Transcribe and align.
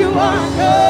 You 0.00 0.08
are 0.16 0.50
good. 0.56 0.89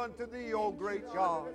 Unto 0.00 0.26
thee, 0.26 0.54
O 0.54 0.70
great 0.70 1.12
God. 1.12 1.48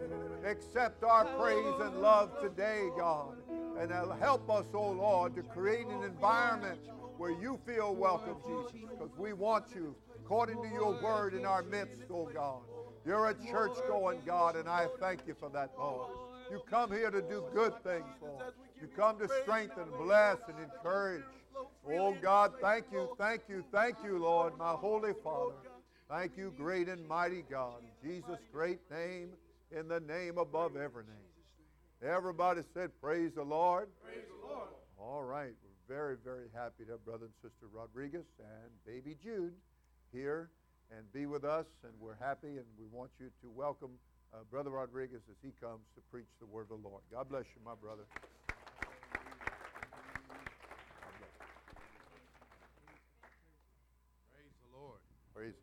Accept 0.45 1.03
our 1.03 1.25
praise 1.39 1.81
and 1.81 1.99
love 2.01 2.39
today, 2.39 2.89
God. 2.95 3.35
And 3.79 3.91
uh, 3.91 4.11
help 4.17 4.49
us, 4.49 4.65
O 4.73 4.91
Lord, 4.91 5.35
to 5.35 5.41
create 5.41 5.87
an 5.87 6.03
environment 6.03 6.79
where 7.17 7.31
you 7.31 7.59
feel 7.65 7.95
welcome, 7.95 8.37
Jesus, 8.45 8.71
because 8.91 9.09
we 9.17 9.33
want 9.33 9.65
you 9.73 9.95
according 10.23 10.61
to 10.61 10.69
your 10.69 11.01
word 11.01 11.33
in 11.33 11.45
our 11.45 11.63
midst, 11.63 12.03
O 12.11 12.29
God. 12.31 12.61
You're 13.05 13.29
a 13.29 13.33
church 13.33 13.75
going 13.87 14.21
God, 14.25 14.55
and 14.55 14.69
I 14.69 14.87
thank 14.99 15.21
you 15.27 15.35
for 15.39 15.49
that, 15.49 15.71
Lord. 15.77 16.11
You 16.51 16.61
come 16.69 16.91
here 16.91 17.09
to 17.09 17.21
do 17.21 17.43
good 17.53 17.73
things, 17.83 18.05
Lord. 18.21 18.53
You 18.79 18.87
come 18.95 19.17
to 19.19 19.27
strengthen, 19.41 19.85
bless, 19.97 20.37
and 20.47 20.57
encourage. 20.59 21.23
Oh 21.89 22.15
God, 22.21 22.53
thank 22.61 22.85
you, 22.91 23.09
thank 23.17 23.43
you, 23.49 23.63
thank 23.71 23.95
you, 24.03 24.19
Lord, 24.19 24.57
my 24.57 24.71
Holy 24.71 25.13
Father. 25.23 25.53
Thank 26.07 26.37
you, 26.37 26.53
great 26.55 26.87
and 26.87 27.07
mighty 27.07 27.43
God. 27.49 27.81
In 27.81 28.09
Jesus' 28.09 28.37
great 28.53 28.79
name, 28.91 29.29
in 29.71 29.87
the 29.87 29.99
name 29.99 30.37
above 30.37 30.75
every 30.75 31.03
name. 31.03 32.07
Everybody 32.07 32.61
said, 32.75 32.91
Praise 33.01 33.31
the 33.33 33.43
Lord. 33.43 33.87
Praise 34.03 34.25
the 34.29 34.47
Lord. 34.47 34.69
All 34.99 35.23
right. 35.23 35.49
We're 35.49 35.95
very, 35.95 36.15
very 36.23 36.45
happy 36.53 36.85
to 36.85 36.91
have 36.91 37.05
Brother 37.05 37.25
and 37.25 37.33
Sister 37.41 37.65
Rodriguez 37.73 38.25
and 38.37 38.69
baby 38.85 39.17
Jude 39.23 39.53
here 40.13 40.51
and 40.95 41.11
be 41.11 41.25
with 41.25 41.43
us. 41.43 41.65
And 41.83 41.93
we're 41.99 42.19
happy 42.19 42.49
and 42.49 42.65
we 42.77 42.85
want 42.91 43.09
you 43.19 43.31
to 43.41 43.49
welcome 43.49 43.97
uh, 44.31 44.37
Brother 44.51 44.69
Rodriguez 44.69 45.21
as 45.27 45.37
he 45.41 45.53
comes 45.59 45.81
to 45.95 46.01
preach 46.11 46.29
the 46.39 46.45
word 46.45 46.67
of 46.69 46.81
the 46.81 46.87
Lord. 46.87 47.01
God 47.11 47.29
bless 47.29 47.45
you, 47.55 47.61
my 47.65 47.73
brother. 47.81 48.03
Praise 54.29 54.53
the 54.61 54.77
Lord. 54.77 55.01
Praise 55.33 55.55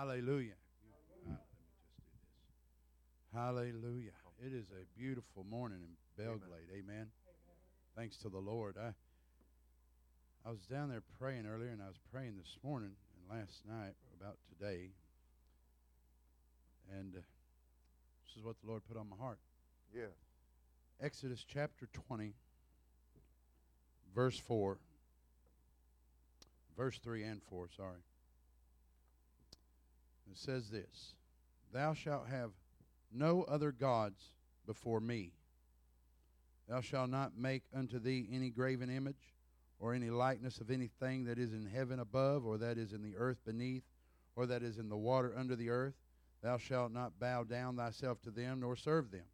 Hallelujah. 0.00 0.56
Uh, 0.56 0.72
let 0.80 0.86
me 0.88 0.92
just 0.96 1.08
do 1.12 1.30
this. 1.30 1.38
Hallelujah. 3.34 4.16
It 4.40 4.54
is 4.54 4.64
a 4.70 4.98
beautiful 4.98 5.44
morning 5.44 5.80
in 5.82 6.24
Belglade. 6.24 6.72
Amen. 6.72 6.80
Amen. 6.88 7.06
Thanks 7.94 8.16
to 8.22 8.30
the 8.30 8.38
Lord. 8.38 8.76
I 8.80 8.94
I 10.48 10.52
was 10.52 10.60
down 10.60 10.88
there 10.88 11.02
praying 11.18 11.44
earlier, 11.44 11.68
and 11.68 11.82
I 11.82 11.88
was 11.88 11.98
praying 12.10 12.36
this 12.38 12.56
morning 12.64 12.92
and 13.12 13.38
last 13.38 13.60
night 13.68 13.92
about 14.18 14.38
today. 14.48 14.88
And 16.98 17.14
uh, 17.14 17.20
this 18.24 18.36
is 18.38 18.42
what 18.42 18.56
the 18.62 18.70
Lord 18.70 18.80
put 18.88 18.96
on 18.96 19.06
my 19.10 19.16
heart. 19.16 19.38
Yeah. 19.94 20.14
Exodus 21.02 21.44
chapter 21.46 21.90
20, 22.08 22.32
verse 24.14 24.38
4. 24.38 24.78
Verse 26.74 26.98
3 27.04 27.22
and 27.24 27.42
4, 27.50 27.68
sorry. 27.76 28.00
It 30.30 30.38
says 30.38 30.70
this 30.70 31.14
Thou 31.72 31.94
shalt 31.94 32.28
have 32.28 32.50
no 33.12 33.42
other 33.44 33.72
gods 33.72 34.34
before 34.66 35.00
me. 35.00 35.32
Thou 36.68 36.80
shalt 36.80 37.10
not 37.10 37.36
make 37.36 37.64
unto 37.74 37.98
thee 37.98 38.28
any 38.32 38.50
graven 38.50 38.90
image, 38.90 39.34
or 39.80 39.94
any 39.94 40.10
likeness 40.10 40.60
of 40.60 40.70
anything 40.70 41.24
that 41.24 41.38
is 41.38 41.52
in 41.52 41.66
heaven 41.66 41.98
above, 41.98 42.46
or 42.46 42.58
that 42.58 42.78
is 42.78 42.92
in 42.92 43.02
the 43.02 43.16
earth 43.16 43.38
beneath, 43.44 43.82
or 44.36 44.46
that 44.46 44.62
is 44.62 44.78
in 44.78 44.88
the 44.88 44.96
water 44.96 45.34
under 45.36 45.56
the 45.56 45.70
earth. 45.70 45.94
Thou 46.42 46.58
shalt 46.58 46.92
not 46.92 47.18
bow 47.18 47.42
down 47.44 47.76
thyself 47.76 48.22
to 48.22 48.30
them, 48.30 48.60
nor 48.60 48.76
serve 48.76 49.10
them. 49.10 49.24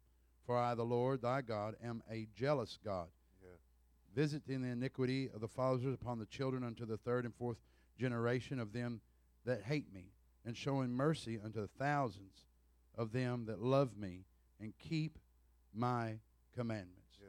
For 0.45 0.57
I, 0.57 0.73
the 0.73 0.83
Lord 0.83 1.21
thy 1.21 1.41
God, 1.41 1.75
am 1.83 2.01
a 2.09 2.27
jealous 2.33 2.79
God, 2.83 3.07
yeah. 3.43 3.49
visiting 4.15 4.61
the 4.61 4.69
iniquity 4.69 5.29
of 5.33 5.41
the 5.41 5.47
fathers 5.47 5.93
upon 5.93 6.19
the 6.19 6.25
children 6.25 6.63
unto 6.63 6.85
the 6.85 6.97
third 6.97 7.25
and 7.25 7.35
fourth 7.35 7.57
generation 7.99 8.59
of 8.59 8.73
them 8.73 9.01
that 9.45 9.63
hate 9.63 9.93
me, 9.93 10.11
and 10.47 10.55
showing 10.55 10.93
mercy 10.93 11.37
unto 11.43 11.59
the 11.59 11.67
thousands 11.77 12.45
of 12.97 13.11
them 13.11 13.43
that 13.47 13.61
love 13.61 13.97
me 13.97 14.23
and 14.61 14.73
keep 14.79 15.19
my 15.75 16.15
commandments. 16.55 17.19
Yeah. 17.19 17.27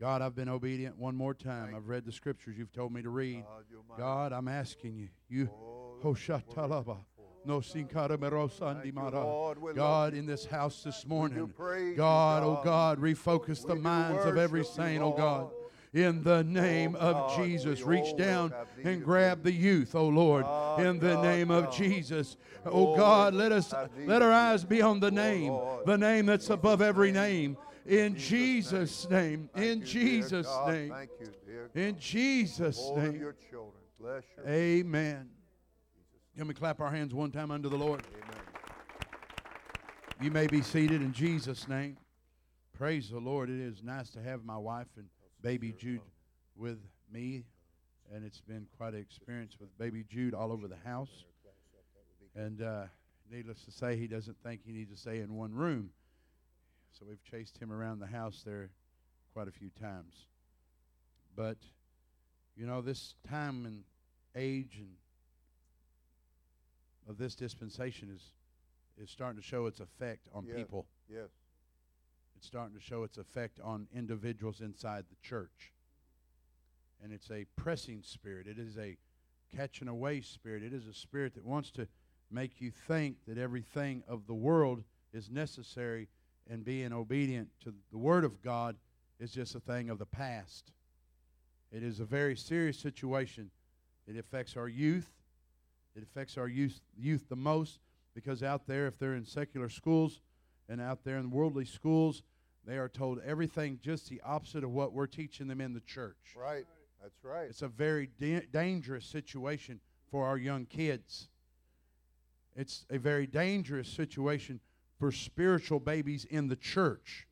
God, 0.00 0.22
I've 0.22 0.36
been 0.36 0.48
obedient 0.48 0.96
one 0.96 1.16
more 1.16 1.34
time. 1.34 1.64
Thank 1.64 1.76
I've 1.76 1.88
read 1.88 2.06
the 2.06 2.12
scriptures 2.12 2.56
you've 2.56 2.72
told 2.72 2.92
me 2.92 3.02
to 3.02 3.10
read. 3.10 3.44
God, 3.88 3.98
God 3.98 4.32
I'm 4.32 4.46
asking 4.46 4.96
you. 4.96 5.08
You, 5.28 5.50
oh, 5.52 5.98
Hoshatalaba. 6.02 6.98
No 7.44 7.60
sinkara 7.60 8.18
merosa 8.18 9.74
God, 9.74 10.14
in 10.14 10.26
this 10.26 10.44
house 10.44 10.82
this 10.82 11.06
morning, 11.06 11.52
God, 11.96 12.42
oh 12.42 12.60
God, 12.62 13.00
refocus 13.00 13.66
the 13.66 13.74
minds 13.74 14.24
of 14.26 14.36
every 14.36 14.64
saint, 14.64 15.02
oh 15.02 15.12
God. 15.12 15.50
In 15.92 16.22
the 16.22 16.44
name 16.44 16.96
Oh, 16.98 17.08
of 17.08 17.14
God, 17.14 17.36
Jesus. 17.44 17.82
Reach 17.82 18.16
down 18.16 18.52
and 18.84 19.02
grab 19.04 19.42
the 19.42 19.52
youth, 19.52 19.94
oh 19.94 20.08
Lord, 20.08 20.44
Ah, 20.46 20.78
in 20.78 20.98
the 20.98 21.14
God, 21.14 21.22
name 21.24 21.50
of 21.50 21.74
Jesus. 21.74 22.36
Oh 22.64 22.96
God, 22.96 23.34
let 23.34 23.50
us 23.52 23.72
let 24.06 24.22
our 24.22 24.32
eyes 24.32 24.64
be 24.64 24.82
on 24.82 25.00
the 25.00 25.08
Oh, 25.08 25.10
name, 25.10 25.48
Lord. 25.52 25.86
the 25.86 25.98
name 25.98 26.26
that's 26.26 26.50
above 26.50 26.80
every 26.80 27.10
name. 27.12 27.52
name. 27.52 27.56
In 27.86 28.14
Jesus' 28.16 29.08
name, 29.10 29.48
in 29.56 29.84
Jesus' 29.84 30.46
name, 30.66 30.90
Thank 30.90 31.10
you, 31.18 31.80
in 31.82 31.98
Jesus' 31.98 32.78
name. 32.94 33.16
your 33.16 33.34
children. 33.50 33.82
Bless 33.98 34.22
your 34.36 34.46
Amen. 34.48 35.28
Can 36.36 36.46
we 36.46 36.54
clap 36.54 36.80
our 36.80 36.90
hands 36.90 37.12
one 37.14 37.30
time 37.32 37.50
unto 37.50 37.68
the 37.68 37.76
Lord? 37.76 38.02
Amen. 38.14 38.42
You 40.22 40.30
may 40.30 40.46
be 40.46 40.62
seated 40.62 41.02
in 41.02 41.12
Jesus' 41.12 41.66
name. 41.66 41.96
Praise 42.76 43.10
the 43.10 43.18
Lord. 43.18 43.50
It 43.50 43.58
is 43.60 43.82
nice 43.82 44.10
to 44.10 44.22
have 44.22 44.44
my 44.44 44.56
wife 44.56 44.86
and 44.96 45.06
baby 45.42 45.72
Jude 45.72 46.00
with 46.56 46.78
me, 47.12 47.44
and 48.12 48.24
it's 48.24 48.40
been 48.40 48.66
quite 48.76 48.94
an 48.94 49.00
experience 49.00 49.58
with 49.60 49.76
baby 49.78 50.04
Jude 50.08 50.34
all 50.34 50.52
over 50.52 50.68
the 50.68 50.76
house. 50.84 51.24
And 52.34 52.62
uh, 52.62 52.84
needless 53.30 53.64
to 53.64 53.70
say, 53.72 53.96
he 53.96 54.06
doesn't 54.06 54.36
think 54.42 54.60
he 54.64 54.72
needs 54.72 54.90
to 54.92 54.96
stay 54.98 55.20
in 55.20 55.34
one 55.34 55.52
room. 55.54 55.90
So 56.92 57.04
we've 57.08 57.22
chased 57.24 57.58
him 57.58 57.72
around 57.72 58.00
the 58.00 58.06
house 58.06 58.42
there 58.44 58.70
quite 59.32 59.48
a 59.48 59.52
few 59.52 59.70
times. 59.70 60.26
But, 61.36 61.58
you 62.56 62.66
know, 62.66 62.80
this 62.82 63.14
time 63.28 63.64
and 63.66 63.84
age 64.36 64.76
and 64.78 64.90
of 67.08 67.18
this 67.18 67.34
dispensation 67.34 68.10
is 68.14 68.32
is 69.02 69.10
starting 69.10 69.40
to 69.40 69.46
show 69.46 69.64
its 69.64 69.80
effect 69.80 70.28
on 70.34 70.44
Yes. 70.44 70.56
people. 70.56 70.86
Yes. 71.08 71.30
It's 72.40 72.46
starting 72.46 72.74
to 72.74 72.82
show 72.82 73.02
its 73.02 73.18
effect 73.18 73.60
on 73.62 73.86
individuals 73.94 74.62
inside 74.62 75.04
the 75.10 75.28
church. 75.28 75.74
And 77.04 77.12
it's 77.12 77.30
a 77.30 77.44
pressing 77.54 78.00
spirit. 78.02 78.46
It 78.46 78.58
is 78.58 78.78
a 78.78 78.96
catching 79.54 79.88
away 79.88 80.22
spirit. 80.22 80.62
It 80.62 80.72
is 80.72 80.86
a 80.86 80.94
spirit 80.94 81.34
that 81.34 81.44
wants 81.44 81.70
to 81.72 81.86
make 82.30 82.58
you 82.58 82.70
think 82.70 83.16
that 83.28 83.36
everything 83.36 84.02
of 84.08 84.26
the 84.26 84.32
world 84.32 84.82
is 85.12 85.28
necessary 85.28 86.08
and 86.48 86.64
being 86.64 86.94
obedient 86.94 87.50
to 87.64 87.74
the 87.92 87.98
Word 87.98 88.24
of 88.24 88.40
God 88.40 88.74
is 89.18 89.32
just 89.32 89.54
a 89.54 89.60
thing 89.60 89.90
of 89.90 89.98
the 89.98 90.06
past. 90.06 90.72
It 91.70 91.82
is 91.82 92.00
a 92.00 92.06
very 92.06 92.36
serious 92.36 92.78
situation. 92.78 93.50
It 94.06 94.16
affects 94.16 94.56
our 94.56 94.68
youth. 94.68 95.10
It 95.94 96.02
affects 96.02 96.38
our 96.38 96.48
youth, 96.48 96.80
youth 96.96 97.28
the 97.28 97.36
most 97.36 97.80
because 98.14 98.42
out 98.42 98.66
there, 98.66 98.86
if 98.86 98.98
they're 98.98 99.14
in 99.14 99.26
secular 99.26 99.68
schools 99.68 100.22
and 100.70 100.80
out 100.80 101.04
there 101.04 101.18
in 101.18 101.30
worldly 101.30 101.64
schools, 101.64 102.22
they 102.64 102.78
are 102.78 102.88
told 102.88 103.18
everything 103.26 103.80
just 103.82 104.08
the 104.08 104.20
opposite 104.24 104.62
of 104.62 104.70
what 104.70 104.92
we're 104.92 105.06
teaching 105.06 105.48
them 105.48 105.60
in 105.60 105.74
the 105.74 105.80
church. 105.80 106.34
Right. 106.36 106.64
That's 107.02 107.24
right. 107.24 107.48
It's 107.48 107.62
a 107.62 107.68
very 107.68 108.08
da- 108.20 108.46
dangerous 108.52 109.04
situation 109.04 109.80
for 110.10 110.26
our 110.26 110.38
young 110.38 110.66
kids. 110.66 111.28
It's 112.54 112.84
a 112.90 112.98
very 112.98 113.26
dangerous 113.26 113.88
situation 113.88 114.60
for 114.98 115.10
spiritual 115.10 115.80
babies 115.80 116.26
in 116.26 116.48
the 116.48 116.56
church, 116.56 117.26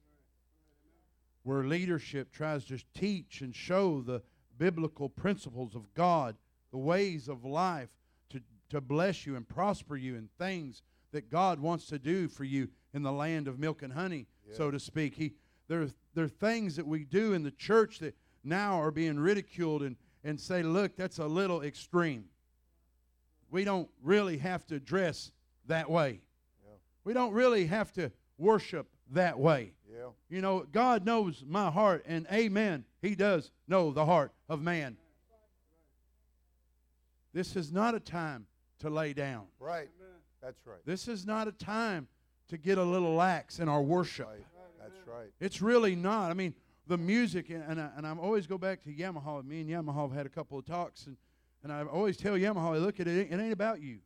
where 1.43 1.65
leadership 1.65 2.33
tries 2.33 2.65
to 2.67 2.79
teach 2.95 3.41
and 3.43 3.55
show 3.55 4.01
the 4.01 4.23
biblical 4.57 5.09
principles 5.09 5.75
of 5.75 5.93
God, 5.95 6.37
the 6.73 6.79
ways 6.79 7.29
of 7.29 7.45
life 7.45 7.91
to, 8.31 8.41
to 8.71 8.81
bless 8.81 9.27
you 9.27 9.37
and 9.37 9.47
prosper 9.47 9.97
you 9.97 10.17
in 10.17 10.29
things 10.39 10.83
that 11.13 11.31
God 11.31 11.61
wants 11.61 11.87
to 11.87 11.99
do 11.99 12.29
for 12.29 12.45
you 12.45 12.69
in 12.95 13.03
the 13.03 13.13
land 13.13 13.49
of 13.49 13.59
milk 13.59 13.83
and 13.83 13.93
honey, 13.93 14.27
so 14.53 14.71
to 14.71 14.81
speak. 14.81 15.15
He, 15.15 15.35
there, 15.69 15.89
there 16.15 16.25
are 16.25 16.29
things 16.29 16.77
that 16.77 16.87
we 16.87 17.05
do 17.05 17.35
in 17.35 17.43
the 17.43 17.51
church 17.51 17.99
that 17.99 18.17
now 18.45 18.81
are 18.81 18.91
being 18.91 19.19
ridiculed 19.19 19.83
and, 19.83 19.97
and 20.25 20.41
say, 20.41 20.63
look, 20.63 20.97
that's 20.97 21.19
a 21.19 21.27
little 21.27 21.63
extreme. 21.63 22.25
We 23.51 23.65
don't 23.65 23.89
really 24.03 24.39
have 24.39 24.67
to 24.67 24.81
dress 24.81 25.33
that 25.67 25.91
way. 25.91 26.21
Yeah. 26.65 26.73
We 27.05 27.13
don't 27.13 27.33
really 27.33 27.67
have 27.67 27.93
to 27.95 28.11
worship 28.39 28.89
that 29.13 29.39
way. 29.39 29.73
Yeah. 29.91 30.09
You 30.29 30.41
know, 30.41 30.67
God 30.71 31.05
knows 31.05 31.45
my 31.47 31.71
heart, 31.71 32.05
and 32.07 32.27
amen, 32.33 32.85
He 33.01 33.15
does 33.15 33.51
know 33.67 33.91
the 33.91 34.05
heart 34.05 34.33
of 34.49 34.63
man. 34.63 34.97
This 37.33 37.57
is 37.57 37.73
not 37.73 37.95
a 37.95 38.01
time 38.01 38.47
to 38.81 38.91
lay 38.91 39.13
down. 39.13 39.45
Right. 39.61 39.89
That's 40.43 40.67
right. 40.67 40.79
This 40.85 41.09
is 41.09 41.27
not 41.27 41.49
a 41.49 41.53
time 41.53 42.09
to 42.49 42.59
get 42.59 42.79
a 42.79 42.83
little 42.83 43.15
lax 43.15 43.59
in 43.61 43.69
our 43.69 43.83
worship. 43.83 44.29
That's 44.79 45.07
right. 45.07 45.31
It's 45.41 45.61
really 45.61 45.95
not. 45.95 46.31
I 46.31 46.35
mean, 46.35 46.55
the 46.87 46.97
music, 46.97 47.51
and, 47.51 47.63
and, 47.69 47.81
I, 47.81 47.91
and 47.97 48.07
I 48.07 48.13
always 48.13 48.47
go 48.47 48.57
back 48.59 48.83
to 48.85 48.93
Yamaha. 48.93 49.45
Me 49.45 49.61
and 49.61 49.69
Yamaha 49.69 50.09
have 50.09 50.13
had 50.13 50.27
a 50.27 50.31
couple 50.31 50.59
of 50.59 50.65
talks, 50.65 51.07
and, 51.07 51.17
and 51.63 51.73
I 51.73 51.83
always 51.83 52.17
tell 52.17 52.35
Yamaha, 52.35 52.81
look 52.81 53.01
at 53.01 53.07
it, 53.07 53.31
it 53.31 53.39
ain't 53.39 53.53
about 53.53 53.81
you. 53.81 53.99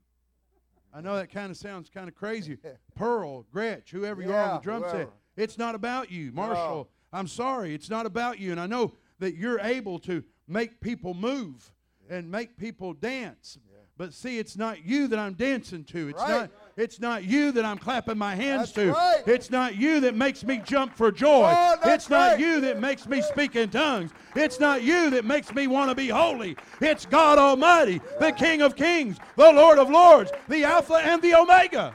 I 0.94 1.00
know 1.00 1.16
that 1.16 1.30
kind 1.30 1.50
of 1.50 1.56
sounds 1.56 1.88
kind 1.88 2.08
of 2.08 2.14
crazy. 2.14 2.58
Pearl, 2.96 3.46
Gretsch, 3.54 3.90
whoever 3.90 4.20
you 4.22 4.32
are 4.32 4.50
on 4.50 4.56
the 4.56 4.62
drum 4.62 4.84
set, 4.90 5.08
it's 5.36 5.56
not 5.56 5.74
about 5.74 6.10
you. 6.10 6.32
Marshall, 6.32 6.88
I'm 7.12 7.28
sorry, 7.28 7.74
it's 7.74 7.88
not 7.88 8.04
about 8.04 8.38
you. 8.38 8.50
And 8.50 8.60
I 8.60 8.66
know 8.66 8.92
that 9.18 9.36
you're 9.36 9.60
able 9.60 9.98
to 10.00 10.22
make 10.48 10.80
people 10.80 11.14
move 11.14 11.72
and 12.10 12.30
make 12.30 12.58
people 12.58 12.92
dance. 12.92 13.58
But 13.96 14.12
see, 14.12 14.38
it's 14.38 14.56
not 14.56 14.84
you 14.84 15.06
that 15.08 15.18
I'm 15.18 15.34
dancing 15.34 15.84
to. 15.84 16.08
It's 16.08 16.18
Right. 16.20 16.28
not 16.30 16.50
it's 16.76 16.98
not 16.98 17.24
you 17.24 17.52
that 17.52 17.64
I'm 17.64 17.78
clapping 17.78 18.16
my 18.16 18.34
hands 18.34 18.72
That's 18.72 18.86
to. 18.86 18.92
right. 18.92 19.22
It's 19.26 19.50
not 19.50 19.76
you 19.76 20.00
that 20.00 20.14
makes 20.14 20.44
me 20.44 20.60
jump 20.64 20.96
for 20.96 21.12
joy. 21.12 21.52
Oh, 21.54 21.76
it's 21.84 22.08
not 22.08 22.32
right. 22.32 22.40
you 22.40 22.60
that 22.62 22.80
makes 22.80 23.06
me 23.06 23.20
speak 23.20 23.56
in 23.56 23.68
tongues. 23.70 24.10
It's 24.34 24.58
not 24.58 24.82
you 24.82 25.10
that 25.10 25.24
makes 25.24 25.52
me 25.54 25.66
want 25.66 25.90
to 25.90 25.94
be 25.94 26.08
holy. 26.08 26.56
It's 26.80 27.04
God 27.04 27.38
Almighty, 27.38 28.00
the 28.18 28.32
King 28.32 28.62
of 28.62 28.74
Kings, 28.74 29.18
the 29.36 29.52
Lord 29.52 29.78
of 29.78 29.90
Lords, 29.90 30.32
the 30.48 30.64
Alpha 30.64 30.94
and 30.94 31.20
the 31.20 31.34
Omega. 31.34 31.94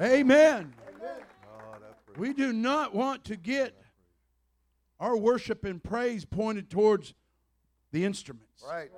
Amen. 0.00 0.74
We 2.16 2.32
do 2.32 2.52
not 2.52 2.94
want 2.94 3.24
to 3.24 3.36
get 3.36 3.76
our 4.98 5.16
worship 5.16 5.64
and 5.64 5.82
praise 5.82 6.24
pointed 6.24 6.70
towards 6.70 7.14
the 7.92 8.04
instruments. 8.04 8.64
Right. 8.68 8.90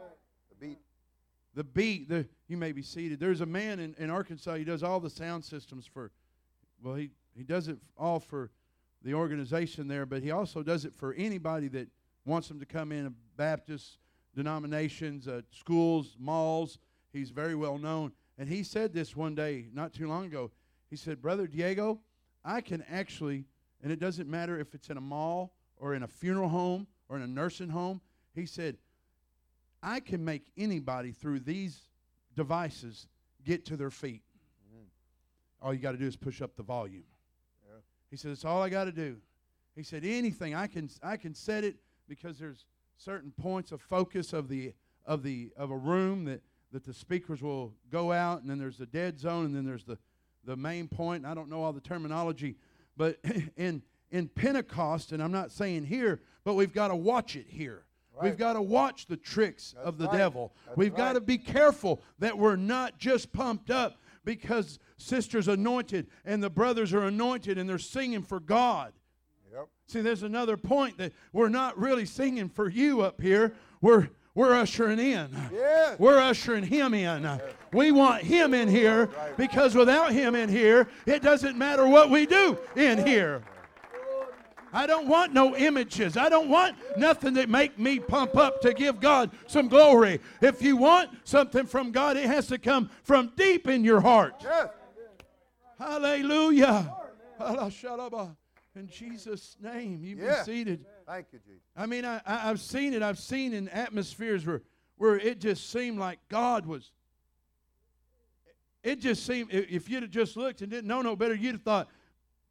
The 0.48 0.66
beat. 0.66 0.78
The 1.54 1.64
beat, 1.64 2.08
the 2.08 2.26
you 2.50 2.56
may 2.56 2.72
be 2.72 2.82
seated. 2.82 3.20
There's 3.20 3.40
a 3.40 3.46
man 3.46 3.78
in, 3.78 3.94
in 3.98 4.10
Arkansas, 4.10 4.54
he 4.54 4.64
does 4.64 4.82
all 4.82 5.00
the 5.00 5.10
sound 5.10 5.44
systems 5.44 5.86
for 5.86 6.10
well, 6.82 6.94
he, 6.94 7.10
he 7.36 7.44
does 7.44 7.68
it 7.68 7.78
all 7.98 8.20
for 8.20 8.50
the 9.02 9.14
organization 9.14 9.86
there, 9.86 10.06
but 10.06 10.22
he 10.22 10.30
also 10.30 10.62
does 10.62 10.84
it 10.84 10.94
for 10.94 11.12
anybody 11.14 11.68
that 11.68 11.88
wants 12.24 12.48
them 12.48 12.58
to 12.58 12.66
come 12.66 12.90
in, 12.92 13.14
Baptist 13.36 13.98
denominations, 14.34 15.28
uh, 15.28 15.42
schools, 15.50 16.16
malls. 16.18 16.78
He's 17.12 17.30
very 17.30 17.54
well 17.54 17.78
known. 17.78 18.12
And 18.38 18.48
he 18.48 18.62
said 18.62 18.92
this 18.92 19.14
one 19.14 19.34
day, 19.34 19.66
not 19.72 19.92
too 19.92 20.08
long 20.08 20.26
ago. 20.26 20.50
He 20.88 20.96
said, 20.96 21.20
Brother 21.20 21.46
Diego, 21.46 22.00
I 22.44 22.60
can 22.60 22.82
actually, 22.90 23.44
and 23.82 23.92
it 23.92 24.00
doesn't 24.00 24.28
matter 24.28 24.58
if 24.58 24.74
it's 24.74 24.88
in 24.88 24.96
a 24.96 25.02
mall 25.02 25.52
or 25.76 25.94
in 25.94 26.02
a 26.02 26.08
funeral 26.08 26.48
home 26.48 26.86
or 27.08 27.16
in 27.16 27.22
a 27.22 27.26
nursing 27.26 27.68
home, 27.68 28.00
he 28.34 28.46
said, 28.46 28.76
I 29.82 30.00
can 30.00 30.24
make 30.24 30.50
anybody 30.56 31.12
through 31.12 31.40
these 31.40 31.89
devices 32.36 33.06
get 33.44 33.64
to 33.66 33.76
their 33.76 33.90
feet. 33.90 34.22
Mm-hmm. 34.68 34.84
All 35.66 35.74
you 35.74 35.80
got 35.80 35.92
to 35.92 35.98
do 35.98 36.06
is 36.06 36.16
push 36.16 36.42
up 36.42 36.56
the 36.56 36.62
volume. 36.62 37.04
Yeah. 37.66 37.80
He 38.10 38.16
said, 38.16 38.30
"That's 38.30 38.44
all 38.44 38.62
I 38.62 38.68
got 38.68 38.84
to 38.84 38.92
do." 38.92 39.16
He 39.74 39.82
said, 39.82 40.04
"Anything 40.04 40.54
I 40.54 40.66
can 40.66 40.88
I 41.02 41.16
can 41.16 41.34
set 41.34 41.64
it 41.64 41.76
because 42.08 42.38
there's 42.38 42.66
certain 42.96 43.32
points 43.40 43.72
of 43.72 43.80
focus 43.80 44.32
of 44.32 44.48
the 44.48 44.72
of 45.06 45.22
the 45.22 45.50
of 45.56 45.70
a 45.70 45.76
room 45.76 46.24
that 46.26 46.42
that 46.72 46.84
the 46.84 46.94
speakers 46.94 47.42
will 47.42 47.72
go 47.90 48.12
out, 48.12 48.42
and 48.42 48.50
then 48.50 48.58
there's 48.58 48.78
the 48.78 48.86
dead 48.86 49.18
zone, 49.18 49.46
and 49.46 49.54
then 49.54 49.64
there's 49.64 49.84
the 49.84 49.98
the 50.44 50.56
main 50.56 50.88
point. 50.88 51.24
I 51.24 51.34
don't 51.34 51.48
know 51.48 51.62
all 51.62 51.72
the 51.72 51.80
terminology, 51.80 52.56
but 52.96 53.18
in 53.56 53.82
in 54.10 54.28
Pentecost, 54.28 55.12
and 55.12 55.22
I'm 55.22 55.32
not 55.32 55.50
saying 55.50 55.84
here, 55.84 56.20
but 56.44 56.54
we've 56.54 56.72
got 56.72 56.88
to 56.88 56.96
watch 56.96 57.36
it 57.36 57.46
here. 57.48 57.84
We've 58.22 58.36
got 58.36 58.54
to 58.54 58.62
watch 58.62 59.06
the 59.06 59.16
tricks 59.16 59.72
That's 59.76 59.86
of 59.86 59.98
the 59.98 60.06
right. 60.06 60.18
devil. 60.18 60.52
That's 60.66 60.76
We've 60.76 60.94
got 60.94 61.14
to 61.14 61.20
be 61.20 61.38
careful 61.38 62.00
that 62.18 62.36
we're 62.36 62.56
not 62.56 62.98
just 62.98 63.32
pumped 63.32 63.70
up 63.70 63.98
because 64.24 64.78
sister's 64.96 65.48
anointed 65.48 66.06
and 66.24 66.42
the 66.42 66.50
brothers 66.50 66.92
are 66.92 67.04
anointed 67.04 67.58
and 67.58 67.68
they're 67.68 67.78
singing 67.78 68.22
for 68.22 68.40
God. 68.40 68.92
Yep. 69.52 69.68
See, 69.88 70.00
there's 70.00 70.22
another 70.22 70.56
point 70.56 70.98
that 70.98 71.12
we're 71.32 71.48
not 71.48 71.78
really 71.78 72.06
singing 72.06 72.48
for 72.48 72.68
you 72.68 73.00
up 73.00 73.20
here. 73.20 73.54
We're 73.80 74.10
we're 74.34 74.54
ushering 74.54 75.00
in. 75.00 75.28
Yes. 75.52 75.98
We're 75.98 76.18
ushering 76.20 76.62
him 76.62 76.94
in. 76.94 77.40
We 77.72 77.90
want 77.90 78.22
him 78.22 78.54
in 78.54 78.68
here 78.68 79.10
because 79.36 79.74
without 79.74 80.12
him 80.12 80.34
in 80.36 80.48
here, 80.48 80.88
it 81.04 81.20
doesn't 81.20 81.58
matter 81.58 81.86
what 81.86 82.10
we 82.10 82.26
do 82.26 82.56
in 82.76 83.04
here. 83.04 83.42
I 84.72 84.86
don't 84.86 85.08
want 85.08 85.32
no 85.34 85.56
images. 85.56 86.16
I 86.16 86.28
don't 86.28 86.48
want 86.48 86.76
nothing 86.96 87.34
that 87.34 87.48
make 87.48 87.78
me 87.78 87.98
pump 87.98 88.36
up 88.36 88.60
to 88.62 88.72
give 88.72 89.00
God 89.00 89.30
some 89.46 89.68
glory. 89.68 90.20
If 90.40 90.62
you 90.62 90.76
want 90.76 91.10
something 91.24 91.66
from 91.66 91.90
God, 91.90 92.16
it 92.16 92.26
has 92.26 92.46
to 92.48 92.58
come 92.58 92.90
from 93.02 93.32
deep 93.36 93.66
in 93.68 93.84
your 93.84 94.00
heart. 94.00 94.34
Yes. 94.42 94.68
Hallelujah. 95.78 96.94
In 98.76 98.86
Jesus' 98.86 99.56
name, 99.60 100.04
you 100.04 100.16
Yeah. 100.16 100.38
be 100.38 100.44
seated. 100.44 100.86
Thank 101.06 101.26
you, 101.32 101.40
Jesus. 101.40 101.62
I 101.76 101.86
mean, 101.86 102.04
I, 102.04 102.20
I, 102.24 102.50
I've 102.50 102.60
seen 102.60 102.94
it. 102.94 103.02
I've 103.02 103.18
seen 103.18 103.52
in 103.52 103.68
atmospheres 103.70 104.46
where, 104.46 104.62
where 104.96 105.16
it 105.16 105.40
just 105.40 105.70
seemed 105.70 105.98
like 105.98 106.18
God 106.28 106.66
was. 106.66 106.92
It 108.82 109.00
just 109.00 109.26
seemed, 109.26 109.52
if 109.52 109.90
you'd 109.90 110.02
have 110.02 110.10
just 110.12 110.36
looked 110.36 110.62
and 110.62 110.70
didn't 110.70 110.86
know 110.86 111.02
no 111.02 111.16
better, 111.16 111.34
you'd 111.34 111.52
have 111.52 111.62
thought, 111.62 111.88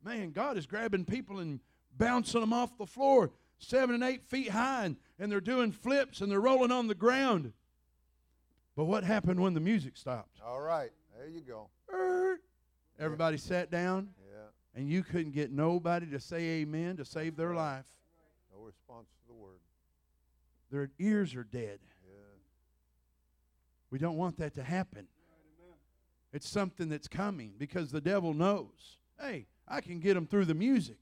man, 0.04 0.32
God 0.32 0.58
is 0.58 0.66
grabbing 0.66 1.06
people 1.06 1.40
and 1.40 1.60
bouncing 2.00 2.42
them 2.42 2.54
off 2.54 2.76
the 2.80 2.88
floor 2.88 3.30
seven 3.60 3.94
and 3.94 4.04
eight 4.04 4.24
feet 4.24 4.50
high, 4.50 4.86
and, 4.86 4.96
and 5.20 5.32
they're 5.32 5.42
doing 5.42 5.72
flips 5.72 6.22
and 6.22 6.32
they're 6.32 6.40
rolling 6.42 6.72
on 6.72 6.88
the 6.88 6.96
ground. 6.96 7.54
But 8.76 8.86
what 8.86 9.04
happened 9.04 9.40
when 9.40 9.54
the 9.54 9.60
music 9.60 9.98
stopped? 9.98 10.40
All 10.44 10.62
right. 10.62 10.92
There 11.18 11.28
you 11.28 11.42
go. 11.42 11.70
Er, 11.94 12.40
Everybody 12.98 13.38
sat 13.38 13.70
down, 13.70 14.10
Yeah. 14.26 14.80
and 14.80 14.90
you 14.90 15.04
couldn't 15.04 15.32
get 15.34 15.52
nobody 15.52 16.06
to 16.08 16.20
say 16.20 16.62
amen 16.62 16.98
to 16.98 17.06
save 17.06 17.36
their 17.36 17.54
life. 17.54 17.86
No 18.56 18.64
response 18.64 19.08
to 19.10 19.28
the 19.28 19.34
word. 19.34 19.60
Their 20.72 20.90
ears 21.00 21.36
are 21.36 21.44
dead. 21.44 21.80
Yeah. 22.08 22.14
We 23.92 24.00
don't 24.00 24.16
want 24.18 24.38
that 24.38 24.56
to 24.56 24.64
happen. 24.64 25.08
It's 26.32 26.48
something 26.48 26.90
that's 26.90 27.08
coming 27.08 27.54
because 27.58 27.92
the 27.92 28.02
devil 28.02 28.34
knows. 28.34 28.98
Hey, 29.20 29.48
I 29.68 29.82
can 29.82 30.00
get 30.00 30.14
them 30.14 30.28
through 30.28 30.46
the 30.46 30.54
music. 30.54 30.98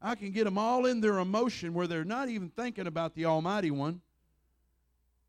I 0.00 0.14
can 0.14 0.30
get 0.30 0.44
them 0.44 0.58
all 0.58 0.86
in 0.86 1.00
their 1.00 1.18
emotion 1.18 1.74
where 1.74 1.86
they're 1.86 2.04
not 2.04 2.28
even 2.28 2.50
thinking 2.50 2.86
about 2.86 3.14
the 3.14 3.24
Almighty 3.24 3.70
One. 3.70 4.00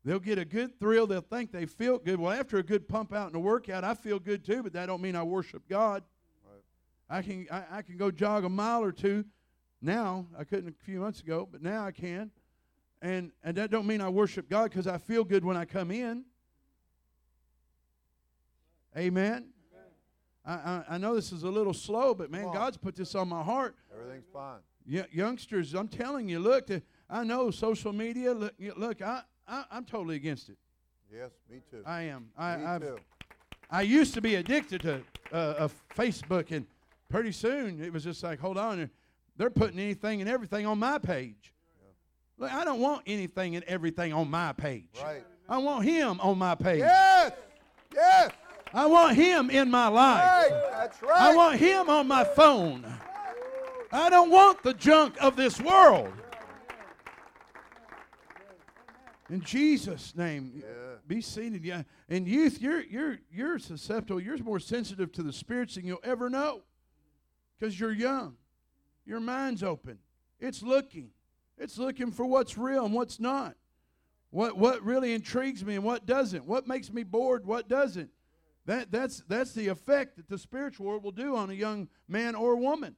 They'll 0.04 0.18
get 0.18 0.38
a 0.38 0.44
good 0.44 0.78
thrill. 0.78 1.06
They'll 1.06 1.20
think 1.20 1.52
they 1.52 1.66
feel 1.66 1.98
good. 1.98 2.18
Well, 2.18 2.32
after 2.32 2.56
a 2.58 2.62
good 2.62 2.88
pump 2.88 3.12
out 3.12 3.26
and 3.26 3.36
a 3.36 3.40
workout, 3.40 3.84
I 3.84 3.94
feel 3.94 4.18
good 4.18 4.44
too, 4.44 4.62
but 4.62 4.72
that 4.72 4.86
don't 4.86 5.02
mean 5.02 5.14
I 5.14 5.22
worship 5.22 5.68
God. 5.68 6.02
Right. 6.48 7.18
I 7.18 7.22
can 7.22 7.46
I, 7.50 7.78
I 7.78 7.82
can 7.82 7.96
go 7.96 8.10
jog 8.10 8.44
a 8.44 8.48
mile 8.48 8.82
or 8.82 8.92
two 8.92 9.24
now. 9.82 10.26
I 10.38 10.44
couldn't 10.44 10.68
a 10.68 10.84
few 10.84 11.00
months 11.00 11.20
ago, 11.20 11.48
but 11.50 11.62
now 11.62 11.84
I 11.84 11.90
can. 11.90 12.30
And 13.02 13.32
and 13.42 13.56
that 13.56 13.70
don't 13.70 13.86
mean 13.86 14.00
I 14.00 14.08
worship 14.08 14.48
God 14.48 14.70
because 14.70 14.86
I 14.86 14.98
feel 14.98 15.24
good 15.24 15.44
when 15.44 15.56
I 15.56 15.64
come 15.64 15.90
in. 15.90 16.24
Amen. 18.96 19.48
I, 20.44 20.52
I, 20.54 20.84
I 20.90 20.98
know 20.98 21.14
this 21.14 21.32
is 21.32 21.42
a 21.42 21.48
little 21.50 21.74
slow, 21.74 22.14
but 22.14 22.30
man, 22.30 22.50
God's 22.52 22.76
put 22.76 22.96
this 22.96 23.14
on 23.14 23.28
my 23.28 23.42
heart. 23.42 23.74
Everything's 23.94 24.26
fine. 24.32 24.58
Y- 24.90 25.06
youngsters, 25.12 25.74
I'm 25.74 25.88
telling 25.88 26.28
you, 26.28 26.38
look, 26.38 26.66
the, 26.66 26.82
I 27.08 27.24
know 27.24 27.50
social 27.50 27.92
media. 27.92 28.32
Look, 28.32 28.54
look 28.76 29.02
I, 29.02 29.22
I, 29.46 29.64
I'm 29.70 29.84
totally 29.84 30.16
against 30.16 30.48
it. 30.48 30.56
Yes, 31.12 31.30
me 31.50 31.60
too. 31.70 31.82
I 31.84 32.02
am. 32.02 32.30
I, 32.38 32.56
me 32.56 32.64
I've, 32.64 32.80
too. 32.80 32.98
I 33.70 33.82
used 33.82 34.14
to 34.14 34.20
be 34.20 34.36
addicted 34.36 34.80
to 34.82 35.02
uh, 35.32 35.36
uh, 35.36 35.68
Facebook, 35.96 36.50
and 36.50 36.66
pretty 37.08 37.32
soon 37.32 37.82
it 37.82 37.92
was 37.92 38.04
just 38.04 38.22
like, 38.22 38.38
hold 38.40 38.56
on, 38.58 38.78
they're- 38.78 38.90
they're 39.36 39.48
putting 39.48 39.78
anything 39.78 40.20
and 40.20 40.28
everything 40.28 40.66
on 40.66 40.78
my 40.78 40.98
page. 40.98 41.54
Look, 42.36 42.52
I 42.52 42.62
don't 42.62 42.80
want 42.80 43.02
anything 43.06 43.56
and 43.56 43.64
everything 43.64 44.12
on 44.12 44.28
my 44.30 44.52
page. 44.52 44.88
Right. 45.02 45.24
I 45.48 45.56
want 45.58 45.84
Him 45.86 46.20
on 46.20 46.36
my 46.36 46.54
page. 46.54 46.80
Yes. 46.80 47.32
Yes. 47.94 48.30
I 48.72 48.86
want 48.86 49.16
Him 49.16 49.50
in 49.50 49.70
my 49.70 49.88
life. 49.88 50.52
That's 50.72 51.02
right. 51.02 51.20
I 51.20 51.34
want 51.34 51.58
Him 51.58 51.88
on 51.90 52.06
my 52.06 52.24
phone. 52.24 52.86
I 53.92 54.08
don't 54.08 54.30
want 54.30 54.62
the 54.62 54.74
junk 54.74 55.16
of 55.20 55.34
this 55.36 55.60
world. 55.60 56.12
In 59.28 59.40
Jesus' 59.42 60.16
name, 60.16 60.52
Yeah. 60.56 60.96
be 61.06 61.20
seated. 61.20 61.64
Yeah, 61.64 61.84
and 62.08 62.26
youth, 62.26 62.60
you're 62.60 62.82
you're 62.82 63.18
you're 63.30 63.58
susceptible. 63.58 64.20
You're 64.20 64.38
more 64.38 64.58
sensitive 64.58 65.12
to 65.12 65.22
the 65.22 65.32
spirits 65.32 65.76
than 65.76 65.86
you'll 65.86 66.00
ever 66.02 66.28
know, 66.28 66.62
because 67.58 67.78
you're 67.78 67.92
young. 67.92 68.36
Your 69.06 69.20
mind's 69.20 69.62
open. 69.62 69.98
It's 70.40 70.62
looking. 70.62 71.10
It's 71.58 71.78
looking 71.78 72.10
for 72.10 72.24
what's 72.26 72.56
real 72.58 72.84
and 72.84 72.94
what's 72.94 73.20
not. 73.20 73.56
What 74.30 74.56
what 74.56 74.82
really 74.84 75.12
intrigues 75.12 75.64
me 75.64 75.76
and 75.76 75.84
what 75.84 76.06
doesn't. 76.06 76.44
What 76.44 76.66
makes 76.66 76.92
me 76.92 77.04
bored. 77.04 77.46
What 77.46 77.68
doesn't. 77.68 78.10
That 78.70 78.92
that's 78.92 79.24
that's 79.26 79.52
the 79.52 79.66
effect 79.66 80.14
that 80.14 80.28
the 80.28 80.38
spiritual 80.38 80.86
world 80.86 81.02
will 81.02 81.10
do 81.10 81.34
on 81.34 81.50
a 81.50 81.54
young 81.54 81.88
man 82.06 82.36
or 82.36 82.54
woman. 82.54 82.94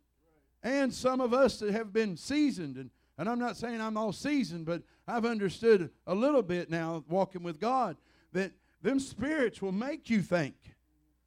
And 0.62 0.92
some 0.92 1.18
of 1.18 1.32
us 1.32 1.60
that 1.60 1.72
have 1.72 1.94
been 1.94 2.14
seasoned, 2.18 2.76
and, 2.76 2.90
and 3.16 3.26
I'm 3.26 3.38
not 3.38 3.56
saying 3.56 3.80
I'm 3.80 3.96
all 3.96 4.12
seasoned, 4.12 4.66
but 4.66 4.82
I've 5.08 5.24
understood 5.24 5.88
a 6.06 6.14
little 6.14 6.42
bit 6.42 6.68
now 6.68 7.04
walking 7.08 7.42
with 7.42 7.58
God 7.58 7.96
that 8.34 8.52
them 8.82 9.00
spirits 9.00 9.62
will 9.62 9.72
make 9.72 10.10
you 10.10 10.20
think 10.20 10.56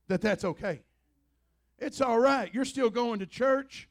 that 0.10 0.22
that's 0.22 0.46
okay. 0.46 0.84
It's 1.80 2.00
all 2.00 2.20
right. 2.20 2.54
You're 2.54 2.66
still 2.66 2.92
going 2.92 3.18
to 3.22 3.26
church. 3.26 3.90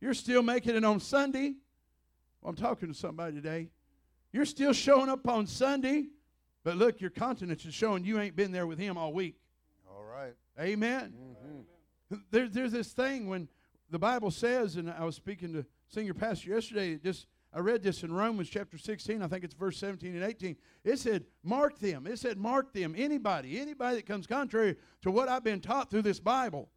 You're 0.00 0.14
still 0.14 0.42
making 0.42 0.74
it 0.74 0.84
on 0.84 0.98
Sunday. 0.98 1.54
Well, 2.42 2.50
I'm 2.50 2.56
talking 2.56 2.88
to 2.88 2.94
somebody 2.94 3.36
today. 3.36 3.68
You're 4.32 4.46
still 4.46 4.72
showing 4.72 5.08
up 5.08 5.28
on 5.28 5.46
Sunday, 5.46 6.06
but 6.64 6.76
look, 6.76 7.00
your 7.00 7.10
countenance 7.10 7.64
is 7.64 7.72
showing 7.72 8.04
you 8.04 8.18
ain't 8.18 8.34
been 8.34 8.50
there 8.50 8.66
with 8.66 8.80
him 8.80 8.98
all 8.98 9.12
week. 9.12 9.39
Amen. 10.60 11.14
Mm-hmm. 11.16 12.16
There, 12.30 12.48
there's 12.48 12.72
this 12.72 12.92
thing 12.92 13.28
when 13.28 13.48
the 13.90 13.98
Bible 13.98 14.30
says, 14.30 14.76
and 14.76 14.90
I 14.90 15.04
was 15.04 15.16
speaking 15.16 15.52
to 15.54 15.64
senior 15.88 16.14
pastor 16.14 16.50
yesterday. 16.50 16.96
Just 16.96 17.26
I 17.52 17.60
read 17.60 17.82
this 17.82 18.02
in 18.02 18.12
Romans 18.12 18.48
chapter 18.48 18.78
16. 18.78 19.22
I 19.22 19.26
think 19.26 19.42
it's 19.42 19.54
verse 19.54 19.76
17 19.78 20.14
and 20.14 20.24
18. 20.24 20.56
It 20.84 20.98
said, 20.98 21.24
"Mark 21.42 21.78
them." 21.78 22.06
It 22.06 22.18
said, 22.18 22.38
"Mark 22.38 22.72
them." 22.72 22.94
Anybody, 22.96 23.58
anybody 23.58 23.96
that 23.96 24.06
comes 24.06 24.26
contrary 24.26 24.76
to 25.02 25.10
what 25.10 25.28
I've 25.28 25.42
been 25.42 25.60
taught 25.60 25.90
through 25.90 26.02
this 26.02 26.20
Bible, 26.20 26.70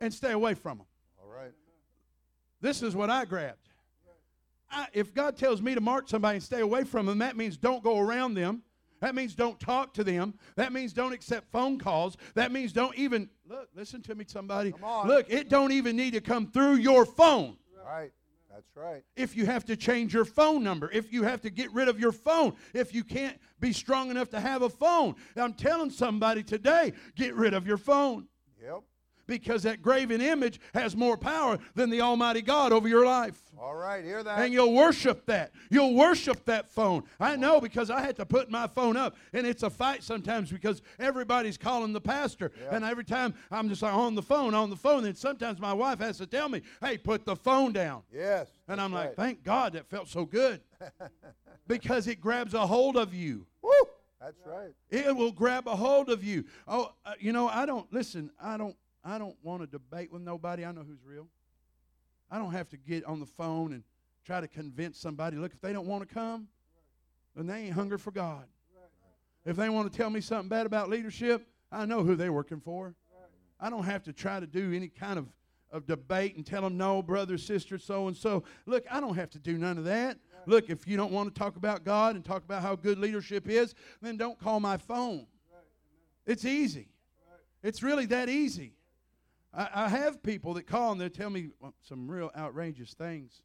and 0.00 0.12
stay 0.12 0.32
away 0.32 0.54
from 0.54 0.78
them. 0.78 0.86
All 1.22 1.30
right. 1.30 1.52
This 2.60 2.82
is 2.82 2.96
what 2.96 3.10
I 3.10 3.24
grabbed. 3.24 3.68
I, 4.70 4.86
if 4.92 5.14
God 5.14 5.36
tells 5.36 5.62
me 5.62 5.74
to 5.74 5.80
mark 5.80 6.08
somebody 6.08 6.36
and 6.36 6.44
stay 6.44 6.60
away 6.60 6.84
from 6.84 7.06
them, 7.06 7.18
that 7.18 7.36
means 7.36 7.56
don't 7.56 7.82
go 7.82 7.98
around 7.98 8.34
them. 8.34 8.62
That 9.00 9.14
means 9.14 9.34
don't 9.34 9.58
talk 9.60 9.94
to 9.94 10.04
them. 10.04 10.34
That 10.56 10.72
means 10.72 10.92
don't 10.92 11.12
accept 11.12 11.50
phone 11.50 11.78
calls. 11.78 12.16
That 12.34 12.52
means 12.52 12.72
don't 12.72 12.96
even 12.96 13.28
look. 13.48 13.68
Listen 13.74 14.02
to 14.02 14.14
me, 14.14 14.24
somebody. 14.26 14.72
Come 14.72 14.84
on. 14.84 15.08
Look, 15.08 15.26
it 15.28 15.48
don't 15.48 15.72
even 15.72 15.96
need 15.96 16.14
to 16.14 16.20
come 16.20 16.46
through 16.50 16.74
your 16.74 17.04
phone. 17.04 17.56
Right. 17.84 18.12
That's 18.50 18.76
right. 18.76 19.04
If 19.14 19.36
you 19.36 19.46
have 19.46 19.64
to 19.66 19.76
change 19.76 20.12
your 20.12 20.24
phone 20.24 20.64
number, 20.64 20.90
if 20.90 21.12
you 21.12 21.22
have 21.22 21.40
to 21.42 21.50
get 21.50 21.72
rid 21.72 21.88
of 21.88 22.00
your 22.00 22.10
phone, 22.10 22.54
if 22.74 22.92
you 22.92 23.04
can't 23.04 23.38
be 23.60 23.72
strong 23.72 24.10
enough 24.10 24.30
to 24.30 24.40
have 24.40 24.62
a 24.62 24.68
phone, 24.68 25.14
I'm 25.36 25.52
telling 25.52 25.90
somebody 25.90 26.42
today, 26.42 26.92
get 27.14 27.34
rid 27.36 27.54
of 27.54 27.66
your 27.66 27.76
phone 27.76 28.26
Yep. 28.62 28.82
Because 29.28 29.62
that 29.62 29.80
graven 29.80 30.20
image 30.20 30.58
has 30.74 30.96
more 30.96 31.16
power 31.16 31.58
than 31.76 31.90
the 31.90 32.00
Almighty 32.00 32.42
God 32.42 32.72
over 32.72 32.88
your 32.88 33.06
life. 33.06 33.40
All 33.60 33.74
right. 33.74 34.04
Hear 34.04 34.22
that? 34.24 34.40
And 34.40 34.52
you'll 34.52 34.72
worship 34.72 35.26
that. 35.26 35.52
You'll 35.70 35.94
worship 35.94 36.44
that 36.46 36.70
phone. 36.70 37.04
I 37.20 37.36
know 37.36 37.60
because 37.60 37.90
I 37.90 38.00
had 38.00 38.16
to 38.16 38.26
put 38.26 38.50
my 38.50 38.66
phone 38.66 38.96
up, 38.96 39.16
and 39.32 39.46
it's 39.46 39.62
a 39.62 39.70
fight 39.70 40.02
sometimes 40.02 40.50
because 40.50 40.82
everybody's 40.98 41.58
calling 41.58 41.92
the 41.92 42.00
pastor. 42.00 42.50
Yeah. 42.60 42.76
And 42.76 42.84
every 42.84 43.04
time 43.04 43.34
I'm 43.50 43.68
just 43.68 43.82
like 43.82 43.94
on 43.94 44.14
the 44.14 44.22
phone, 44.22 44.54
on 44.54 44.70
the 44.70 44.76
phone. 44.76 45.04
And 45.04 45.16
sometimes 45.16 45.60
my 45.60 45.72
wife 45.72 45.98
has 46.00 46.18
to 46.18 46.26
tell 46.26 46.48
me, 46.48 46.62
hey, 46.80 46.98
put 46.98 47.24
the 47.24 47.36
phone 47.36 47.72
down. 47.72 48.02
yes. 48.12 48.48
And 48.66 48.80
I'm 48.80 48.92
like, 48.92 49.08
right. 49.08 49.16
thank 49.16 49.44
God 49.44 49.74
that 49.74 49.88
felt 49.88 50.08
so 50.08 50.24
good 50.24 50.60
because 51.66 52.06
it 52.06 52.20
grabs 52.20 52.54
a 52.54 52.66
hold 52.66 52.96
of 52.96 53.14
you. 53.14 53.46
Woo. 53.62 53.72
That's 54.20 54.40
right. 54.44 54.74
It 54.90 55.14
will 55.14 55.32
grab 55.32 55.68
a 55.68 55.76
hold 55.76 56.08
of 56.10 56.24
you. 56.24 56.44
Oh, 56.66 56.92
uh, 57.06 57.14
you 57.20 57.32
know, 57.32 57.48
I 57.48 57.66
don't 57.66 57.92
listen. 57.92 58.30
I 58.42 58.56
don't. 58.56 58.76
I 59.08 59.18
don't 59.18 59.36
want 59.42 59.62
to 59.62 59.66
debate 59.66 60.12
with 60.12 60.22
nobody. 60.22 60.64
I 60.64 60.72
know 60.72 60.84
who's 60.86 61.02
real. 61.04 61.28
I 62.30 62.38
don't 62.38 62.52
have 62.52 62.68
to 62.70 62.76
get 62.76 63.04
on 63.04 63.20
the 63.20 63.26
phone 63.26 63.72
and 63.72 63.82
try 64.24 64.40
to 64.40 64.48
convince 64.48 64.98
somebody. 64.98 65.38
Look, 65.38 65.54
if 65.54 65.60
they 65.62 65.72
don't 65.72 65.86
want 65.86 66.06
to 66.06 66.14
come, 66.14 66.48
then 67.34 67.46
they 67.46 67.64
ain't 67.64 67.74
hungry 67.74 67.96
for 67.96 68.10
God. 68.10 68.44
If 69.46 69.56
they 69.56 69.70
want 69.70 69.90
to 69.90 69.96
tell 69.96 70.10
me 70.10 70.20
something 70.20 70.48
bad 70.50 70.66
about 70.66 70.90
leadership, 70.90 71.46
I 71.72 71.86
know 71.86 72.02
who 72.02 72.16
they're 72.16 72.32
working 72.32 72.60
for. 72.60 72.94
I 73.58 73.70
don't 73.70 73.84
have 73.84 74.02
to 74.04 74.12
try 74.12 74.40
to 74.40 74.46
do 74.46 74.74
any 74.74 74.88
kind 74.88 75.18
of, 75.18 75.26
of 75.72 75.86
debate 75.86 76.36
and 76.36 76.44
tell 76.44 76.60
them, 76.60 76.76
no, 76.76 77.02
brother, 77.02 77.38
sister, 77.38 77.78
so 77.78 78.08
and 78.08 78.16
so. 78.16 78.44
Look, 78.66 78.84
I 78.90 79.00
don't 79.00 79.14
have 79.14 79.30
to 79.30 79.38
do 79.38 79.56
none 79.56 79.78
of 79.78 79.84
that. 79.84 80.18
Look, 80.46 80.68
if 80.68 80.86
you 80.86 80.96
don't 80.98 81.12
want 81.12 81.34
to 81.34 81.38
talk 81.38 81.56
about 81.56 81.82
God 81.82 82.14
and 82.14 82.24
talk 82.24 82.44
about 82.44 82.60
how 82.60 82.76
good 82.76 82.98
leadership 82.98 83.48
is, 83.48 83.74
then 84.02 84.18
don't 84.18 84.38
call 84.38 84.60
my 84.60 84.76
phone. 84.76 85.26
It's 86.26 86.44
easy. 86.44 86.88
It's 87.62 87.82
really 87.82 88.06
that 88.06 88.28
easy. 88.28 88.74
I, 89.52 89.68
I 89.74 89.88
have 89.88 90.22
people 90.22 90.54
that 90.54 90.66
call 90.66 90.92
and 90.92 91.00
they 91.00 91.08
tell 91.08 91.30
me 91.30 91.48
some 91.82 92.10
real 92.10 92.30
outrageous 92.36 92.94
things. 92.94 93.42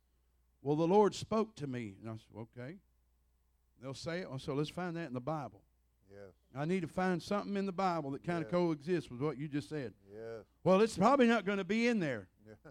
Well, 0.62 0.76
the 0.76 0.88
Lord 0.88 1.14
spoke 1.16 1.56
to 1.58 1.68
me. 1.68 1.96
And 2.02 2.10
I 2.10 2.14
said, 2.14 2.48
okay. 2.60 2.76
They'll 3.82 3.94
say 3.94 4.20
it. 4.20 4.28
So 4.40 4.54
let's 4.54 4.70
find 4.70 4.96
that 4.98 5.08
in 5.08 5.14
the 5.14 5.20
Bible. 5.22 5.62
Yes. 6.10 6.32
I 6.56 6.66
need 6.66 6.82
to 6.82 6.88
find 6.88 7.22
something 7.22 7.58
in 7.58 7.66
the 7.66 7.72
Bible 7.72 8.12
that 8.12 8.24
kind 8.24 8.44
of 8.46 8.52
Yeah. 8.52 8.58
coexists 8.60 9.10
with 9.10 9.20
what 9.22 9.38
you 9.38 9.48
just 9.48 9.68
said. 9.70 9.94
Yes. 10.12 10.46
Well, 10.64 10.82
it's 10.82 10.98
probably 10.98 11.28
not 11.28 11.46
going 11.46 11.58
to 11.58 11.64
be 11.64 11.88
in 11.88 12.00
there. 12.00 12.28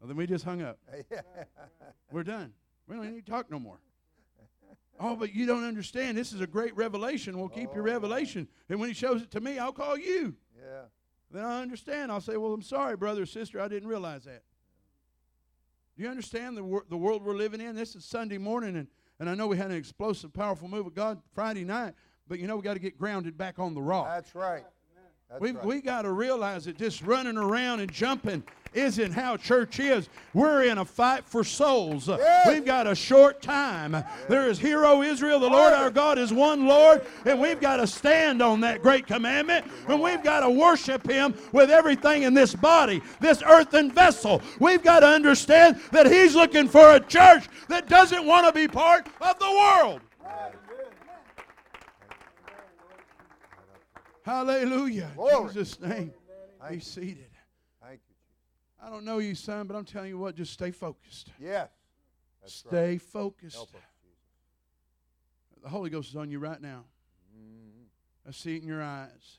Well, 0.00 0.08
then 0.08 0.16
we 0.18 0.26
just 0.26 0.44
hung 0.44 0.60
up. 0.60 0.78
yeah. 1.10 1.20
We're 2.10 2.24
done. 2.24 2.52
We 2.86 2.94
don't 2.96 3.10
need 3.14 3.24
to 3.24 3.30
talk 3.30 3.50
no 3.50 3.58
more. 3.58 3.78
Oh, 5.00 5.16
but 5.16 5.32
you 5.34 5.46
don't 5.46 5.64
understand. 5.64 6.18
This 6.18 6.32
is 6.34 6.40
a 6.42 6.46
great 6.46 6.76
revelation. 6.76 7.38
We'll 7.38 7.48
keep 7.48 7.72
your 7.74 7.84
Oh. 7.88 7.92
revelation. 7.92 8.46
And 8.68 8.78
when 8.80 8.88
he 8.90 8.94
shows 8.94 9.22
it 9.22 9.30
to 9.30 9.40
me, 9.40 9.58
I'll 9.58 9.72
call 9.72 9.96
you. 9.96 10.34
Yeah. 10.58 10.82
Then 11.34 11.44
I 11.44 11.60
understand. 11.60 12.12
I'll 12.12 12.20
say, 12.20 12.36
Well, 12.36 12.54
I'm 12.54 12.62
sorry, 12.62 12.96
brother 12.96 13.22
or 13.22 13.26
sister. 13.26 13.60
I 13.60 13.66
didn't 13.66 13.88
realize 13.88 14.24
that. 14.24 14.42
Do 15.96 16.04
you 16.04 16.08
understand 16.08 16.56
the, 16.56 16.62
wor- 16.62 16.84
the 16.88 16.96
world 16.96 17.24
we're 17.24 17.34
living 17.34 17.60
in? 17.60 17.74
This 17.74 17.96
is 17.96 18.04
Sunday 18.04 18.38
morning, 18.38 18.76
and, 18.76 18.86
and 19.18 19.28
I 19.28 19.34
know 19.34 19.48
we 19.48 19.56
had 19.56 19.70
an 19.70 19.76
explosive, 19.76 20.32
powerful 20.32 20.68
move 20.68 20.86
of 20.86 20.94
God 20.94 21.20
Friday 21.34 21.64
night, 21.64 21.94
but 22.28 22.38
you 22.38 22.46
know 22.46 22.56
we 22.56 22.62
got 22.62 22.74
to 22.74 22.80
get 22.80 22.96
grounded 22.96 23.36
back 23.36 23.58
on 23.58 23.74
the 23.74 23.82
rock. 23.82 24.06
That's 24.06 24.34
right. 24.34 24.64
That's 25.30 25.40
we 25.40 25.50
right. 25.52 25.64
we 25.64 25.80
got 25.80 26.02
to 26.02 26.12
realize 26.12 26.66
that 26.66 26.78
just 26.78 27.02
running 27.02 27.36
around 27.36 27.80
and 27.80 27.90
jumping 27.90 28.44
isn't 28.72 29.12
how 29.12 29.36
church 29.36 29.80
is. 29.80 30.08
We're 30.32 30.64
in 30.64 30.78
a 30.78 30.84
fight 30.84 31.24
for 31.24 31.44
souls. 31.44 32.08
Yes. 32.08 32.48
We've 32.48 32.64
got 32.64 32.86
a 32.86 32.94
short 32.94 33.40
time. 33.40 34.04
There 34.28 34.48
is 34.48 34.58
hero 34.58 35.02
Israel, 35.02 35.40
the 35.40 35.48
Lord 35.48 35.72
our 35.72 35.90
God 35.90 36.18
is 36.18 36.32
one 36.32 36.66
Lord, 36.66 37.04
and 37.24 37.40
we've 37.40 37.60
got 37.60 37.76
to 37.78 37.86
stand 37.86 38.42
on 38.42 38.60
that 38.60 38.82
great 38.82 39.06
commandment, 39.06 39.66
and 39.88 40.00
we've 40.00 40.22
got 40.22 40.40
to 40.40 40.50
worship 40.50 41.08
Him 41.08 41.34
with 41.52 41.70
everything 41.70 42.22
in 42.22 42.34
this 42.34 42.54
body, 42.54 43.00
this 43.20 43.42
earthen 43.44 43.90
vessel. 43.90 44.42
We've 44.60 44.82
got 44.82 45.00
to 45.00 45.08
understand 45.08 45.80
that 45.92 46.06
He's 46.06 46.34
looking 46.34 46.68
for 46.68 46.92
a 46.92 47.00
church 47.00 47.48
that 47.68 47.88
doesn't 47.88 48.26
want 48.26 48.46
to 48.46 48.52
be 48.52 48.68
part 48.68 49.06
of 49.20 49.38
the 49.38 49.50
world. 49.50 50.00
Hallelujah. 54.24 55.08
In 55.10 55.14
Glory. 55.16 55.48
Jesus' 55.52 55.80
name. 55.80 56.12
Thank 56.60 56.68
Be 56.70 56.74
you. 56.76 56.80
seated. 56.80 57.30
Thank 57.82 58.00
you, 58.08 58.14
I 58.82 58.88
don't 58.90 59.04
know 59.04 59.18
you, 59.18 59.34
son, 59.34 59.66
but 59.66 59.76
I'm 59.76 59.84
telling 59.84 60.08
you 60.08 60.18
what, 60.18 60.34
just 60.34 60.52
stay 60.52 60.70
focused. 60.70 61.30
Yes. 61.38 61.68
That's 62.40 62.54
stay 62.54 62.90
right. 62.92 63.02
focused. 63.02 63.56
Help 63.56 63.74
us, 63.74 63.80
The 65.62 65.68
Holy 65.68 65.90
Ghost 65.90 66.10
is 66.10 66.16
on 66.16 66.30
you 66.30 66.38
right 66.38 66.60
now. 66.60 66.84
Mhm. 67.36 67.86
I 68.26 68.30
see 68.30 68.56
it 68.56 68.62
in 68.62 68.68
your 68.68 68.82
eyes. 68.82 69.38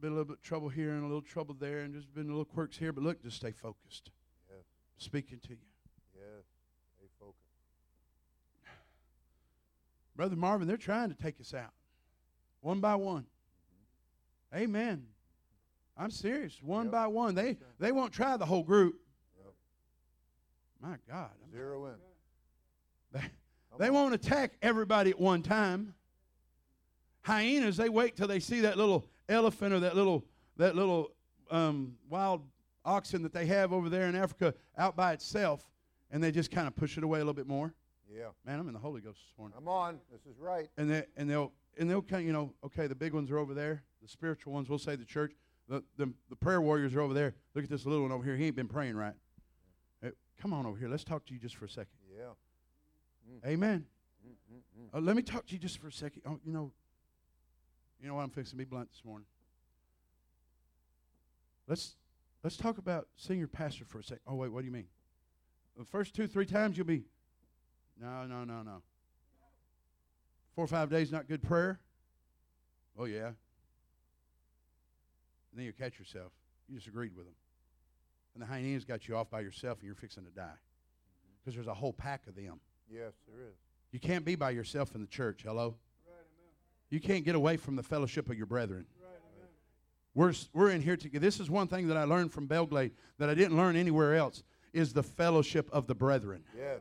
Been 0.00 0.10
a 0.10 0.14
little 0.14 0.24
bit 0.24 0.38
of 0.38 0.42
trouble 0.42 0.68
here 0.68 0.94
and 0.94 1.00
a 1.04 1.06
little 1.06 1.22
trouble 1.22 1.54
there, 1.54 1.80
and 1.80 1.94
just 1.94 2.12
been 2.12 2.24
a 2.26 2.30
little 2.30 2.44
quirks 2.44 2.76
here, 2.76 2.92
but 2.92 3.04
look, 3.04 3.22
just 3.22 3.36
stay 3.36 3.52
focused. 3.52 4.10
Yes. 4.50 4.64
Speaking 4.96 5.38
to 5.38 5.50
you. 5.50 5.58
Yes. 6.14 6.44
Stay 6.98 7.06
focused. 7.20 7.38
Brother 10.16 10.34
Marvin, 10.36 10.66
they're 10.66 10.76
trying 10.76 11.08
to 11.10 11.14
take 11.14 11.40
us 11.40 11.54
out. 11.54 11.72
One 12.62 12.80
by 12.80 12.94
one. 12.94 13.26
Amen. 14.54 15.06
I'm 15.96 16.10
serious. 16.10 16.58
One 16.62 16.86
Yep. 16.86 16.92
by 16.92 17.06
one. 17.08 17.34
They 17.34 17.58
they 17.78 17.92
won't 17.92 18.12
try 18.12 18.36
the 18.36 18.46
whole 18.46 18.62
group. 18.62 18.98
Yep. 19.36 19.52
My 20.80 20.96
God. 21.08 21.30
I'm- 21.40 21.50
Zero 21.52 21.86
in. 21.86 21.94
They, 23.12 23.84
they 23.86 23.90
won't 23.90 24.14
attack 24.14 24.52
everybody 24.62 25.10
at 25.10 25.20
one 25.20 25.42
time. 25.42 25.94
Hyenas, 27.22 27.76
they 27.76 27.88
wait 27.90 28.16
till 28.16 28.26
they 28.26 28.40
see 28.40 28.60
that 28.60 28.76
little 28.78 29.06
elephant 29.28 29.72
or 29.74 29.80
that 29.80 29.94
little 29.94 30.24
that 30.56 30.74
little 30.74 31.10
um, 31.50 31.96
wild 32.08 32.42
oxen 32.84 33.22
that 33.22 33.32
they 33.34 33.46
have 33.46 33.72
over 33.72 33.88
there 33.88 34.08
in 34.08 34.14
Africa 34.16 34.54
out 34.78 34.96
by 34.96 35.12
itself, 35.12 35.70
and 36.10 36.22
they 36.22 36.30
just 36.32 36.50
kind 36.50 36.66
of 36.66 36.74
push 36.74 36.96
it 36.98 37.04
away 37.04 37.18
a 37.18 37.22
little 37.22 37.34
bit 37.34 37.46
more. 37.46 37.74
Yeah. 38.10 38.28
Man, 38.46 38.58
I'm 38.58 38.66
in 38.68 38.72
the 38.74 38.80
Holy 38.80 39.00
Ghost 39.00 39.18
this 39.20 39.38
morning. 39.38 39.56
I'm 39.58 39.68
on. 39.68 39.98
This 40.10 40.20
is 40.26 40.38
right. 40.38 40.68
And 40.76 40.90
they 40.90 41.04
and 41.16 41.28
they'll 41.28 41.52
and 41.78 41.90
they'll 41.90 42.02
kind 42.02 42.22
of, 42.22 42.26
you 42.26 42.32
know, 42.32 42.52
okay, 42.64 42.86
the 42.86 42.94
big 42.94 43.14
ones 43.14 43.30
are 43.30 43.38
over 43.38 43.54
there, 43.54 43.82
the 44.02 44.08
spiritual 44.08 44.52
ones, 44.52 44.68
we'll 44.68 44.78
say 44.78 44.96
the 44.96 45.04
church, 45.04 45.32
the 45.68 45.82
the, 45.96 46.12
the 46.28 46.36
prayer 46.36 46.60
warriors 46.60 46.94
are 46.94 47.00
over 47.00 47.14
there. 47.14 47.34
Look 47.54 47.64
at 47.64 47.70
this 47.70 47.86
little 47.86 48.02
one 48.02 48.12
over 48.12 48.24
here. 48.24 48.36
He 48.36 48.46
ain't 48.46 48.56
been 48.56 48.68
praying 48.68 48.96
right. 48.96 49.14
Hey, 50.02 50.10
come 50.40 50.52
on 50.52 50.66
over 50.66 50.78
here. 50.78 50.88
Let's 50.88 51.04
talk 51.04 51.24
to 51.26 51.34
you 51.34 51.40
just 51.40 51.56
for 51.56 51.64
a 51.64 51.70
second. 51.70 51.92
Yeah. 52.16 53.48
Amen. 53.48 53.86
Mm, 54.26 54.54
mm, 54.54 54.84
mm. 54.84 54.98
Uh, 54.98 55.00
let 55.00 55.16
me 55.16 55.22
talk 55.22 55.46
to 55.46 55.52
you 55.52 55.58
just 55.58 55.78
for 55.78 55.88
a 55.88 55.92
second. 55.92 56.22
Oh, 56.26 56.38
you 56.44 56.52
know, 56.52 56.72
you 58.00 58.08
know 58.08 58.14
what? 58.14 58.22
I'm 58.22 58.30
fixing 58.30 58.58
to 58.58 58.64
be 58.64 58.68
blunt 58.68 58.90
this 58.90 59.04
morning. 59.04 59.26
Let's 61.68 61.94
let's 62.42 62.56
talk 62.56 62.78
about 62.78 63.06
senior 63.16 63.46
pastor 63.46 63.84
for 63.84 64.00
a 64.00 64.04
second. 64.04 64.22
Oh 64.26 64.34
wait, 64.34 64.52
what 64.52 64.60
do 64.60 64.66
you 64.66 64.72
mean? 64.72 64.86
The 65.78 65.84
first 65.84 66.14
two, 66.14 66.26
three 66.26 66.44
times 66.44 66.76
you'll 66.76 66.86
be, 66.86 67.04
no, 68.00 68.26
no, 68.26 68.44
no, 68.44 68.62
no. 68.62 68.82
Four 70.54 70.64
or 70.64 70.68
five 70.68 70.90
days, 70.90 71.10
not 71.10 71.28
good 71.28 71.42
prayer. 71.42 71.80
Oh 72.98 73.04
yeah. 73.04 73.26
And 73.26 73.34
then 75.56 75.64
you 75.64 75.72
catch 75.72 75.98
yourself. 75.98 76.32
You 76.68 76.76
disagreed 76.78 77.16
with 77.16 77.26
them, 77.26 77.34
and 78.34 78.42
the 78.42 78.46
hyenas 78.46 78.84
got 78.84 79.08
you 79.08 79.16
off 79.16 79.28
by 79.30 79.40
yourself, 79.40 79.78
and 79.78 79.86
you're 79.86 79.94
fixing 79.94 80.24
to 80.24 80.30
die 80.30 80.42
mm-hmm. 80.42 81.32
because 81.42 81.54
there's 81.54 81.66
a 81.66 81.74
whole 81.74 81.92
pack 81.92 82.26
of 82.26 82.34
them. 82.34 82.60
Yes, 82.90 83.12
there 83.28 83.46
is. 83.46 83.54
You 83.90 84.00
can't 84.00 84.24
be 84.24 84.36
by 84.36 84.50
yourself 84.50 84.94
in 84.94 85.00
the 85.00 85.06
church. 85.06 85.42
Hello? 85.44 85.74
You 86.88 87.00
can't 87.00 87.24
get 87.24 87.34
away 87.34 87.56
from 87.56 87.74
the 87.76 87.82
fellowship 87.82 88.28
of 88.28 88.36
your 88.36 88.44
brethren. 88.44 88.84
We're, 90.14 90.34
we're 90.52 90.68
in 90.68 90.82
here 90.82 90.98
together. 90.98 91.24
This 91.24 91.40
is 91.40 91.48
one 91.48 91.66
thing 91.66 91.88
that 91.88 91.96
I 91.96 92.04
learned 92.04 92.32
from 92.32 92.46
Belglade 92.46 92.92
that 93.18 93.30
I 93.30 93.34
didn't 93.34 93.56
learn 93.56 93.76
anywhere 93.76 94.14
else 94.14 94.42
is 94.74 94.92
the 94.92 95.02
fellowship 95.02 95.70
of 95.72 95.86
the 95.86 95.94
brethren. 95.94 96.42
Yes. 96.54 96.80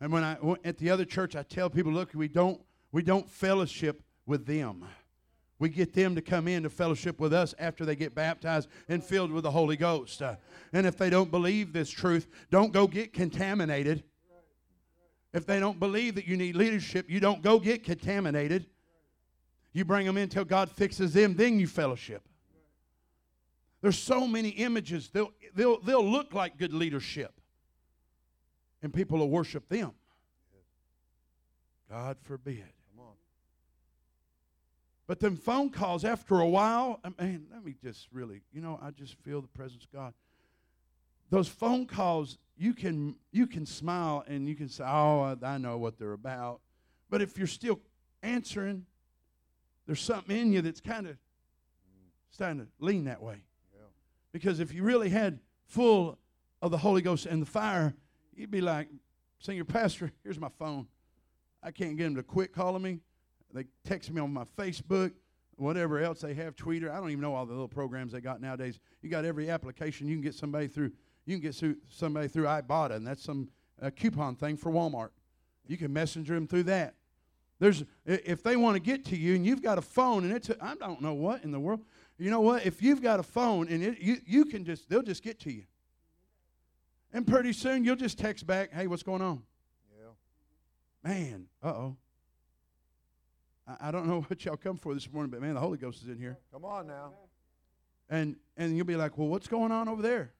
And 0.00 0.12
when 0.12 0.22
I 0.22 0.36
at 0.64 0.78
the 0.78 0.90
other 0.90 1.04
church, 1.04 1.34
I 1.34 1.42
tell 1.42 1.68
people, 1.68 1.92
look, 1.92 2.10
we 2.14 2.28
don't 2.28 2.60
we 2.92 3.02
don't 3.02 3.28
fellowship 3.28 4.02
with 4.26 4.46
them. 4.46 4.84
We 5.58 5.68
get 5.68 5.92
them 5.92 6.14
to 6.14 6.22
come 6.22 6.46
in 6.46 6.62
to 6.62 6.70
fellowship 6.70 7.18
with 7.18 7.32
us 7.32 7.52
after 7.58 7.84
they 7.84 7.96
get 7.96 8.14
baptized 8.14 8.68
and 8.88 9.02
filled 9.02 9.32
with 9.32 9.42
the 9.42 9.50
Holy 9.50 9.76
Ghost. 9.76 10.22
Uh, 10.22 10.36
and 10.72 10.86
if 10.86 10.96
they 10.96 11.10
don't 11.10 11.32
believe 11.32 11.72
this 11.72 11.90
truth, 11.90 12.28
don't 12.50 12.72
go 12.72 12.86
get 12.86 13.12
contaminated. 13.12 14.04
If 15.32 15.46
they 15.46 15.58
don't 15.58 15.80
believe 15.80 16.14
that 16.14 16.26
you 16.26 16.36
need 16.36 16.54
leadership, 16.54 17.10
you 17.10 17.18
don't 17.18 17.42
go 17.42 17.58
get 17.58 17.82
contaminated. 17.82 18.66
You 19.72 19.84
bring 19.84 20.06
them 20.06 20.16
in 20.16 20.24
until 20.24 20.44
God 20.44 20.70
fixes 20.70 21.12
them, 21.12 21.34
then 21.34 21.58
you 21.58 21.66
fellowship. 21.66 22.22
There's 23.80 23.98
so 23.98 24.26
many 24.26 24.50
images. 24.50 25.10
They'll, 25.12 25.32
they'll, 25.54 25.80
they'll 25.80 26.08
look 26.08 26.32
like 26.32 26.56
good 26.56 26.72
leadership 26.72 27.37
and 28.82 28.92
people 28.92 29.18
will 29.18 29.30
worship 29.30 29.68
them. 29.68 29.92
God 31.90 32.16
forbid. 32.20 32.64
Come 32.94 33.06
on. 33.06 33.14
But 35.06 35.20
them 35.20 35.36
phone 35.36 35.70
calls 35.70 36.04
after 36.04 36.38
a 36.38 36.48
while, 36.48 37.00
man, 37.18 37.46
let 37.52 37.64
me 37.64 37.74
just 37.82 38.08
really, 38.12 38.42
you 38.52 38.60
know, 38.60 38.78
I 38.82 38.90
just 38.90 39.14
feel 39.22 39.40
the 39.40 39.48
presence 39.48 39.84
of 39.84 39.92
God. 39.92 40.12
Those 41.30 41.48
phone 41.48 41.86
calls, 41.86 42.38
you 42.56 42.74
can 42.74 43.16
you 43.30 43.46
can 43.46 43.66
smile 43.66 44.24
and 44.26 44.48
you 44.48 44.54
can 44.54 44.68
say, 44.68 44.84
"Oh, 44.84 45.36
I, 45.42 45.46
I 45.46 45.58
know 45.58 45.76
what 45.78 45.98
they're 45.98 46.12
about." 46.12 46.60
But 47.10 47.22
if 47.22 47.38
you're 47.38 47.46
still 47.46 47.80
answering, 48.22 48.86
there's 49.86 50.00
something 50.00 50.36
in 50.36 50.52
you 50.52 50.62
that's 50.62 50.80
kind 50.80 51.06
of 51.06 51.16
starting 52.30 52.60
to 52.60 52.66
lean 52.78 53.04
that 53.04 53.22
way. 53.22 53.42
Yeah. 53.74 53.82
Because 54.32 54.60
if 54.60 54.72
you 54.72 54.82
really 54.82 55.10
had 55.10 55.40
full 55.66 56.18
of 56.60 56.70
the 56.70 56.78
Holy 56.78 57.02
Ghost 57.02 57.26
and 57.26 57.42
the 57.42 57.46
fire, 57.46 57.94
you'd 58.38 58.50
be 58.50 58.60
like, 58.60 58.88
Senior 59.40 59.64
Pastor, 59.64 60.12
here's 60.24 60.38
my 60.38 60.50
phone. 60.58 60.86
I 61.62 61.70
can't 61.70 61.96
get 61.96 62.04
them 62.04 62.16
to 62.16 62.22
quit 62.22 62.52
calling 62.52 62.82
me. 62.82 63.00
They 63.52 63.64
text 63.84 64.10
me 64.10 64.20
on 64.20 64.32
my 64.32 64.44
Facebook, 64.56 65.12
whatever 65.56 65.98
else 66.00 66.20
they 66.20 66.34
have, 66.34 66.54
Twitter. 66.54 66.92
I 66.92 67.00
don't 67.00 67.10
even 67.10 67.22
know 67.22 67.34
all 67.34 67.46
the 67.46 67.52
little 67.52 67.68
programs 67.68 68.12
they 68.12 68.20
got 68.20 68.40
nowadays. 68.40 68.78
You 69.02 69.10
got 69.10 69.24
every 69.24 69.50
application. 69.50 70.06
You 70.06 70.14
can 70.14 70.22
get 70.22 70.34
somebody 70.34 70.68
through. 70.68 70.92
You 71.24 71.38
can 71.38 71.42
get 71.42 71.76
somebody 71.90 72.28
through 72.28 72.44
Ibotta, 72.44 72.92
and 72.92 73.06
that's 73.06 73.22
some 73.22 73.48
uh, 73.82 73.90
coupon 73.90 74.36
thing 74.36 74.56
for 74.56 74.70
Walmart. 74.70 75.10
You 75.66 75.76
can 75.76 75.92
messenger 75.92 76.34
them 76.34 76.46
through 76.46 76.64
that. 76.64 76.94
There's 77.58 77.84
if 78.04 78.42
they 78.42 78.56
want 78.56 78.76
to 78.76 78.80
get 78.80 79.04
to 79.06 79.16
you, 79.16 79.34
and 79.34 79.44
you've 79.44 79.62
got 79.62 79.78
a 79.78 79.82
phone, 79.82 80.24
and 80.24 80.32
it's 80.32 80.50
I 80.60 80.74
don't 80.76 81.02
know 81.02 81.14
what 81.14 81.42
in 81.42 81.50
the 81.50 81.60
world. 81.60 81.80
You 82.18 82.30
know 82.30 82.40
what? 82.40 82.64
If 82.64 82.82
you've 82.82 83.02
got 83.02 83.18
a 83.18 83.24
phone, 83.24 83.68
and 83.68 83.82
it, 83.82 83.98
you 83.98 84.18
you 84.24 84.44
can 84.44 84.64
just 84.64 84.88
they'll 84.88 85.02
just 85.02 85.22
get 85.22 85.40
to 85.40 85.52
you. 85.52 85.64
And 87.12 87.26
pretty 87.26 87.52
soon 87.52 87.84
you'll 87.84 87.96
just 87.96 88.18
text 88.18 88.46
back, 88.46 88.72
"Hey, 88.72 88.86
what's 88.86 89.02
going 89.02 89.22
on?" 89.22 89.42
Yeah. 89.98 91.10
Man, 91.10 91.46
uh 91.62 91.68
oh. 91.68 91.96
I, 93.66 93.88
I 93.88 93.90
don't 93.90 94.06
know 94.06 94.20
what 94.28 94.44
y'all 94.44 94.56
come 94.56 94.76
for 94.76 94.94
this 94.94 95.10
morning, 95.12 95.30
but 95.30 95.40
man, 95.40 95.54
the 95.54 95.60
Holy 95.60 95.78
Ghost 95.78 96.02
is 96.02 96.08
in 96.08 96.18
here. 96.18 96.38
Come 96.52 96.64
on 96.64 96.86
now. 96.86 97.12
And 98.10 98.36
and 98.56 98.76
you'll 98.76 98.86
be 98.86 98.96
like, 98.96 99.18
well, 99.18 99.28
what's 99.28 99.48
going 99.48 99.72
on 99.72 99.88
over 99.88 100.02
there? 100.02 100.32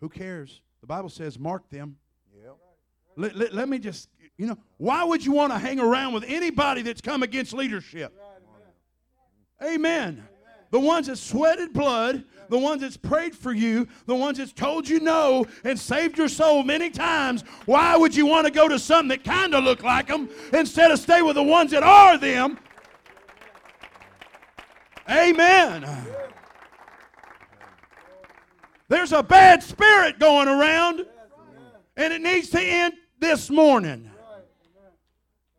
Who 0.00 0.08
cares? 0.08 0.60
The 0.80 0.86
Bible 0.86 1.08
says, 1.08 1.38
mark 1.38 1.68
them. 1.70 1.96
Yeah. 2.34 2.50
Let, 3.16 3.34
let, 3.34 3.52
let 3.52 3.68
me 3.68 3.80
just, 3.80 4.08
you 4.36 4.46
know, 4.46 4.56
why 4.76 5.02
would 5.02 5.24
you 5.24 5.32
want 5.32 5.52
to 5.52 5.58
hang 5.58 5.80
around 5.80 6.12
with 6.12 6.24
anybody 6.24 6.82
that's 6.82 7.00
come 7.00 7.24
against 7.24 7.52
leadership? 7.52 8.14
Amen. 9.60 10.22
The 10.70 10.80
ones 10.80 11.06
that 11.06 11.16
sweated 11.16 11.72
blood, 11.72 12.24
the 12.48 12.58
ones 12.58 12.82
that's 12.82 12.96
prayed 12.96 13.34
for 13.34 13.52
you, 13.52 13.88
the 14.06 14.14
ones 14.14 14.38
that's 14.38 14.52
told 14.52 14.88
you 14.88 15.00
no 15.00 15.46
and 15.64 15.78
saved 15.78 16.18
your 16.18 16.28
soul 16.28 16.62
many 16.62 16.90
times. 16.90 17.42
Why 17.64 17.96
would 17.96 18.14
you 18.14 18.26
want 18.26 18.46
to 18.46 18.52
go 18.52 18.68
to 18.68 18.78
some 18.78 19.08
that 19.08 19.24
kind 19.24 19.54
of 19.54 19.64
look 19.64 19.82
like 19.82 20.08
them 20.08 20.28
instead 20.52 20.90
of 20.90 20.98
stay 20.98 21.22
with 21.22 21.36
the 21.36 21.42
ones 21.42 21.70
that 21.70 21.82
are 21.82 22.18
them? 22.18 22.58
Amen. 25.10 25.86
There's 28.88 29.12
a 29.12 29.22
bad 29.22 29.62
spirit 29.62 30.18
going 30.18 30.48
around, 30.48 31.06
and 31.96 32.12
it 32.12 32.20
needs 32.20 32.50
to 32.50 32.60
end 32.60 32.94
this 33.18 33.50
morning. 33.50 34.10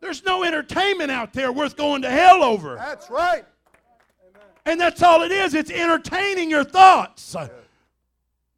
There's 0.00 0.24
no 0.24 0.44
entertainment 0.44 1.10
out 1.10 1.32
there 1.32 1.52
worth 1.52 1.76
going 1.76 2.02
to 2.02 2.10
hell 2.10 2.42
over. 2.42 2.76
That's 2.76 3.10
right. 3.10 3.44
And 4.66 4.80
that's 4.80 5.02
all 5.02 5.22
it 5.22 5.32
is. 5.32 5.54
It's 5.54 5.70
entertaining 5.70 6.50
your 6.50 6.64
thoughts. 6.64 7.34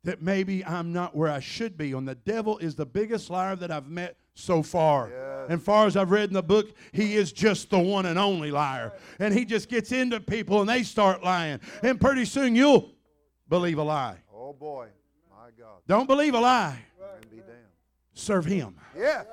that 0.04 0.20
maybe 0.20 0.64
I'm 0.64 0.92
not 0.92 1.14
where 1.14 1.30
I 1.30 1.40
should 1.40 1.78
be. 1.78 1.92
And 1.92 2.06
the 2.08 2.16
devil 2.16 2.58
is 2.58 2.74
the 2.74 2.86
biggest 2.86 3.30
liar 3.30 3.54
that 3.56 3.70
I've 3.70 3.88
met 3.88 4.16
so 4.34 4.62
far. 4.62 5.10
Yes. 5.10 5.46
And 5.50 5.62
far 5.62 5.86
as 5.86 5.96
I've 5.96 6.10
read 6.10 6.28
in 6.28 6.34
the 6.34 6.42
book, 6.42 6.72
he 6.92 7.14
is 7.14 7.32
just 7.32 7.70
the 7.70 7.78
one 7.78 8.06
and 8.06 8.18
only 8.18 8.50
liar. 8.50 8.92
And 9.18 9.32
he 9.32 9.44
just 9.44 9.68
gets 9.68 9.92
into 9.92 10.20
people 10.20 10.60
and 10.60 10.68
they 10.68 10.82
start 10.82 11.22
lying. 11.22 11.60
And 11.82 12.00
pretty 12.00 12.24
soon 12.24 12.56
you'll 12.56 12.90
believe 13.48 13.78
a 13.78 13.82
lie. 13.82 14.16
Oh 14.34 14.52
boy, 14.52 14.88
my 15.30 15.50
God. 15.58 15.80
Don't 15.86 16.06
believe 16.06 16.34
a 16.34 16.40
lie. 16.40 16.78
And 17.20 17.30
be 17.30 17.36
damned. 17.36 17.58
Serve 18.14 18.44
him. 18.44 18.76
Yeah. 18.96 19.24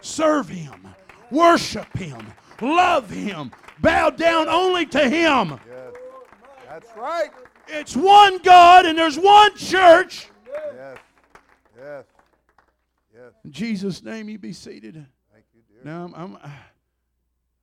Serve 0.00 0.48
him. 0.48 0.86
Worship 1.30 1.96
him. 1.96 2.26
Love 2.60 3.10
him. 3.10 3.50
Bow 3.80 4.10
down 4.10 4.48
only 4.48 4.86
to 4.86 5.08
him. 5.08 5.48
Yes. 5.50 5.60
That's 6.72 6.96
right. 6.96 7.28
It's 7.68 7.94
one 7.94 8.38
God 8.38 8.86
and 8.86 8.96
there's 8.96 9.18
one 9.18 9.54
church. 9.56 10.30
Yes. 10.46 10.98
Yes. 11.76 12.04
Yes. 13.14 13.32
In 13.44 13.52
Jesus' 13.52 14.02
name, 14.02 14.30
you 14.30 14.38
be 14.38 14.54
seated. 14.54 14.94
Thank 15.34 15.44
you, 15.52 15.60
dear. 15.68 15.84
Now, 15.84 16.04
I'm, 16.04 16.14
I'm, 16.14 16.36
I'm 16.36 16.50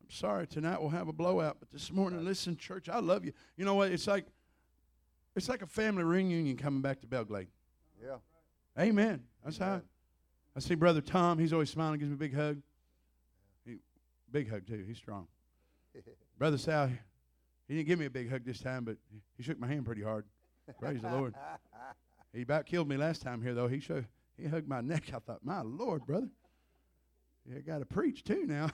sorry 0.10 0.45
tonight 0.45 0.80
we'll 0.80 0.91
have 0.91 1.08
a 1.08 1.13
blowout, 1.13 1.58
but 1.60 1.72
this 1.72 1.91
morning, 1.91 2.24
listen, 2.24 2.56
church, 2.56 2.88
I 2.88 3.00
love 3.00 3.26
you. 3.26 3.34
You 3.58 3.65
know 3.65 3.74
what? 3.74 3.91
It's 3.91 4.06
like 4.06 4.28
it's 5.36 5.50
like 5.50 5.63
a 5.63 5.67
family 5.67 6.04
reunion 6.04 6.56
coming 6.56 6.82
back 6.82 7.02
to 7.02 7.08
Belgrade. 7.08 7.48
Yeah. 8.00 8.17
Amen. 8.80 9.24
That's 9.43 9.58
how 9.58 9.65
Amen. 9.65 9.82
I 10.56 10.60
see 10.60 10.76
Brother 10.76 11.02
Tom. 11.02 11.39
He's 11.39 11.52
always 11.52 11.72
smiling, 11.72 11.98
gives 11.98 12.12
me 12.12 12.15
a 12.15 12.17
big 12.17 12.36
hug. 12.36 12.62
He, 13.65 13.78
big 14.32 14.52
hug 14.52 14.67
too. 14.67 14.84
He's 14.88 14.98
strong. 14.98 15.26
Brother 16.38 16.60
Sal, 16.60 16.91
he 17.69 17.75
didn't 17.75 17.88
give 17.88 17.99
me 17.99 18.05
a 18.05 18.10
big 18.10 18.29
hug 18.29 18.43
this 18.43 18.60
time, 18.60 18.84
but 18.84 18.97
he 19.38 19.43
shook 19.43 19.58
my 19.60 19.67
hand 19.67 19.86
pretty 19.86 20.01
hard. 20.01 20.25
Praise 20.79 21.01
the 21.01 21.10
Lord. 21.10 21.36
He 22.32 22.43
about 22.43 22.67
killed 22.67 22.88
me 22.88 22.95
last 22.95 23.23
time 23.23 23.41
here, 23.41 23.55
though. 23.55 23.67
He 23.67 23.79
shook, 23.79 24.05
he 24.38 24.45
hugged 24.45 24.67
my 24.67 24.82
neck. 24.82 25.05
I 25.15 25.17
thought, 25.17 25.43
my 25.43 25.62
Lord, 25.62 26.05
brother, 26.05 26.29
you 27.43 27.60
got 27.62 27.79
to 27.79 27.86
preach 27.88 28.23
too 28.23 28.45
now. 28.45 28.69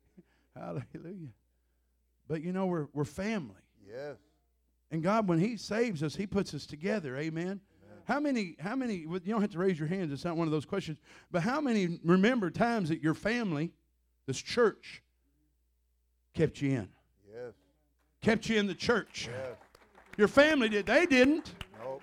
Hallelujah. 0.56 1.28
But 2.26 2.42
you 2.42 2.54
know, 2.54 2.64
we're 2.64 2.86
we're 2.94 3.04
family, 3.04 3.60
Yes. 3.86 4.16
and 4.90 5.02
God, 5.02 5.28
when 5.28 5.38
He 5.38 5.58
saves 5.58 6.02
us, 6.02 6.16
He 6.16 6.26
puts 6.26 6.54
us 6.54 6.64
together. 6.64 7.18
Amen. 7.18 7.60
How 8.06 8.20
many? 8.20 8.56
How 8.58 8.74
many? 8.74 8.94
You 8.96 9.20
don't 9.20 9.42
have 9.42 9.50
to 9.52 9.58
raise 9.58 9.78
your 9.78 9.88
hands. 9.88 10.10
It's 10.10 10.24
not 10.24 10.38
one 10.38 10.46
of 10.48 10.52
those 10.52 10.64
questions. 10.64 10.98
But 11.30 11.42
how 11.42 11.60
many 11.60 11.98
remember 12.04 12.50
times 12.50 12.88
that 12.88 13.02
your 13.02 13.14
family, 13.14 13.72
this 14.26 14.38
church, 14.38 15.02
kept 16.32 16.62
you 16.62 16.70
in. 16.70 16.88
Kept 18.24 18.48
you 18.48 18.58
in 18.58 18.66
the 18.66 18.74
church? 18.74 19.28
Yes. 19.30 19.56
Your 20.16 20.28
family 20.28 20.68
did. 20.68 20.86
They 20.86 21.04
didn't. 21.04 21.52
Nope. 21.82 22.02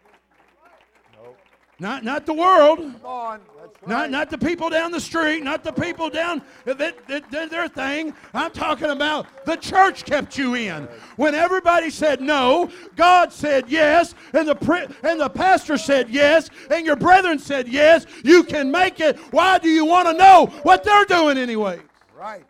Nope. 1.15 1.37
Not 1.79 2.03
not 2.03 2.25
the 2.25 2.33
world. 2.33 2.77
Come 2.77 2.97
on. 3.03 3.39
Right. 3.57 3.87
Not, 3.87 4.11
not 4.11 4.29
the 4.29 4.37
people 4.37 4.69
down 4.69 4.91
the 4.91 4.99
street, 4.99 5.43
not 5.43 5.63
the 5.63 5.71
people 5.71 6.11
down 6.11 6.43
that, 6.65 6.77
that, 6.77 7.31
that 7.31 7.49
their 7.49 7.67
thing. 7.67 8.13
I'm 8.31 8.51
talking 8.51 8.91
about 8.91 9.25
the 9.45 9.55
church 9.55 10.05
kept 10.05 10.37
you 10.37 10.53
in. 10.53 10.83
When 11.15 11.33
everybody 11.33 11.89
said 11.89 12.21
no, 12.21 12.69
God 12.95 13.33
said 13.33 13.65
yes, 13.67 14.13
and 14.33 14.47
the 14.47 14.95
and 15.01 15.19
the 15.19 15.29
pastor 15.29 15.79
said 15.79 16.11
yes, 16.11 16.51
and 16.69 16.85
your 16.85 16.95
brethren 16.95 17.39
said 17.39 17.67
yes. 17.67 18.05
You 18.23 18.43
can 18.43 18.69
make 18.69 18.99
it. 18.99 19.17
Why 19.31 19.57
do 19.57 19.69
you 19.69 19.85
want 19.85 20.07
to 20.09 20.13
know 20.13 20.45
what 20.61 20.83
they're 20.83 21.05
doing 21.05 21.39
anyway? 21.39 21.79
Right. 22.15 22.45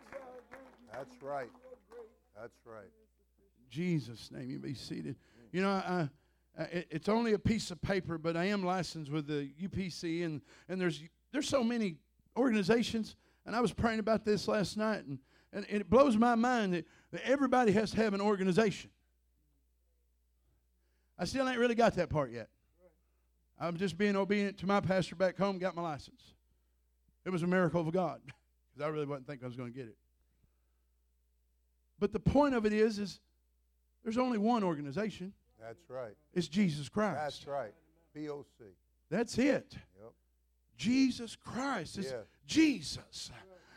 That's 0.92 1.22
right. 1.22 1.50
That's 2.38 2.58
right. 2.66 2.91
Jesus' 3.72 4.30
name, 4.30 4.50
you 4.50 4.58
be 4.58 4.74
seated. 4.74 5.16
You 5.50 5.62
know, 5.62 5.70
I, 5.70 6.08
I, 6.58 6.62
it- 6.64 6.88
it's 6.90 7.08
only 7.08 7.32
a 7.32 7.38
piece 7.38 7.70
of 7.70 7.80
paper, 7.82 8.18
but 8.18 8.36
I 8.36 8.44
am 8.44 8.62
licensed 8.62 9.10
with 9.10 9.26
the 9.26 9.50
UPC, 9.60 10.24
and, 10.24 10.42
and 10.68 10.80
there's 10.80 11.02
there's 11.32 11.48
so 11.48 11.64
many 11.64 11.96
organizations. 12.36 13.16
And 13.44 13.56
I 13.56 13.60
was 13.60 13.72
praying 13.72 13.98
about 13.98 14.24
this 14.24 14.46
last 14.46 14.76
night, 14.76 15.04
and, 15.04 15.18
and, 15.52 15.66
it 15.68 15.90
blows 15.90 16.16
my 16.16 16.36
mind 16.36 16.74
that, 16.74 16.86
that 17.10 17.26
everybody 17.26 17.72
has 17.72 17.90
to 17.90 17.96
have 17.96 18.14
an 18.14 18.20
organization. 18.20 18.90
I 21.18 21.24
still 21.24 21.48
ain't 21.48 21.58
really 21.58 21.74
got 21.74 21.94
that 21.96 22.08
part 22.08 22.30
yet. 22.30 22.48
I'm 23.58 23.76
just 23.76 23.98
being 23.98 24.14
obedient 24.14 24.58
to 24.58 24.66
my 24.66 24.80
pastor 24.80 25.16
back 25.16 25.36
home, 25.36 25.58
got 25.58 25.74
my 25.74 25.82
license. 25.82 26.34
It 27.24 27.30
was 27.30 27.42
a 27.42 27.46
miracle 27.46 27.80
of 27.80 27.92
God, 27.92 28.20
because 28.74 28.86
I 28.86 28.90
really 28.90 29.06
wasn't 29.06 29.26
thinking 29.26 29.44
I 29.44 29.48
was 29.48 29.56
going 29.56 29.72
to 29.72 29.76
get 29.76 29.88
it. 29.88 29.96
But 31.98 32.12
the 32.12 32.20
point 32.20 32.54
of 32.54 32.66
it 32.66 32.72
is, 32.72 32.98
is 32.98 33.20
there's 34.04 34.18
only 34.18 34.38
one 34.38 34.62
organization. 34.64 35.32
That's 35.60 35.88
right. 35.88 36.14
It's 36.34 36.48
Jesus 36.48 36.88
Christ. 36.88 37.18
That's 37.20 37.46
right. 37.46 37.72
POC. 38.16 38.44
That's 39.10 39.38
it. 39.38 39.74
Yep. 40.00 40.12
Jesus 40.76 41.36
Christ. 41.36 41.98
It's 41.98 42.10
Yes. 42.10 42.24
Jesus. 42.46 43.30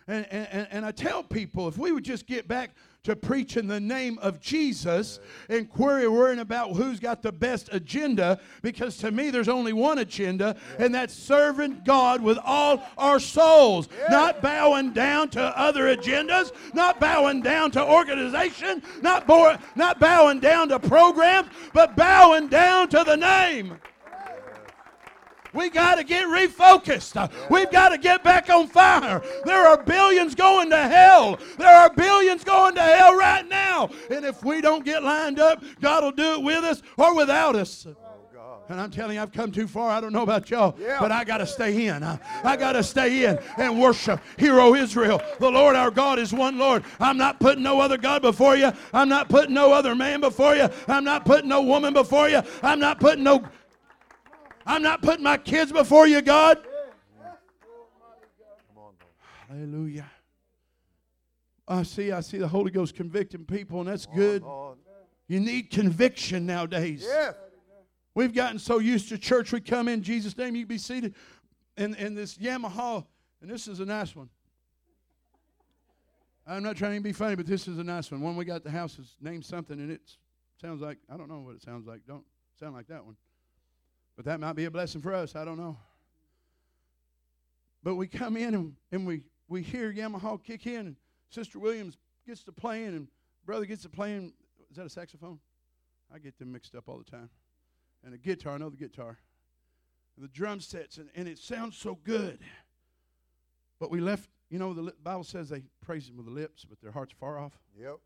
And, 0.08 0.26
and- 0.32 0.68
and 0.72 0.86
I 0.86 0.92
tell 0.92 1.24
people 1.24 1.68
if 1.68 1.78
we 1.78 1.92
would 1.92 2.04
just 2.04 2.26
get 2.28 2.48
back 2.48 2.72
to 3.06 3.16
preach 3.16 3.58
in 3.58 3.68
the 3.68 3.80
name 3.80 4.20
of 4.20 4.40
Jesus 4.40 5.20
and 5.50 5.70
query 5.70 6.08
worrying 6.08 6.40
about 6.40 6.72
who's 6.74 7.00
got 7.00 7.22
the 7.22 7.32
best 7.32 7.70
agenda, 7.72 8.40
because 8.62 8.98
to 8.98 9.12
me 9.12 9.30
there's 9.30 9.50
only 9.50 9.74
one 9.74 10.00
agenda, 10.00 10.56
and 10.78 10.94
that's 10.94 11.14
serving 11.14 11.82
God 11.86 12.22
with 12.22 12.38
all 12.44 12.84
our 12.98 13.20
souls. 13.20 13.88
Not 14.10 14.42
bowing 14.42 14.92
down 14.94 15.30
to 15.30 15.42
other 15.42 15.96
agendas, 15.96 16.52
not 16.74 17.00
bowing 17.00 17.42
down 17.42 17.72
to 17.72 17.84
organization, 17.84 18.84
not, 19.02 19.26
bo- 19.28 19.58
not 19.76 20.00
bowing 20.00 20.40
down 20.40 20.70
to 20.70 20.80
programs, 20.80 21.50
but 21.74 21.96
bowing 21.96 22.48
down 22.48 22.90
to 22.90 23.04
the 23.04 23.16
name. 23.16 23.78
We 25.56 25.70
got 25.70 25.96
to 25.96 26.04
get 26.04 26.26
refocused. 26.28 27.50
We've 27.50 27.72
got 27.72 27.90
to 27.90 27.98
get 27.98 28.24
back 28.24 28.50
on 28.50 28.68
fire. 28.68 29.22
There 29.46 29.68
are 29.68 29.82
billions 29.82 30.36
going 30.36 30.70
to 30.72 30.78
hell. 30.88 31.40
There 31.58 31.74
are 31.76 31.90
billions 31.94 32.44
going 32.44 32.76
to 32.76 32.82
hell 32.82 33.16
right 33.16 33.48
now. 33.48 33.90
And 34.12 34.26
if 34.26 34.44
we 34.44 34.62
don't 34.62 34.84
get 34.84 35.04
lined 35.04 35.40
up, 35.40 35.64
God 35.82 36.04
will 36.04 36.12
do 36.12 36.34
it 36.34 36.44
with 36.44 36.64
us 36.64 36.82
or 36.98 37.16
without 37.16 37.56
us. 37.56 37.88
And 38.68 38.82
I'm 38.82 38.90
telling 38.90 39.16
you, 39.16 39.22
I've 39.22 39.32
come 39.32 39.52
too 39.52 39.68
far. 39.68 39.92
I 39.92 40.02
don't 40.02 40.12
know 40.12 40.24
about 40.24 40.50
y'all, 40.50 40.76
Yeah. 40.80 40.98
but 41.00 41.12
I 41.12 41.24
got 41.24 41.38
to 41.38 41.46
stay 41.46 41.86
in. 41.86 42.02
I, 42.04 42.20
I 42.44 42.58
got 42.58 42.72
to 42.72 42.82
stay 42.82 43.26
in 43.26 43.38
and 43.58 43.80
worship. 43.80 44.20
Hear, 44.38 44.60
O 44.60 44.74
Israel, 44.74 45.22
the 45.40 45.52
Lord 45.52 45.76
our 45.76 45.92
God 45.92 46.18
is 46.18 46.34
one 46.34 46.58
Lord. 46.58 46.84
I'm 47.00 47.16
not 47.16 47.40
putting 47.40 47.62
no 47.62 47.80
other 47.80 47.98
God 47.98 48.24
before 48.24 48.56
you. 48.56 48.72
I'm 48.92 49.08
not 49.08 49.30
putting 49.30 49.54
no 49.54 49.72
other 49.72 49.94
man 49.94 50.20
before 50.20 50.56
you. 50.56 50.68
I'm 50.88 51.04
not 51.04 51.26
putting 51.26 51.48
no 51.48 51.62
woman 51.62 51.94
before 51.94 52.28
you. 52.28 52.42
I'm 52.64 52.80
not 52.80 53.00
putting 53.00 53.24
no. 53.24 53.48
I'm 54.66 54.82
not 54.82 55.02
putting 55.02 55.24
my 55.24 55.38
kids 55.38 55.72
before 55.72 56.08
you, 56.08 56.22
God. 56.22 56.58
Come 56.64 57.34
on, 58.78 58.78
Lord. 58.78 58.96
Hallelujah. 59.48 60.10
I 61.68 61.84
see, 61.84 62.12
I 62.12 62.22
see 62.22 62.38
the 62.38 62.48
Holy 62.48 62.72
Ghost 62.72 62.96
convicting 62.96 63.46
people, 63.46 63.80
and 63.80 63.90
that's 63.90 64.06
good. 64.06 64.44
You 65.28 65.40
need 65.40 65.72
conviction 65.72 66.46
nowadays. 66.46 67.08
We've 68.14 68.34
gotten 68.34 68.60
so 68.60 68.80
used 68.80 69.10
to 69.10 69.18
church, 69.18 69.52
we 69.52 69.60
come 69.60 69.88
in 69.88 70.02
Jesus' 70.02 70.38
name, 70.38 70.56
you 70.56 70.66
be 70.66 70.78
seated. 70.78 71.16
And, 71.78 71.98
and 71.98 72.18
this 72.18 72.38
Yamaha, 72.38 73.06
and 73.42 73.52
this 73.52 73.68
is 73.68 73.82
a 73.82 73.86
nice 73.86 74.16
one. 74.16 74.30
I'm 76.48 76.64
not 76.64 76.78
trying 76.78 76.98
to 76.98 77.02
be 77.02 77.12
funny, 77.12 77.36
but 77.36 77.48
this 77.48 77.68
is 77.68 77.80
a 77.80 77.84
nice 77.84 78.12
one. 78.12 78.22
One 78.22 78.36
we 78.36 78.46
got 78.46 78.64
the 78.64 78.72
house 78.72 79.00
is 79.00 79.16
named 79.20 79.44
something, 79.44 79.80
and 79.80 79.92
it 79.92 80.02
sounds 80.62 80.82
like, 80.82 81.00
I 81.12 81.18
don't 81.18 81.28
know 81.28 81.40
what 81.40 81.56
it 81.56 81.64
sounds 81.64 81.88
like. 81.88 82.02
Don't 82.08 82.24
sound 82.60 82.76
like 82.76 82.88
that 82.88 83.04
one. 83.04 83.16
But 84.16 84.26
that 84.26 84.40
might 84.40 84.54
be 84.54 84.66
a 84.66 84.72
blessing 84.72 85.02
for 85.02 85.14
us. 85.14 85.36
I 85.36 85.44
don't 85.46 85.58
know. 85.58 85.78
But 87.84 87.96
we 87.96 88.08
come 88.08 88.38
in 88.38 88.56
and, 88.56 88.76
and 88.92 89.06
we, 89.06 89.24
we 89.48 89.62
hear 89.62 89.94
Yamaha 89.94 90.44
kick 90.44 90.66
in, 90.66 90.88
and 90.88 90.96
Sister 91.30 91.60
Williams 91.60 91.98
gets 92.26 92.44
to 92.46 92.52
playing, 92.52 92.88
and 92.88 93.08
brother 93.46 93.66
gets 93.66 93.84
to 93.84 93.90
playing. 93.90 94.34
Is 94.72 94.78
that 94.78 94.86
a 94.86 94.90
saxophone? 94.90 95.40
I 96.14 96.20
get 96.20 96.38
them 96.40 96.52
mixed 96.52 96.76
up 96.76 96.88
all 96.88 96.98
the 96.98 97.04
time. 97.04 97.30
And 98.04 98.14
a 98.14 98.18
guitar, 98.18 98.54
I 98.54 98.58
know 98.58 98.70
the 98.70 98.78
guitar. 98.78 99.18
And 100.16 100.24
the 100.24 100.30
drum 100.30 100.62
sets, 100.62 100.98
and, 100.98 101.10
and 101.16 101.28
it 101.28 101.38
sounds 101.38 101.78
so 101.78 102.00
good. 102.04 102.40
But 103.80 103.92
we 103.92 104.00
left, 104.00 104.30
you 104.50 104.58
know, 104.58 104.74
the 104.74 104.84
li- 104.84 104.94
Bible 105.04 105.24
says 105.24 105.50
they 105.50 105.64
praise 105.82 106.08
Him 106.08 106.18
with 106.18 106.26
the 106.26 106.32
lips, 106.32 106.66
but 106.66 106.80
their 106.82 106.92
heart's 106.92 107.14
far 107.14 107.38
off. 107.38 107.54
Yep. 107.80 107.98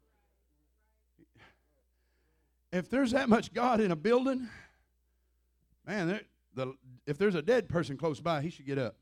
If 2.72 2.90
there's 2.90 3.12
that 3.12 3.30
much 3.30 3.54
God 3.54 3.80
in 3.80 3.92
a 3.92 3.96
building, 3.96 4.48
man, 5.90 6.08
there, 6.08 6.22
the, 6.54 6.74
if 7.08 7.18
there's 7.18 7.36
a 7.36 7.42
dead 7.42 7.68
person 7.68 7.98
close 7.98 8.20
by, 8.20 8.42
he 8.42 8.52
should 8.52 8.66
get 8.66 8.78
up. 8.78 8.96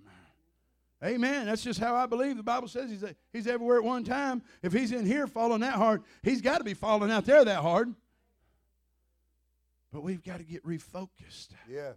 Amen. 1.04 1.46
That's 1.46 1.62
just 1.62 1.80
how 1.80 1.96
I 1.96 2.08
believe. 2.08 2.38
The 2.38 2.44
Bible 2.44 2.68
says 2.68 2.90
he's, 2.90 3.04
he's 3.32 3.46
everywhere 3.46 3.78
at 3.78 3.84
one 3.84 4.04
time. 4.04 4.42
If 4.64 4.74
he's 4.74 4.92
in 4.92 5.06
here 5.06 5.28
falling 5.28 5.60
that 5.60 5.76
hard, 5.76 6.04
he's 6.24 6.42
got 6.42 6.58
to 6.58 6.64
be 6.64 6.74
falling 6.74 7.12
out 7.12 7.26
there 7.26 7.44
that 7.46 7.62
hard. 7.62 7.94
But 9.92 10.02
we've 10.02 10.24
got 10.24 10.38
to 10.38 10.44
get 10.44 10.66
refocused. 10.66 11.50
Yeah. 11.70 11.92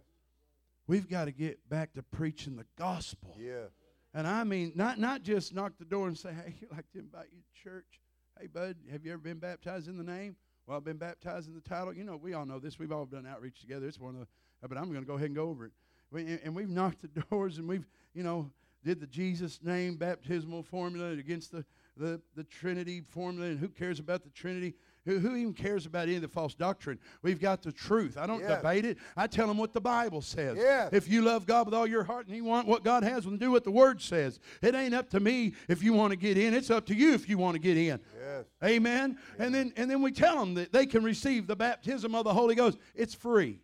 We've 0.87 1.09
got 1.09 1.25
to 1.25 1.31
get 1.31 1.67
back 1.69 1.93
to 1.93 2.03
preaching 2.03 2.57
the 2.57 2.65
gospel. 2.77 3.35
Yes. 3.39 3.69
And 4.13 4.27
I 4.27 4.43
mean, 4.43 4.73
not, 4.75 4.99
not 4.99 5.23
just 5.23 5.55
knock 5.55 5.73
the 5.79 5.85
door 5.85 6.07
and 6.07 6.17
say, 6.17 6.33
hey, 6.33 6.55
you'd 6.61 6.71
like 6.71 6.91
to 6.91 6.99
invite 6.99 7.27
you 7.31 7.39
to 7.39 7.63
church. 7.63 8.01
Hey, 8.39 8.47
bud, 8.47 8.75
have 8.91 9.05
you 9.05 9.13
ever 9.13 9.21
been 9.21 9.39
baptized 9.39 9.87
in 9.87 9.97
the 9.97 10.03
name? 10.03 10.35
Well, 10.67 10.77
I've 10.77 10.83
been 10.83 10.97
baptized 10.97 11.47
in 11.47 11.55
the 11.55 11.61
title. 11.61 11.93
You 11.93 12.03
know, 12.03 12.17
we 12.17 12.33
all 12.33 12.45
know 12.45 12.59
this. 12.59 12.77
We've 12.77 12.91
all 12.91 13.05
done 13.05 13.25
outreach 13.25 13.61
together. 13.61 13.87
It's 13.87 13.99
one 13.99 14.15
of 14.15 14.21
the, 14.21 14.27
Uh, 14.63 14.67
but 14.67 14.77
I'm 14.77 14.85
going 14.91 15.01
to 15.01 15.07
go 15.07 15.15
ahead 15.15 15.27
and 15.27 15.35
go 15.35 15.49
over 15.49 15.65
it. 15.65 15.71
we, 16.11 16.39
and 16.43 16.55
we've 16.55 16.69
knocked 16.69 17.01
the 17.01 17.21
doors 17.31 17.57
and 17.57 17.67
we've, 17.67 17.87
you 18.13 18.23
know, 18.23 18.49
did 18.83 18.99
the 18.99 19.07
Jesus 19.07 19.59
name 19.63 19.95
baptismal 19.95 20.63
formula 20.63 21.11
against 21.11 21.51
the, 21.51 21.63
the, 21.97 22.19
the 22.35 22.43
Trinity 22.43 23.01
formula, 23.01 23.47
and 23.49 23.59
who 23.59 23.67
cares 23.69 23.99
about 23.99 24.23
the 24.23 24.29
Trinity? 24.31 24.73
Who, 25.05 25.19
who 25.19 25.35
even 25.35 25.53
cares 25.53 25.85
about 25.85 26.07
any 26.07 26.15
of 26.15 26.23
the 26.23 26.27
false 26.27 26.55
doctrine? 26.55 26.97
We've 27.21 27.39
got 27.39 27.61
the 27.61 27.71
truth. 27.71 28.17
I 28.17 28.25
don't 28.25 28.39
Yes. 28.39 28.57
debate 28.57 28.85
it. 28.85 28.97
I 29.15 29.27
tell 29.27 29.47
them 29.47 29.57
what 29.57 29.73
the 29.73 29.81
Bible 29.81 30.21
says. 30.21 30.57
Yes. 30.57 30.89
If 30.93 31.07
you 31.07 31.21
love 31.21 31.45
God 31.45 31.65
with 31.67 31.75
all 31.75 31.85
your 31.85 32.03
heart 32.03 32.25
and 32.27 32.35
you 32.35 32.43
want 32.43 32.67
what 32.67 32.83
God 32.83 33.03
has, 33.03 33.25
then 33.25 33.37
do 33.37 33.51
what 33.51 33.63
the 33.63 33.71
Word 33.71 34.01
says. 34.01 34.39
It 34.63 34.73
ain't 34.73 34.95
up 34.95 35.09
to 35.11 35.19
me 35.19 35.53
if 35.67 35.83
you 35.83 35.93
want 35.93 36.11
to 36.11 36.17
get 36.17 36.37
in. 36.37 36.53
It's 36.55 36.71
up 36.71 36.85
to 36.87 36.95
you 36.95 37.13
if 37.13 37.29
you 37.29 37.37
want 37.37 37.53
to 37.55 37.59
get 37.59 37.77
in. 37.77 37.99
Yes. 38.19 38.45
Amen. 38.63 39.17
And 39.37 39.53
then 39.53 39.73
and 39.75 39.89
then 39.91 40.01
we 40.01 40.11
tell 40.11 40.39
them 40.39 40.53
that 40.55 40.71
they 40.71 40.85
can 40.87 41.03
receive 41.03 41.45
the 41.45 41.55
baptism 41.55 42.15
of 42.15 42.23
the 42.23 42.33
Holy 42.33 42.55
Ghost. 42.55 42.77
It's 42.95 43.13
free 43.13 43.59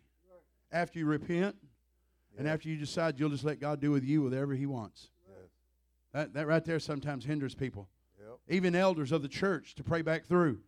after 0.72 0.98
you 0.98 1.06
repent 1.06 1.56
and 2.36 2.46
after 2.48 2.68
you 2.68 2.76
decide 2.76 3.18
you'll 3.18 3.30
just 3.30 3.44
let 3.44 3.60
God 3.60 3.80
do 3.80 3.90
with 3.90 4.04
you 4.04 4.22
whatever 4.22 4.54
He 4.54 4.66
wants. 4.66 5.10
That 6.12 6.32
that 6.34 6.46
right 6.46 6.64
there 6.64 6.78
sometimes 6.80 7.24
hinders 7.26 7.54
people, 7.54 7.88
Yep. 8.18 8.38
even 8.48 8.74
elders 8.74 9.12
of 9.12 9.20
the 9.22 9.28
church, 9.28 9.74
to 9.74 9.84
pray 9.84 10.00
back 10.02 10.24
through. 10.24 10.60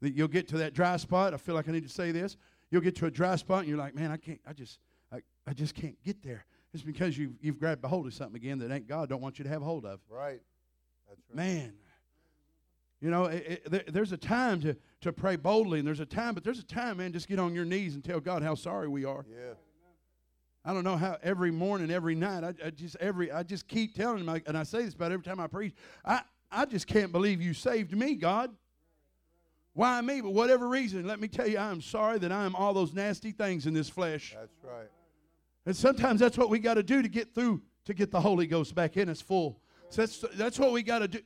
That 0.00 0.12
you'll 0.14 0.28
get 0.28 0.46
to 0.48 0.58
that 0.58 0.74
dry 0.74 0.98
spot. 0.98 1.32
I 1.32 1.38
feel 1.38 1.54
like 1.54 1.68
I 1.68 1.72
need 1.72 1.84
to 1.84 1.88
say 1.88 2.12
this. 2.12 2.36
You'll 2.70 2.82
get 2.82 2.94
to 2.96 3.06
a 3.06 3.10
dry 3.10 3.36
spot 3.36 3.60
and 3.60 3.68
you're 3.68 3.78
like, 3.78 3.94
man, 3.94 4.10
I 4.10 4.18
can't. 4.18 4.40
I 4.46 4.52
just 4.52 4.78
I, 5.10 5.20
I 5.46 5.54
just 5.54 5.74
can't 5.74 5.96
get 6.04 6.22
there. 6.22 6.44
It's 6.74 6.82
because 6.82 7.16
you've 7.16 7.32
you've 7.40 7.58
grabbed 7.58 7.82
a 7.84 7.88
hold 7.88 8.06
of 8.06 8.12
something 8.12 8.36
again 8.36 8.58
that 8.58 8.70
ain't 8.70 8.86
God 8.86 9.08
don't 9.08 9.22
want 9.22 9.38
you 9.38 9.44
to 9.44 9.48
have 9.48 9.62
hold 9.62 9.86
of. 9.86 10.00
Right. 10.10 10.40
That's 11.08 11.20
right. 11.30 11.36
Man. 11.36 11.72
You 13.04 13.10
know, 13.10 13.26
it, 13.26 13.62
it, 13.70 13.92
there's 13.92 14.12
a 14.12 14.16
time 14.16 14.62
to, 14.62 14.74
to 15.02 15.12
pray 15.12 15.36
boldly, 15.36 15.78
and 15.78 15.86
there's 15.86 16.00
a 16.00 16.06
time, 16.06 16.32
but 16.32 16.42
there's 16.42 16.58
a 16.58 16.64
time, 16.64 16.96
man, 16.96 17.12
just 17.12 17.28
get 17.28 17.38
on 17.38 17.54
your 17.54 17.66
knees 17.66 17.94
and 17.96 18.02
tell 18.02 18.18
God 18.18 18.42
how 18.42 18.54
sorry 18.54 18.88
we 18.88 19.04
are. 19.04 19.26
Yes. 19.28 19.56
I 20.64 20.72
don't 20.72 20.84
know 20.84 20.96
how 20.96 21.18
every 21.22 21.50
morning, 21.50 21.90
every 21.90 22.14
night, 22.14 22.42
I, 22.44 22.54
I 22.64 22.70
just 22.70 22.96
every 22.96 23.30
I 23.30 23.42
just 23.42 23.68
keep 23.68 23.94
telling 23.94 24.20
him, 24.20 24.30
I- 24.30 24.42
and 24.46 24.56
I 24.56 24.62
say 24.62 24.86
this 24.86 24.94
about 24.94 25.12
every 25.12 25.22
time 25.22 25.38
I 25.38 25.48
preach. 25.48 25.74
I 26.02 26.22
I 26.50 26.64
just 26.64 26.86
can't 26.86 27.12
believe 27.12 27.42
you 27.42 27.52
saved 27.52 27.94
me, 27.94 28.14
God. 28.14 28.50
Why 29.74 30.00
me? 30.00 30.22
But 30.22 30.30
whatever 30.30 30.66
reason, 30.66 31.06
let 31.06 31.20
me 31.20 31.28
tell 31.28 31.46
you, 31.46 31.58
I 31.58 31.70
am 31.70 31.82
sorry 31.82 32.18
that 32.20 32.32
I 32.32 32.46
am 32.46 32.56
all 32.56 32.72
those 32.72 32.94
nasty 32.94 33.32
things 33.32 33.66
in 33.66 33.74
this 33.74 33.90
flesh. 33.90 34.34
That's 34.34 34.56
right. 34.64 34.88
And 35.66 35.76
sometimes 35.76 36.20
that's 36.20 36.38
what 36.38 36.48
we 36.48 36.58
got 36.58 36.74
to 36.74 36.82
do 36.82 37.02
to 37.02 37.08
get 37.08 37.34
through 37.34 37.60
to 37.84 37.92
get 37.92 38.10
the 38.10 38.20
Holy 38.22 38.46
Ghost 38.46 38.74
back 38.74 38.96
in 38.96 39.10
us 39.10 39.20
full. 39.20 39.60
So 39.90 40.00
that's 40.00 40.24
that's 40.36 40.58
what 40.58 40.72
we 40.72 40.82
got 40.82 41.00
to 41.00 41.08
do. 41.08 41.18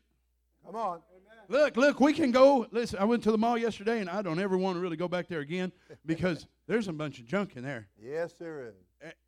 Come 0.66 0.74
on. 0.74 1.00
Look, 1.50 1.76
look, 1.78 1.98
we 1.98 2.12
can 2.12 2.30
go. 2.30 2.66
Listen, 2.70 2.98
I 2.98 3.04
went 3.04 3.22
to 3.22 3.30
the 3.32 3.38
mall 3.38 3.56
yesterday, 3.56 4.00
and 4.00 4.10
I 4.10 4.20
don't 4.20 4.38
ever 4.38 4.58
want 4.58 4.76
to 4.76 4.80
really 4.80 4.98
go 4.98 5.08
back 5.08 5.28
there 5.28 5.40
again 5.40 5.72
because 6.04 6.46
there's 6.66 6.88
a 6.88 6.92
bunch 6.92 7.18
of 7.18 7.24
junk 7.24 7.56
in 7.56 7.64
there. 7.64 7.88
Yes, 7.98 8.34
there 8.38 8.68
is. 8.68 8.74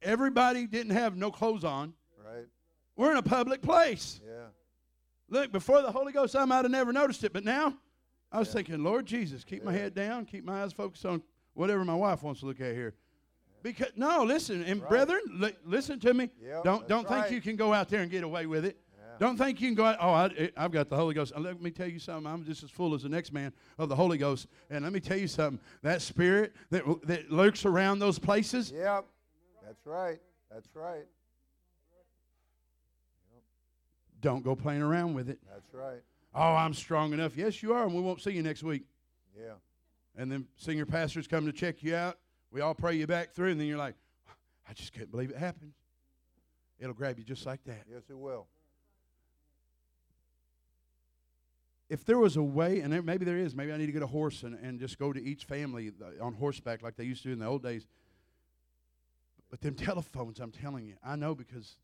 Everybody 0.03 0.67
didn't 0.67 0.93
have 0.93 1.17
no 1.17 1.31
clothes 1.31 1.65
on. 1.65 1.95
Right. 2.23 2.45
We're 2.97 3.13
in 3.13 3.17
a 3.17 3.23
public 3.23 3.63
place. 3.63 4.21
Yeah. 4.27 4.47
Look, 5.31 5.51
before 5.53 5.81
the 5.81 5.91
Holy 5.91 6.13
Ghost, 6.13 6.37
I 6.37 6.45
might 6.45 6.63
have 6.65 6.71
never 6.71 6.93
noticed 6.93 7.25
it, 7.25 7.33
but 7.33 7.45
now 7.45 7.75
I 8.31 8.39
was 8.39 8.49
Yeah. 8.49 8.55
thinking, 8.55 8.85
Lord 8.85 9.07
Jesus, 9.07 9.43
keep 9.43 9.65
my 9.65 9.73
head 9.73 9.95
down, 9.95 10.27
keep 10.27 10.45
my 10.45 10.63
eyes 10.63 10.73
focused 10.75 11.07
on 11.07 11.23
whatever 11.55 11.85
my 11.85 11.95
wife 11.95 12.23
wants 12.23 12.41
to 12.41 12.47
look 12.47 12.61
at 12.61 12.75
here. 12.75 12.95
Because 13.63 13.93
no, 13.97 14.25
listen, 14.25 14.63
and 14.65 14.81
Right. 14.81 14.89
brethren, 14.91 15.21
li- 15.35 15.57
listen 15.65 16.01
to 16.01 16.13
me. 16.15 16.31
Yep, 16.43 16.65
don't 16.65 16.89
don't 16.89 17.07
think 17.09 17.25
right. 17.25 17.33
you 17.33 17.41
can 17.41 17.57
go 17.57 17.73
out 17.73 17.89
there 17.89 18.01
and 18.03 18.11
get 18.11 18.25
away 18.25 18.47
with 18.47 18.65
it. 18.65 18.79
Don't 19.21 19.37
think 19.37 19.61
you 19.61 19.69
can 19.69 19.75
go 19.75 19.85
out. 19.85 19.99
Oh, 20.01 20.13
I, 20.13 20.27
eh, 20.39 20.49
I've 20.57 20.73
got 20.73 20.89
the 20.89 20.97
Holy 20.97 21.15
Ghost. 21.15 21.35
Let 21.39 21.61
me 21.61 21.71
tell 21.71 21.87
you 21.87 21.99
something. 21.99 22.27
I'm 22.27 22.43
just 22.43 22.63
as 22.63 22.71
full 22.71 22.95
as 22.95 23.03
the 23.03 23.11
next 23.11 23.35
man 23.35 23.53
of 23.79 23.91
the 23.91 23.95
Holy 23.95 24.17
Ghost. 24.17 24.47
And 24.71 24.83
let 24.83 24.95
me 24.95 24.99
tell 24.99 25.19
you 25.19 25.29
something. 25.29 25.61
That 25.83 26.01
spirit 26.01 26.55
that 26.71 26.85
that 27.07 27.31
lurks 27.31 27.67
around 27.67 27.99
those 27.99 28.19
places. 28.19 28.73
Yep. 28.73 29.05
That's 29.63 29.85
right. 29.85 30.19
That's 30.51 30.75
right. 30.75 31.05
Don't 34.23 34.43
go 34.43 34.57
playing 34.57 34.83
around 34.83 35.13
with 35.13 35.29
it. 35.29 35.39
That's 35.53 35.75
right. 35.75 36.01
Oh, 36.35 36.55
I'm 36.55 36.73
strong 36.73 37.13
enough. 37.13 37.37
Yes, 37.37 37.63
you 37.63 37.75
are, 37.75 37.85
and 37.85 37.95
we 37.95 38.01
won't 38.01 38.23
see 38.23 38.31
you 38.31 38.43
next 38.43 38.63
week. 38.63 38.85
Yeah. 39.39 39.53
And 40.17 40.33
then 40.33 40.47
senior 40.57 40.87
pastors 40.87 41.27
come 41.27 41.45
to 41.45 41.53
check 41.53 41.83
you 41.83 41.95
out. 41.95 42.19
We 42.51 42.63
all 42.63 42.75
pray 42.75 42.95
you 42.95 43.07
back 43.07 43.33
through, 43.35 43.51
and 43.51 43.61
then 43.61 43.67
you're 43.67 43.79
like, 43.79 43.97
I 44.69 44.73
just 44.73 44.95
can't 44.95 45.11
believe 45.11 45.31
it 45.31 45.37
happened. 45.37 45.73
It'll 46.79 46.95
grab 46.95 47.19
you 47.19 47.25
just 47.25 47.45
like 47.45 47.63
that. 47.65 47.83
Yes, 47.91 48.03
it 48.09 48.19
will. 48.19 48.47
If 51.91 52.05
there 52.05 52.19
was 52.19 52.37
a 52.37 52.43
way, 52.43 52.81
and 52.81 52.93
there, 52.93 53.03
maybe 53.03 53.25
there 53.25 53.37
is, 53.37 53.55
maybe 53.55 53.73
I 53.73 53.77
need 53.77 53.87
to 53.87 53.93
get 53.93 54.03
a 54.03 54.07
horse 54.07 54.45
and, 54.45 54.55
and 54.63 54.79
just 54.79 54.99
go 54.99 55.13
to 55.13 55.23
each 55.23 55.45
family 55.45 55.91
uh, 56.01 56.25
on 56.25 56.35
horseback 56.35 56.83
like 56.83 56.97
they 56.97 57.05
used 57.05 57.25
to 57.25 57.33
in 57.33 57.41
the 57.41 57.47
old 57.47 57.63
days. 57.63 57.87
But 59.51 59.61
them 59.61 59.75
telephones, 59.77 60.39
I'm 60.39 60.53
telling 60.53 60.87
you, 60.87 60.95
I 61.05 61.17
know 61.17 61.35
because 61.35 61.77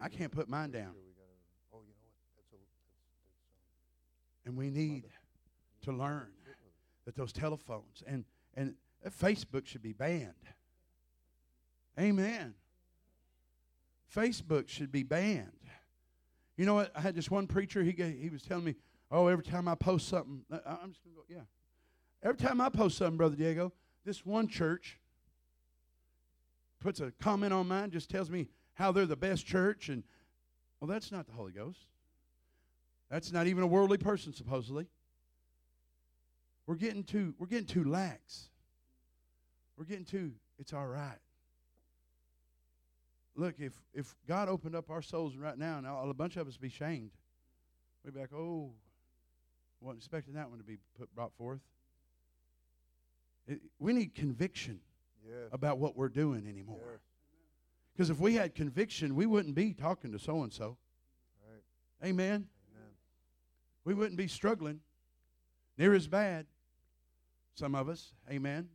I 0.00 0.08
can't 0.08 0.32
put 0.32 0.48
mine 0.48 0.70
down. 0.70 0.94
And 4.46 4.56
we 4.56 4.70
need 4.70 5.04
to 5.82 5.92
learn 5.92 6.30
that 7.04 7.14
those 7.14 7.32
telephones 7.32 8.02
and 8.06 8.24
and 8.54 8.74
Facebook 9.08 9.66
should 9.66 9.82
be 9.82 9.92
banned. 9.92 10.34
Amen. 11.98 12.54
Facebook 14.14 14.68
should 14.68 14.90
be 14.90 15.02
banned. 15.02 15.52
You 16.56 16.66
know 16.66 16.74
what? 16.74 16.92
I 16.94 17.00
had 17.00 17.14
this 17.14 17.30
one 17.30 17.46
preacher. 17.46 17.82
He 17.82 17.92
gave, 17.92 18.18
he 18.18 18.28
was 18.28 18.42
telling 18.42 18.64
me, 18.64 18.74
"Oh, 19.10 19.26
every 19.26 19.44
time 19.44 19.68
I 19.68 19.74
post 19.74 20.08
something, 20.08 20.44
I'm 20.50 20.92
just 20.92 21.02
gonna 21.04 21.16
go, 21.16 21.24
yeah. 21.28 21.42
Every 22.22 22.38
time 22.38 22.60
I 22.60 22.68
post 22.68 22.98
something, 22.98 23.16
brother 23.16 23.36
Diego, 23.36 23.72
this 24.04 24.24
one 24.24 24.46
church 24.48 24.98
puts 26.80 27.00
a 27.00 27.10
comment 27.12 27.52
on 27.52 27.68
mine, 27.68 27.90
just 27.90 28.10
tells 28.10 28.30
me 28.30 28.48
how 28.74 28.92
they're 28.92 29.06
the 29.06 29.16
best 29.16 29.46
church, 29.46 29.88
and 29.88 30.02
well, 30.80 30.88
that's 30.88 31.12
not 31.12 31.26
the 31.26 31.32
Holy 31.32 31.52
Ghost. 31.52 31.86
That's 33.10 33.32
not 33.32 33.46
even 33.46 33.62
a 33.62 33.66
worldly 33.66 33.98
person, 33.98 34.32
supposedly. 34.32 34.86
We're 36.66 36.76
getting 36.76 37.02
too 37.02 37.34
we're 37.38 37.48
getting 37.48 37.66
too 37.66 37.84
lax. 37.84 38.48
We're 39.76 39.84
getting 39.84 40.04
too 40.04 40.32
it's 40.58 40.72
all 40.72 40.86
right. 40.86 41.18
Look, 43.34 43.56
if 43.58 43.72
if 43.92 44.14
God 44.28 44.48
opened 44.48 44.74
up 44.74 44.90
our 44.90 45.02
souls 45.02 45.36
right 45.36 45.58
now, 45.58 45.78
and 45.78 45.86
a 45.86 46.14
bunch 46.14 46.36
of 46.36 46.46
us 46.46 46.56
be 46.56 46.68
shamed, 46.68 47.10
we'd 48.04 48.14
be 48.14 48.20
like, 48.20 48.32
oh, 48.32 48.72
wasn't 49.80 49.98
expecting 49.98 50.34
that 50.34 50.48
one 50.48 50.58
to 50.58 50.64
be 50.64 50.78
put 50.98 51.14
brought 51.14 51.32
forth. 51.34 51.60
It, 53.46 53.60
we 53.78 53.92
need 53.92 54.14
conviction 54.14 54.80
yes. 55.26 55.48
about 55.52 55.78
what 55.78 55.96
we're 55.96 56.08
doing 56.08 56.46
anymore. 56.46 56.78
Yes. 56.80 57.00
Because 57.92 58.10
if 58.10 58.18
we 58.18 58.34
had 58.34 58.54
conviction, 58.54 59.14
we 59.14 59.26
wouldn't 59.26 59.54
be 59.54 59.72
talking 59.72 60.12
to 60.12 60.18
so 60.18 60.42
and 60.42 60.52
so. 60.52 60.76
Amen. 62.02 62.46
Amen. 62.72 62.94
we 63.84 63.92
wouldn't 63.92 64.16
be 64.16 64.26
struggling 64.26 64.80
near 65.76 65.94
as 65.94 66.06
bad, 66.06 66.46
some 67.54 67.74
of 67.74 67.88
us, 67.88 68.12
amen, 68.30 68.68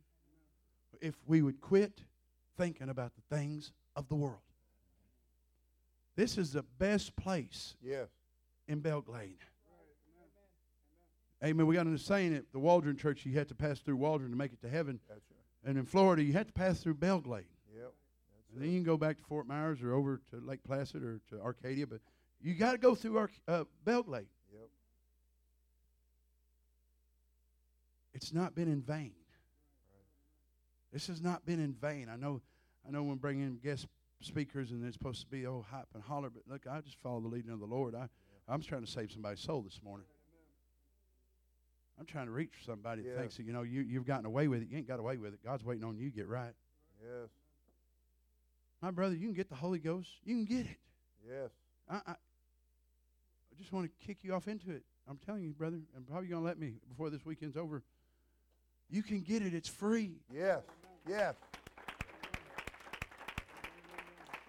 if 1.00 1.14
we 1.26 1.42
would 1.42 1.60
quit 1.60 2.02
thinking 2.56 2.88
about 2.88 3.12
the 3.16 3.36
things 3.36 3.72
of 3.96 4.08
the 4.08 4.14
world. 4.14 4.38
This 6.14 6.38
is 6.38 6.52
the 6.52 6.62
best 6.78 7.14
place 7.16 7.76
Yes. 7.82 8.08
in 8.68 8.80
Belle 8.80 9.02
Glade. 9.02 9.44
Amen. 11.44 11.66
We 11.66 11.74
got 11.74 11.86
a 11.86 11.98
saying 11.98 12.34
at 12.34 12.44
the 12.52 12.58
Waldron 12.58 12.96
Church, 12.96 13.26
you 13.26 13.36
had 13.36 13.48
to 13.48 13.54
pass 13.54 13.78
through 13.80 13.96
Waldron 13.96 14.30
to 14.30 14.36
make 14.36 14.52
it 14.52 14.60
to 14.62 14.68
heaven. 14.68 15.00
That's 15.08 15.20
right. 15.30 15.70
And 15.70 15.78
in 15.78 15.84
Florida, 15.84 16.22
you 16.22 16.32
had 16.32 16.46
to 16.46 16.52
pass 16.52 16.80
through 16.80 16.94
Belle 16.94 17.20
Glade. 17.20 17.44
Yep. 17.74 17.92
And 18.52 18.62
then 18.62 18.70
you 18.70 18.76
can 18.78 18.84
go 18.84 18.96
back 18.96 19.18
to 19.18 19.24
Fort 19.24 19.46
Myers 19.46 19.82
or 19.82 19.92
over 19.92 20.20
to 20.30 20.40
Lake 20.40 20.64
Placid 20.64 21.02
or 21.02 21.20
to 21.30 21.40
Arcadia, 21.40 21.86
but 21.86 22.00
you 22.40 22.54
got 22.54 22.72
to 22.72 22.78
go 22.78 22.94
through 22.94 23.18
Arc- 23.18 23.40
uh, 23.48 23.64
Belle 23.84 24.02
Glade. 24.02 24.28
Yep. 24.52 24.68
it's 28.16 28.32
not 28.32 28.54
been 28.54 28.68
in 28.68 28.80
vain. 28.80 29.12
This 30.92 31.08
has 31.08 31.20
not 31.20 31.44
been 31.44 31.60
in 31.60 31.74
vain. 31.74 32.08
I 32.10 32.16
know, 32.16 32.40
I 32.88 32.90
know 32.90 33.02
when 33.02 33.18
bringing 33.18 33.44
in 33.44 33.56
guest 33.56 33.86
speakers 34.22 34.70
and 34.70 34.82
it's 34.86 34.96
supposed 34.96 35.20
to 35.20 35.26
be 35.26 35.46
oh 35.46 35.66
hype 35.70 35.88
and 35.92 36.02
holler, 36.02 36.30
but 36.30 36.44
look, 36.48 36.66
I 36.66 36.80
just 36.80 36.96
follow 37.02 37.20
the 37.20 37.28
leading 37.28 37.50
of 37.50 37.60
the 37.60 37.66
Lord. 37.66 37.94
I, 37.94 38.08
I'm 38.48 38.62
trying 38.62 38.84
to 38.84 38.90
save 38.90 39.12
somebody's 39.12 39.40
soul 39.40 39.60
this 39.60 39.80
morning. 39.84 40.06
I'm 41.98 42.06
trying 42.06 42.26
to 42.26 42.32
reach 42.32 42.50
for 42.58 42.64
somebody 42.64 43.02
that 43.02 43.16
thinks 43.18 43.36
that 43.36 43.44
you 43.44 43.52
know 43.52 43.62
you 43.62 43.80
you've 43.82 44.06
gotten 44.06 44.26
away 44.26 44.48
with 44.48 44.62
it. 44.62 44.68
You 44.70 44.76
ain't 44.76 44.88
got 44.88 45.00
away 45.00 45.16
with 45.16 45.32
it. 45.32 45.40
God's 45.44 45.64
waiting 45.64 45.84
on 45.84 45.96
you 45.96 46.10
to 46.10 46.16
get 46.16 46.28
right. 46.28 46.52
Yes. 47.02 47.30
My 48.82 48.90
brother, 48.90 49.14
you 49.14 49.26
can 49.26 49.34
get 49.34 49.48
the 49.48 49.54
Holy 49.54 49.78
Ghost. 49.78 50.10
You 50.24 50.34
can 50.34 50.44
get 50.44 50.66
it. 50.66 50.76
Yes. 51.26 51.50
I, 51.88 51.96
I, 51.96 52.10
I 52.12 52.14
just 53.58 53.72
want 53.72 53.86
to 53.86 54.06
kick 54.06 54.18
you 54.22 54.34
off 54.34 54.48
into 54.48 54.70
it. 54.70 54.82
I'm 55.08 55.18
telling 55.24 55.42
you, 55.42 55.52
brother, 55.52 55.78
and 55.94 56.06
probably 56.06 56.28
gonna 56.28 56.44
let 56.44 56.58
me 56.58 56.74
before 56.88 57.10
this 57.10 57.24
weekend's 57.24 57.56
over. 57.56 57.82
You 58.90 59.02
can 59.02 59.20
get 59.20 59.42
it. 59.42 59.54
It's 59.54 59.68
free. 59.68 60.16
Yes. 60.32 60.60
Yes. 61.08 61.34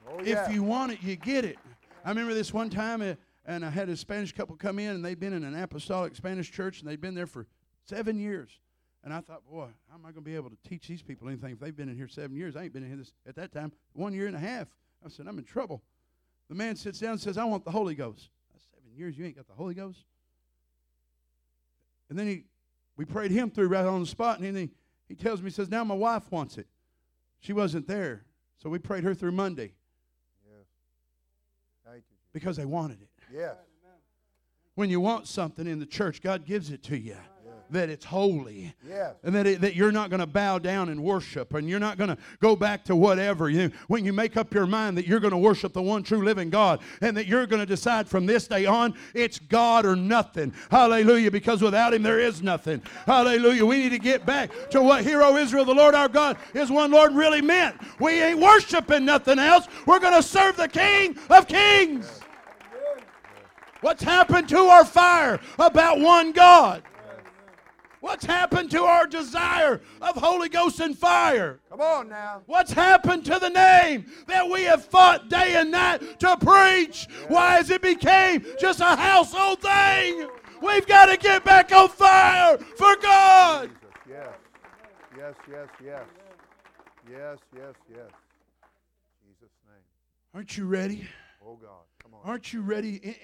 Oh, 0.10 0.22
yeah. 0.24 0.46
if 0.46 0.54
you 0.54 0.64
want 0.64 0.92
it, 0.92 1.02
you 1.02 1.16
get 1.16 1.46
it. 1.46 1.58
I 2.06 2.10
remember 2.10 2.34
this 2.34 2.54
one 2.54 2.70
time, 2.70 3.02
uh, 3.02 3.16
and 3.48 3.66
I 3.66 3.70
had 3.70 3.88
a 3.88 3.96
Spanish 3.96 4.34
couple 4.34 4.56
come 4.58 4.78
in, 4.78 4.92
and 4.92 5.04
they'd 5.04 5.20
been 5.20 5.34
in 5.34 5.46
an 5.46 5.56
apostolic 5.56 6.16
Spanish 6.16 6.52
church, 6.52 6.82
and 6.82 6.90
they'd 6.90 7.00
been 7.00 7.16
there 7.16 7.26
for 7.26 7.48
seven 7.86 8.20
years. 8.20 8.60
And 9.04 9.14
I 9.14 9.22
thought, 9.22 9.48
boy, 9.50 9.70
how 9.90 9.96
am 9.96 10.02
I 10.02 10.12
going 10.12 10.16
to 10.16 10.22
be 10.30 10.36
able 10.36 10.50
to 10.50 10.58
teach 10.68 10.86
these 10.88 11.02
people 11.02 11.30
anything 11.30 11.54
if 11.54 11.60
they've 11.60 11.76
been 11.76 11.88
in 11.88 11.96
here 11.96 12.10
seven 12.10 12.36
years? 12.36 12.58
I 12.58 12.64
ain't 12.64 12.74
been 12.74 12.84
in 12.84 12.90
here 12.90 12.98
this, 12.98 13.14
at 13.26 13.36
that 13.36 13.54
time 13.54 13.72
one 13.94 14.14
year 14.14 14.28
and 14.28 14.36
a 14.36 14.40
half. 14.40 14.68
I 15.04 15.08
said, 15.08 15.28
I'm 15.28 15.38
in 15.38 15.46
trouble. 15.46 15.82
The 16.50 16.56
man 16.56 16.76
sits 16.76 17.00
down 17.00 17.12
and 17.12 17.22
says, 17.22 17.38
I 17.38 17.46
want 17.46 17.64
the 17.64 17.72
Holy 17.72 17.96
Ghost. 17.96 18.30
I 18.54 18.58
said, 18.58 18.82
Seven 18.84 18.98
years, 18.98 19.18
you 19.18 19.26
ain't 19.26 19.38
got 19.38 19.48
the 19.48 19.54
Holy 19.54 19.74
Ghost? 19.74 20.00
And 22.10 22.20
then 22.20 22.28
he, 22.28 22.44
we 22.98 23.06
prayed 23.06 23.32
him 23.32 23.50
through 23.50 23.70
right 23.70 23.86
on 23.86 24.02
the 24.02 24.06
spot, 24.06 24.40
and 24.40 24.46
then 24.46 24.56
he, 24.56 24.70
he 25.08 25.16
tells 25.16 25.42
me, 25.42 25.50
he 25.50 25.54
says, 25.54 25.70
Now 25.70 25.86
my 25.86 25.96
wife 25.96 26.30
wants 26.32 26.58
it. 26.58 26.68
She 27.40 27.54
wasn't 27.54 27.88
there. 27.88 28.26
So 28.58 28.70
we 28.70 28.80
prayed 28.80 29.06
her 29.06 29.14
through 29.14 29.34
Monday 29.34 29.72
you. 32.10 32.30
because 32.34 32.58
they 32.58 32.66
wanted 32.66 33.02
it. 33.02 33.10
Yes. 33.34 33.56
When 34.76 34.90
you 34.90 35.00
want 35.00 35.28
something 35.28 35.66
in 35.66 35.80
the 35.80 35.88
church, 35.88 36.22
God 36.22 36.46
gives 36.46 36.70
it 36.70 36.84
to 36.84 36.98
you. 36.98 37.18
That 37.70 37.90
it's 37.90 38.06
holy. 38.06 38.74
Yes. 38.88 39.16
And 39.26 39.36
that, 39.36 39.46
it, 39.46 39.60
that 39.60 39.76
you're 39.76 39.92
not 39.92 40.10
going 40.10 40.22
to 40.22 40.26
bow 40.26 40.58
down 40.58 40.88
and 40.88 41.04
worship, 41.04 41.54
and 41.54 41.68
you're 41.68 41.82
not 41.82 41.98
going 41.98 42.10
to 42.10 42.18
go 42.40 42.56
back 42.56 42.86
to 42.86 42.96
whatever. 42.96 43.50
You, 43.50 43.72
when 43.88 44.06
you 44.06 44.14
make 44.14 44.38
up 44.38 44.54
your 44.54 44.66
mind 44.66 44.98
that 44.98 45.06
you're 45.06 45.20
going 45.20 45.32
to 45.32 45.38
worship 45.38 45.74
the 45.74 45.82
one 45.82 46.02
true 46.02 46.24
living 46.24 46.50
God, 46.50 46.80
and 47.02 47.18
that 47.18 47.26
you're 47.26 47.46
going 47.46 47.60
to 47.60 47.66
decide 47.66 48.08
from 48.08 48.26
this 48.26 48.48
day 48.48 48.66
on, 48.66 48.94
it's 49.14 49.38
God 49.38 49.86
or 49.86 49.98
nothing. 49.98 50.54
Hallelujah. 50.72 51.30
Because 51.30 51.62
without 51.62 51.94
Him, 51.94 52.04
there 52.04 52.22
is 52.22 52.42
nothing. 52.42 52.82
Hallelujah. 53.06 53.66
We 53.66 53.80
need 53.80 53.90
to 53.90 54.00
get 54.00 54.26
back 54.26 54.52
to 54.70 54.82
what 54.82 55.04
Hero 55.04 55.36
Israel, 55.36 55.66
the 55.66 55.74
Lord 55.74 55.94
our 55.94 56.08
God, 56.08 56.38
is 56.54 56.72
one 56.72 56.92
Lord 56.92 57.14
really 57.16 57.42
meant. 57.42 57.76
We 58.00 58.22
ain't 58.22 58.40
worshiping 58.40 59.04
nothing 59.04 59.40
else. 59.40 59.68
We're 59.86 60.00
going 60.00 60.16
to 60.16 60.24
serve 60.24 60.56
the 60.56 60.70
King 60.70 61.18
of 61.30 61.48
Kings. 61.48 62.22
What's 63.82 64.04
happened 64.04 64.50
to 64.50 64.58
our 64.58 64.86
fire 64.86 65.40
about 65.60 66.00
one 66.00 66.32
God? 66.32 66.84
What's 68.00 68.26
happened 68.26 68.72
to 68.72 68.84
our 68.84 69.08
desire 69.08 69.82
of 70.02 70.16
Holy 70.16 70.50
Ghost 70.50 70.80
and 70.80 70.98
fire? 70.98 71.60
Come 71.70 71.82
on 71.82 72.10
now. 72.10 72.42
What's 72.46 72.72
happened 72.72 73.26
to 73.26 73.40
the 73.40 73.50
name 73.50 74.06
that 74.28 74.48
we 74.48 74.64
have 74.64 74.86
fought 74.86 75.30
day 75.30 75.56
and 75.56 75.72
night 75.72 76.20
to 76.20 76.38
preach? 76.38 77.08
Why 77.28 77.56
has 77.56 77.70
it 77.70 77.82
became 77.82 78.46
just 78.60 78.80
a 78.80 78.96
household 78.96 79.62
thing? 79.62 80.28
We've 80.62 80.88
got 80.88 81.08
to 81.08 81.18
get 81.18 81.44
back 81.44 81.72
on 81.72 81.90
fire 81.90 82.58
for 82.58 82.96
God. 82.98 83.72
Yes. 84.08 84.30
Yes, 85.18 85.34
yes, 85.50 85.68
yes. 85.84 86.04
Yes, 87.10 87.38
yes, 87.56 87.74
yes. 87.90 88.10
Jesus' 89.26 89.52
name. 89.66 89.84
Aren't 90.34 90.56
you 90.58 90.66
ready? 90.66 91.08
Oh 91.46 91.56
God. 91.56 91.84
Aren't 92.28 92.52
you 92.52 92.62
ready? 92.62 93.16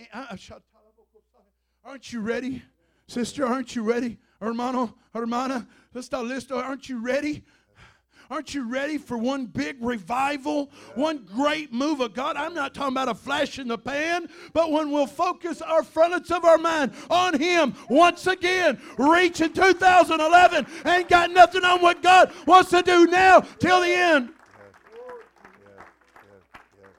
Aren't 1.83 2.13
you 2.13 2.21
ready? 2.21 2.63
Sister, 3.07 3.45
aren't 3.45 3.75
you 3.75 3.83
ready? 3.83 4.17
Hermano, 4.41 4.95
hermana, 5.13 5.67
está 5.93 6.23
listo? 6.23 6.55
Aren't 6.55 6.87
you 6.87 6.99
ready? 6.99 7.43
Aren't 8.31 8.55
you 8.55 8.63
ready 8.63 8.97
for 8.97 9.17
one 9.17 9.45
big 9.47 9.75
revival? 9.81 10.71
One 10.95 11.25
great 11.25 11.73
move 11.73 11.99
of 11.99 12.13
God? 12.13 12.37
I'm 12.37 12.53
not 12.53 12.73
talking 12.73 12.93
about 12.93 13.09
a 13.09 13.13
flash 13.13 13.59
in 13.59 13.67
the 13.67 13.77
pan, 13.77 14.29
but 14.53 14.71
when 14.71 14.89
we'll 14.89 15.05
focus 15.05 15.61
our 15.61 15.83
frontlets 15.83 16.31
of 16.31 16.45
our 16.45 16.57
mind 16.57 16.93
on 17.09 17.37
Him 17.37 17.75
once 17.89 18.25
again, 18.25 18.81
reaching 18.97 19.51
2011, 19.51 20.65
ain't 20.85 21.09
got 21.09 21.29
nothing 21.29 21.65
on 21.65 21.81
what 21.81 22.01
God 22.01 22.31
wants 22.47 22.69
to 22.69 22.81
do 22.81 23.05
now 23.07 23.41
till 23.59 23.81
the 23.81 23.93
end. 23.93 24.29
Yes, 24.29 24.71
yes, 25.61 25.85
yes. 26.81 26.93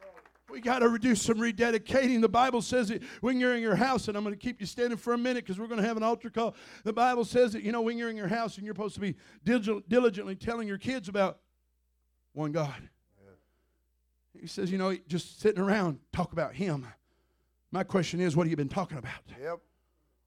We 0.54 0.60
got 0.60 0.78
to 0.78 0.98
do 0.98 1.16
some 1.16 1.38
rededicating. 1.38 2.20
The 2.20 2.28
Bible 2.28 2.62
says 2.62 2.86
that 2.86 3.02
when 3.20 3.40
you're 3.40 3.56
in 3.56 3.60
your 3.60 3.74
house, 3.74 4.06
and 4.06 4.16
I'm 4.16 4.22
going 4.22 4.36
to 4.36 4.40
keep 4.40 4.60
you 4.60 4.68
standing 4.68 4.96
for 4.96 5.12
a 5.12 5.18
minute 5.18 5.44
because 5.44 5.58
we're 5.58 5.66
going 5.66 5.80
to 5.80 5.86
have 5.86 5.96
an 5.96 6.04
altar 6.04 6.30
call. 6.30 6.54
The 6.84 6.92
Bible 6.92 7.24
says 7.24 7.54
that, 7.54 7.64
you 7.64 7.72
know, 7.72 7.82
when 7.82 7.98
you're 7.98 8.08
in 8.08 8.16
your 8.16 8.28
house 8.28 8.56
and 8.56 8.64
you're 8.64 8.74
supposed 8.74 8.94
to 8.94 9.00
be 9.00 9.16
dil- 9.44 9.80
diligently 9.88 10.36
telling 10.36 10.68
your 10.68 10.78
kids 10.78 11.08
about 11.08 11.40
one 12.34 12.52
God. 12.52 12.88
He 14.40 14.46
says, 14.46 14.70
you 14.70 14.78
know, 14.78 14.96
just 15.08 15.40
sitting 15.40 15.60
around, 15.60 15.98
talk 16.12 16.32
about 16.32 16.54
Him. 16.54 16.86
My 17.72 17.82
question 17.82 18.20
is, 18.20 18.36
what 18.36 18.46
have 18.46 18.50
you 18.50 18.56
been 18.56 18.68
talking 18.68 18.98
about? 18.98 19.10
Yep. 19.40 19.58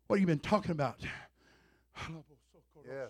What 0.08 0.18
have 0.18 0.22
you 0.22 0.28
been 0.28 0.39
talking 0.39 0.72
about? 0.72 0.97
Yeah. 2.86 3.06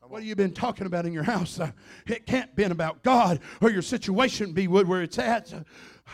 What 0.00 0.18
have 0.18 0.28
you 0.28 0.36
been 0.36 0.52
talking 0.52 0.86
about 0.86 1.06
in 1.06 1.12
your 1.12 1.22
house? 1.22 1.58
Uh, 1.58 1.72
it 2.06 2.26
can't 2.26 2.54
been 2.54 2.72
about 2.72 3.02
God 3.02 3.40
or 3.62 3.70
your 3.70 3.82
situation 3.82 4.52
be 4.52 4.68
where 4.68 5.02
it's 5.02 5.18
at. 5.18 5.52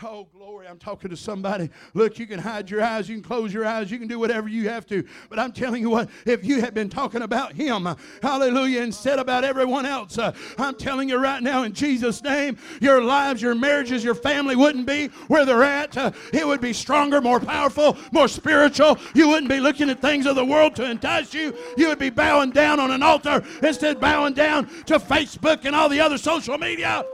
Oh, 0.03 0.27
glory. 0.33 0.67
I'm 0.67 0.79
talking 0.79 1.09
to 1.09 1.17
somebody. 1.17 1.69
Look, 1.93 2.17
you 2.17 2.25
can 2.25 2.39
hide 2.39 2.71
your 2.71 2.81
eyes, 2.81 3.09
you 3.09 3.15
can 3.15 3.23
close 3.23 3.53
your 3.53 3.65
eyes, 3.65 3.91
you 3.91 3.99
can 3.99 4.07
do 4.07 4.17
whatever 4.17 4.47
you 4.47 4.69
have 4.69 4.85
to. 4.87 5.03
But 5.29 5.37
I'm 5.37 5.51
telling 5.51 5.81
you 5.81 5.89
what, 5.89 6.09
if 6.25 6.45
you 6.45 6.61
had 6.61 6.73
been 6.73 6.89
talking 6.89 7.21
about 7.21 7.53
Him, 7.53 7.87
hallelujah, 8.23 8.81
instead 8.81 9.19
about 9.19 9.43
everyone 9.43 9.85
else, 9.85 10.17
uh, 10.17 10.33
I'm 10.57 10.75
telling 10.75 11.09
you 11.09 11.17
right 11.17 11.43
now 11.43 11.63
in 11.63 11.73
Jesus' 11.73 12.23
name, 12.23 12.57
your 12.79 13.03
lives, 13.03 13.41
your 13.41 13.53
marriages, 13.53 14.03
your 14.03 14.15
family 14.15 14.55
wouldn't 14.55 14.87
be 14.87 15.07
where 15.27 15.45
they're 15.45 15.63
at. 15.63 15.95
Uh, 15.95 16.11
it 16.33 16.47
would 16.47 16.61
be 16.61 16.73
stronger, 16.73 17.21
more 17.21 17.39
powerful, 17.39 17.97
more 18.11 18.29
spiritual. 18.29 18.97
You 19.13 19.27
wouldn't 19.27 19.49
be 19.49 19.59
looking 19.59 19.89
at 19.89 20.01
things 20.01 20.25
of 20.25 20.35
the 20.35 20.45
world 20.45 20.75
to 20.77 20.89
entice 20.89 21.33
you. 21.33 21.55
You 21.77 21.89
would 21.89 21.99
be 21.99 22.09
bowing 22.09 22.51
down 22.51 22.79
on 22.79 22.91
an 22.91 23.03
altar 23.03 23.43
instead 23.61 23.99
bowing 23.99 24.33
down 24.33 24.67
to 24.85 24.99
Facebook 24.99 25.65
and 25.65 25.75
all 25.75 25.89
the 25.89 25.99
other 25.99 26.17
social 26.17 26.57
media. 26.57 27.05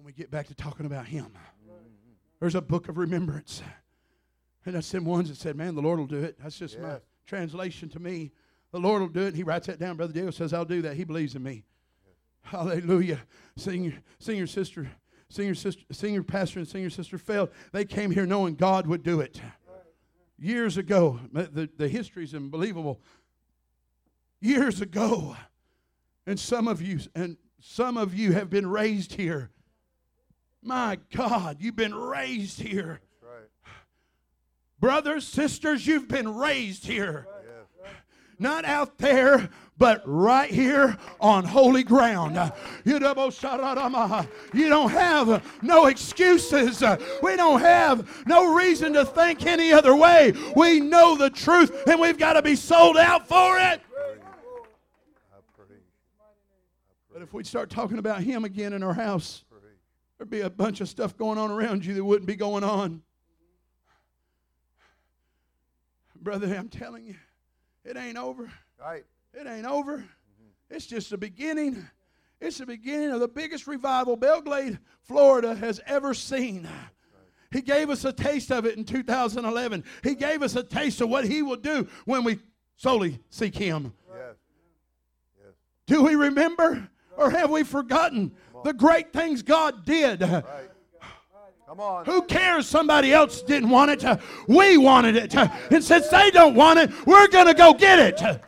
When 0.00 0.06
we 0.06 0.09
get 0.20 0.30
back 0.30 0.48
to 0.48 0.54
talking 0.54 0.84
about 0.84 1.06
Him, 1.06 1.32
there's 2.40 2.54
a 2.54 2.60
book 2.60 2.88
of 2.88 2.98
remembrance. 2.98 3.62
And 4.66 4.74
that's 4.74 4.90
them 4.90 5.06
ones 5.06 5.30
that 5.30 5.38
said, 5.38 5.56
Man, 5.56 5.74
the 5.74 5.80
Lord 5.80 5.98
will 5.98 6.06
do 6.06 6.22
it. 6.22 6.38
That's 6.42 6.58
just 6.58 6.78
my 6.78 6.98
translation 7.26 7.88
to 7.90 7.98
me. 7.98 8.30
The 8.72 8.78
Lord 8.78 9.00
will 9.00 9.08
do 9.08 9.22
it. 9.22 9.28
And 9.28 9.36
He 9.36 9.42
writes 9.42 9.66
that 9.68 9.78
down. 9.78 9.96
Brother 9.96 10.12
Diego 10.12 10.30
says, 10.30 10.52
I'll 10.52 10.66
do 10.66 10.82
that. 10.82 10.96
He 10.96 11.04
believes 11.04 11.34
in 11.34 11.42
me. 11.42 11.64
Hallelujah. 12.42 13.20
Senior, 13.56 13.94
senior 14.18 14.46
sister, 14.46 14.90
senior 15.30 15.54
sister, 15.54 15.82
senior 15.90 16.22
pastor 16.22 16.58
and 16.58 16.68
senior 16.68 16.90
sister 16.90 17.16
failed. 17.16 17.48
They 17.72 17.86
came 17.86 18.10
here 18.10 18.26
knowing 18.26 18.56
God 18.56 18.86
would 18.86 19.02
do 19.02 19.20
it. 19.20 19.40
Years 20.38 20.76
ago, 20.76 21.18
the, 21.32 21.68
the 21.76 21.88
history 21.88 22.24
is 22.24 22.34
unbelievable. 22.34 23.00
Years 24.40 24.82
ago, 24.82 25.36
and 26.26 26.38
some 26.38 26.68
of 26.68 26.82
you, 26.82 27.00
and 27.14 27.36
some 27.60 27.96
of 27.96 28.14
you 28.14 28.32
have 28.32 28.50
been 28.50 28.66
raised 28.66 29.14
here. 29.14 29.50
My 30.62 30.98
God, 31.14 31.56
you've 31.60 31.76
been 31.76 31.94
raised 31.94 32.60
here. 32.60 33.00
Right. 33.22 33.48
Brothers, 34.78 35.26
sisters, 35.26 35.86
you've 35.86 36.08
been 36.08 36.36
raised 36.36 36.86
here. 36.86 37.26
Not 38.38 38.64
out 38.64 38.96
there, 38.96 39.50
but 39.76 40.02
right 40.06 40.50
here 40.50 40.96
on 41.20 41.44
holy 41.44 41.82
ground. 41.82 42.36
You 44.54 44.70
don't 44.70 44.90
have 44.90 45.44
no 45.62 45.86
excuses. 45.86 46.82
We 47.22 47.36
don't 47.36 47.60
have 47.60 48.26
no 48.26 48.54
reason 48.54 48.94
to 48.94 49.04
think 49.04 49.44
any 49.44 49.72
other 49.72 49.94
way. 49.94 50.32
We 50.56 50.80
know 50.80 51.16
the 51.16 51.28
truth 51.28 51.86
and 51.86 52.00
we've 52.00 52.16
got 52.16 52.32
to 52.34 52.42
be 52.42 52.56
sold 52.56 52.96
out 52.96 53.28
for 53.28 53.58
it. 53.58 53.82
But 57.12 57.20
if 57.20 57.34
we 57.34 57.44
start 57.44 57.68
talking 57.68 57.98
about 57.98 58.22
Him 58.22 58.46
again 58.46 58.72
in 58.72 58.82
our 58.82 58.94
house. 58.94 59.44
There'd 60.20 60.28
be 60.28 60.42
a 60.42 60.50
bunch 60.50 60.82
of 60.82 60.88
stuff 60.90 61.16
going 61.16 61.38
on 61.38 61.50
around 61.50 61.82
you 61.82 61.94
that 61.94 62.04
wouldn't 62.04 62.26
be 62.26 62.36
going 62.36 62.62
on. 62.62 63.00
Brother, 66.14 66.54
I'm 66.54 66.68
telling 66.68 67.06
you, 67.06 67.14
it 67.86 67.96
ain't 67.96 68.18
over. 68.18 68.52
Right. 68.78 69.06
It 69.32 69.46
ain't 69.46 69.64
over. 69.64 69.96
Mm-hmm. 69.96 70.74
It's 70.74 70.84
just 70.84 71.08
the 71.08 71.16
beginning. 71.16 71.88
It's 72.38 72.58
the 72.58 72.66
beginning 72.66 73.12
of 73.12 73.20
the 73.20 73.28
biggest 73.28 73.66
revival 73.66 74.14
Belle 74.14 74.42
Glade, 74.42 74.78
Florida 75.04 75.54
has 75.54 75.80
ever 75.86 76.12
seen. 76.12 76.68
He 77.50 77.62
gave 77.62 77.88
us 77.88 78.04
a 78.04 78.12
taste 78.12 78.52
of 78.52 78.66
it 78.66 78.76
in 78.76 78.84
2011. 78.84 79.84
He 80.02 80.14
gave 80.14 80.42
us 80.42 80.54
a 80.54 80.62
taste 80.62 81.00
of 81.00 81.08
what 81.08 81.24
He 81.24 81.40
will 81.40 81.56
do 81.56 81.88
when 82.04 82.24
we 82.24 82.40
solely 82.76 83.20
seek 83.30 83.54
Him. 83.54 83.94
Yes. 84.14 84.36
Yes. 85.42 85.54
Do 85.86 86.02
we 86.02 86.14
remember 86.14 86.90
or 87.20 87.30
have 87.30 87.50
we 87.50 87.62
forgotten 87.62 88.32
the 88.64 88.72
great 88.72 89.12
things 89.12 89.42
God 89.42 89.84
did? 89.84 90.22
Right. 90.22 90.44
Come 91.66 91.78
on. 91.78 92.04
Who 92.04 92.22
cares 92.22 92.66
somebody 92.66 93.12
else 93.12 93.42
didn't 93.42 93.70
want 93.70 93.92
it? 93.92 94.20
We 94.48 94.76
wanted 94.76 95.14
it. 95.14 95.34
And 95.36 95.84
since 95.84 96.08
they 96.08 96.32
don't 96.32 96.56
want 96.56 96.80
it, 96.80 96.90
we're 97.06 97.28
going 97.28 97.46
to 97.46 97.54
go 97.54 97.72
get 97.74 98.00
it. 98.00 98.18
Thank 98.18 98.40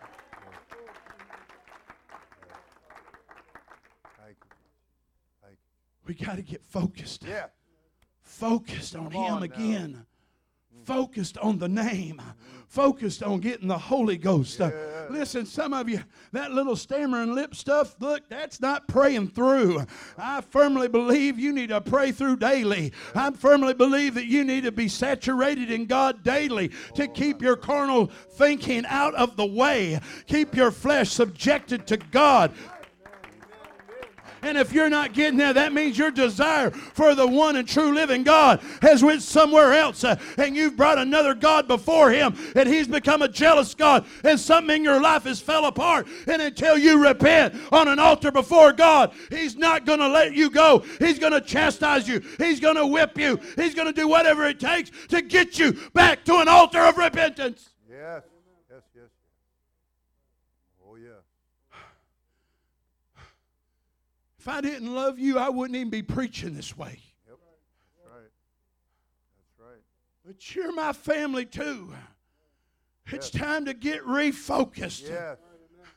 you. 4.28 4.34
Thank 5.40 5.56
We 6.04 6.14
got 6.14 6.34
to 6.34 6.42
get 6.42 6.64
focused. 6.64 7.22
Yeah. 7.22 7.46
Focused 8.22 8.96
on 8.96 9.12
Him 9.12 9.38
now. 9.38 9.42
again. 9.42 10.06
Focused 10.84 11.38
on 11.38 11.58
the 11.58 11.68
name. 11.68 12.20
Focused 12.68 13.22
on 13.22 13.40
getting 13.40 13.68
the 13.68 13.76
Holy 13.76 14.16
Ghost. 14.16 14.60
Uh, 14.60 14.70
listen, 15.10 15.44
some 15.44 15.74
of 15.74 15.90
you, 15.90 16.00
that 16.32 16.52
little 16.52 16.74
stammering 16.74 17.34
lip 17.34 17.54
stuff, 17.54 17.94
look, 18.00 18.26
that's 18.30 18.60
not 18.60 18.88
praying 18.88 19.28
through. 19.28 19.84
I 20.16 20.40
firmly 20.40 20.88
believe 20.88 21.38
you 21.38 21.52
need 21.52 21.68
to 21.68 21.82
pray 21.82 22.12
through 22.12 22.36
daily. 22.36 22.92
I 23.14 23.30
firmly 23.32 23.74
believe 23.74 24.14
that 24.14 24.24
you 24.24 24.42
need 24.42 24.64
to 24.64 24.72
be 24.72 24.88
saturated 24.88 25.70
in 25.70 25.84
God 25.84 26.22
daily 26.22 26.70
to 26.94 27.06
keep 27.08 27.42
your 27.42 27.56
carnal 27.56 28.06
thinking 28.06 28.86
out 28.86 29.14
of 29.16 29.36
the 29.36 29.46
way. 29.46 30.00
Keep 30.26 30.56
your 30.56 30.70
flesh 30.70 31.10
subjected 31.10 31.86
to 31.88 31.98
God. 31.98 32.52
And 34.42 34.58
if 34.58 34.72
you're 34.72 34.90
not 34.90 35.12
getting 35.12 35.38
that, 35.38 35.54
that 35.54 35.72
means 35.72 35.96
your 35.96 36.10
desire 36.10 36.70
for 36.70 37.14
the 37.14 37.26
one 37.26 37.54
and 37.56 37.66
true 37.66 37.94
living 37.94 38.24
God 38.24 38.60
has 38.82 39.02
went 39.02 39.22
somewhere 39.22 39.72
else. 39.72 40.02
Uh, 40.02 40.16
and 40.36 40.56
you've 40.56 40.76
brought 40.76 40.98
another 40.98 41.32
God 41.34 41.68
before 41.68 42.10
him. 42.10 42.36
And 42.56 42.68
he's 42.68 42.88
become 42.88 43.22
a 43.22 43.28
jealous 43.28 43.74
God. 43.74 44.04
And 44.24 44.38
something 44.38 44.76
in 44.76 44.84
your 44.84 45.00
life 45.00 45.24
has 45.24 45.40
fell 45.40 45.66
apart. 45.66 46.08
And 46.26 46.42
until 46.42 46.76
you 46.76 47.04
repent 47.06 47.54
on 47.70 47.86
an 47.86 48.00
altar 48.00 48.32
before 48.32 48.72
God, 48.72 49.12
he's 49.30 49.56
not 49.56 49.86
going 49.86 50.00
to 50.00 50.08
let 50.08 50.34
you 50.34 50.50
go. 50.50 50.84
He's 50.98 51.20
going 51.20 51.32
to 51.32 51.40
chastise 51.40 52.08
you. 52.08 52.20
He's 52.38 52.58
going 52.58 52.76
to 52.76 52.86
whip 52.86 53.16
you. 53.16 53.38
He's 53.54 53.74
going 53.76 53.86
to 53.86 53.92
do 53.92 54.08
whatever 54.08 54.44
it 54.46 54.58
takes 54.58 54.90
to 55.08 55.22
get 55.22 55.58
you 55.58 55.72
back 55.94 56.24
to 56.24 56.38
an 56.38 56.48
altar 56.48 56.80
of 56.80 56.98
repentance. 56.98 57.70
Yes, 57.88 58.22
yes. 58.96 59.08
Oh, 60.88 60.96
yeah. 60.96 61.10
If 64.42 64.48
I 64.48 64.60
didn't 64.60 64.92
love 64.92 65.20
you, 65.20 65.38
I 65.38 65.50
wouldn't 65.50 65.76
even 65.76 65.88
be 65.88 66.02
preaching 66.02 66.52
this 66.52 66.76
way. 66.76 66.98
Yep. 67.28 67.38
That's 67.38 68.12
right. 68.12 68.30
That's 69.38 69.70
right. 69.70 69.80
But 70.26 70.52
you're 70.56 70.72
my 70.72 70.92
family 70.92 71.44
too. 71.46 71.94
It's 73.06 73.32
Yes. 73.32 73.40
time 73.40 73.66
to 73.66 73.72
get 73.72 74.02
refocused. 74.02 75.08
Yes. 75.08 75.38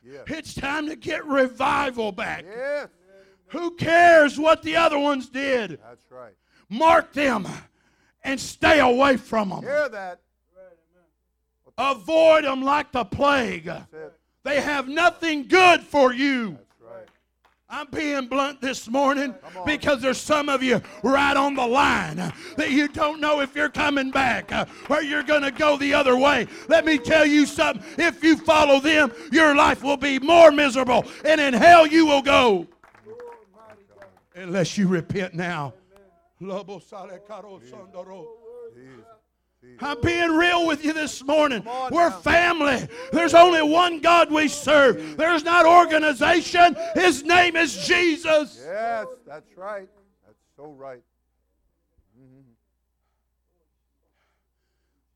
Yes. 0.03 0.25
It's 0.27 0.53
time 0.53 0.85
to 0.89 0.95
get 0.95 1.25
revival 1.25 2.11
back. 2.11 2.45
Yes. 2.45 2.89
Who 3.47 3.71
cares 3.71 4.37
what 4.37 4.61
the 4.61 4.75
other 4.75 4.99
ones 4.99 5.27
did? 5.27 5.79
That's 5.81 6.05
right. 6.11 6.35
Mark 6.69 7.13
them 7.13 7.47
and 8.23 8.39
stay 8.39 8.79
away 8.79 9.17
from 9.17 9.49
them. 9.49 9.61
Hear 9.63 9.89
that. 9.89 10.21
Avoid 11.79 12.43
them 12.43 12.61
like 12.61 12.91
the 12.91 13.05
plague. 13.05 13.71
They 14.43 14.61
have 14.61 14.87
nothing 14.87 15.47
good 15.47 15.81
for 15.81 16.13
you. 16.13 16.59
I'm 17.67 17.87
being 17.89 18.27
blunt 18.27 18.61
this 18.61 18.87
morning 18.87 19.33
because 19.65 19.99
there's 19.99 20.19
some 20.19 20.49
of 20.49 20.61
you 20.61 20.81
right 21.01 21.35
on 21.35 21.55
the 21.55 21.65
line 21.65 22.17
that 22.57 22.69
you 22.69 22.87
don't 22.87 23.19
know 23.19 23.41
if 23.41 23.55
you're 23.55 23.69
coming 23.69 24.11
back 24.11 24.51
uh, 24.51 24.65
or 24.87 25.01
you're 25.01 25.23
going 25.23 25.41
to 25.41 25.51
go 25.51 25.75
the 25.75 25.91
other 25.91 26.15
way. 26.15 26.47
Let 26.67 26.85
me 26.85 26.99
tell 26.99 27.25
you 27.25 27.47
something. 27.47 27.83
If 27.97 28.23
you 28.23 28.37
follow 28.37 28.79
them, 28.79 29.11
your 29.31 29.55
life 29.55 29.83
will 29.83 29.97
be 29.97 30.19
more 30.19 30.51
miserable 30.51 31.05
and 31.25 31.41
in 31.41 31.55
hell 31.55 31.87
you 31.87 32.05
will 32.05 32.21
go. 32.21 32.67
Unless 34.35 34.77
you 34.77 34.87
repent 34.87 35.33
now. 35.33 35.73
I'm 39.79 39.99
being 40.01 40.31
real 40.31 40.67
with 40.67 40.83
you 40.83 40.93
this 40.93 41.23
morning. 41.23 41.63
We're 41.91 42.11
family. 42.11 42.87
There's 43.11 43.33
only 43.33 43.61
one 43.61 43.99
God 43.99 44.31
we 44.31 44.47
serve. 44.47 45.17
There's 45.17 45.43
not 45.43 45.65
organization. 45.65 46.75
His 46.93 47.23
name 47.23 47.55
is 47.55 47.85
Jesus. 47.85 48.61
Yes, 48.65 49.05
that's 49.27 49.57
right. 49.57 49.89
That's 50.25 50.37
so 50.55 50.71
right. 50.71 51.01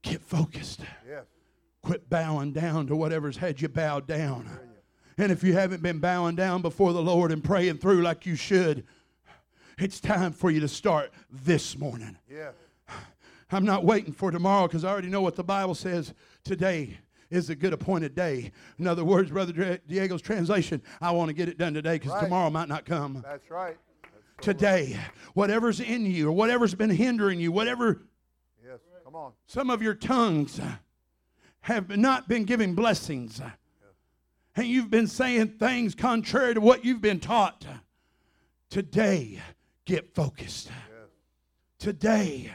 Get 0.02 0.22
focused. 0.22 0.82
Yes. 1.08 1.26
Quit 1.82 2.10
bowing 2.10 2.52
down 2.52 2.88
to 2.88 2.96
whatever's 2.96 3.38
had 3.38 3.62
you 3.62 3.70
bowed 3.70 4.08
down. 4.08 4.50
And 5.18 5.32
if 5.32 5.44
you 5.44 5.54
haven't 5.54 5.84
been 5.84 6.00
bowing 6.00 6.36
down 6.36 6.62
before 6.62 6.94
the 6.94 7.02
Lord 7.02 7.32
and 7.32 7.44
praying 7.44 7.78
through 7.78 8.02
like 8.02 8.26
you 8.26 8.36
should, 8.36 8.86
it's 9.78 10.00
time 10.00 10.32
for 10.32 10.50
you 10.50 10.60
to 10.62 10.68
start 10.68 11.12
this 11.30 11.78
morning. 11.78 12.18
Yes. 12.30 12.54
I'm 13.52 13.66
not 13.66 13.84
waiting 13.84 14.14
for 14.14 14.32
tomorrow 14.32 14.68
because 14.68 14.84
I 14.86 14.90
already 14.90 15.08
know 15.10 15.22
what 15.22 15.36
the 15.36 15.44
Bible 15.44 15.76
says 15.76 16.14
today 16.44 16.98
is 17.30 17.50
a 17.50 17.56
good 17.56 17.74
appointed 17.74 18.16
day. 18.16 18.52
In 18.78 18.88
other 18.88 19.04
words, 19.04 19.32
Brother 19.32 19.80
Diego's 19.88 20.22
translation, 20.22 20.82
I 21.02 21.12
want 21.12 21.30
to 21.30 21.34
get 21.34 21.48
it 21.50 21.58
done 21.58 21.74
today 21.74 21.96
because 21.98 22.12
Right. 22.14 22.24
tomorrow 22.24 22.50
might 22.50 22.68
not 22.68 22.86
come. 22.86 23.22
That's 23.24 23.50
right. 23.50 23.78
That's 24.04 24.46
Today, 24.46 25.00
whatever's 25.34 25.80
in 25.80 26.06
you 26.06 26.30
or 26.30 26.32
whatever's 26.32 26.74
been 26.76 26.90
hindering 26.90 27.40
you, 27.40 27.52
whatever. 27.52 28.04
Yes, 28.64 28.80
Come 29.04 29.16
on. 29.16 29.34
some 29.48 29.70
of 29.70 29.82
your 29.82 29.94
tongues 29.96 30.60
have 31.62 31.96
not 31.98 32.28
been 32.28 32.46
giving 32.46 32.74
blessings, 32.74 33.42
and 34.56 34.68
you've 34.68 34.90
been 34.90 35.08
saying 35.08 35.58
things 35.60 35.94
contrary 35.94 36.54
to 36.54 36.62
what 36.62 36.86
you've 36.86 37.02
been 37.02 37.20
taught. 37.20 37.66
Today, 38.70 39.42
get 39.86 40.14
focused. 40.16 40.68
Yes. 40.68 41.10
Today, 41.80 42.52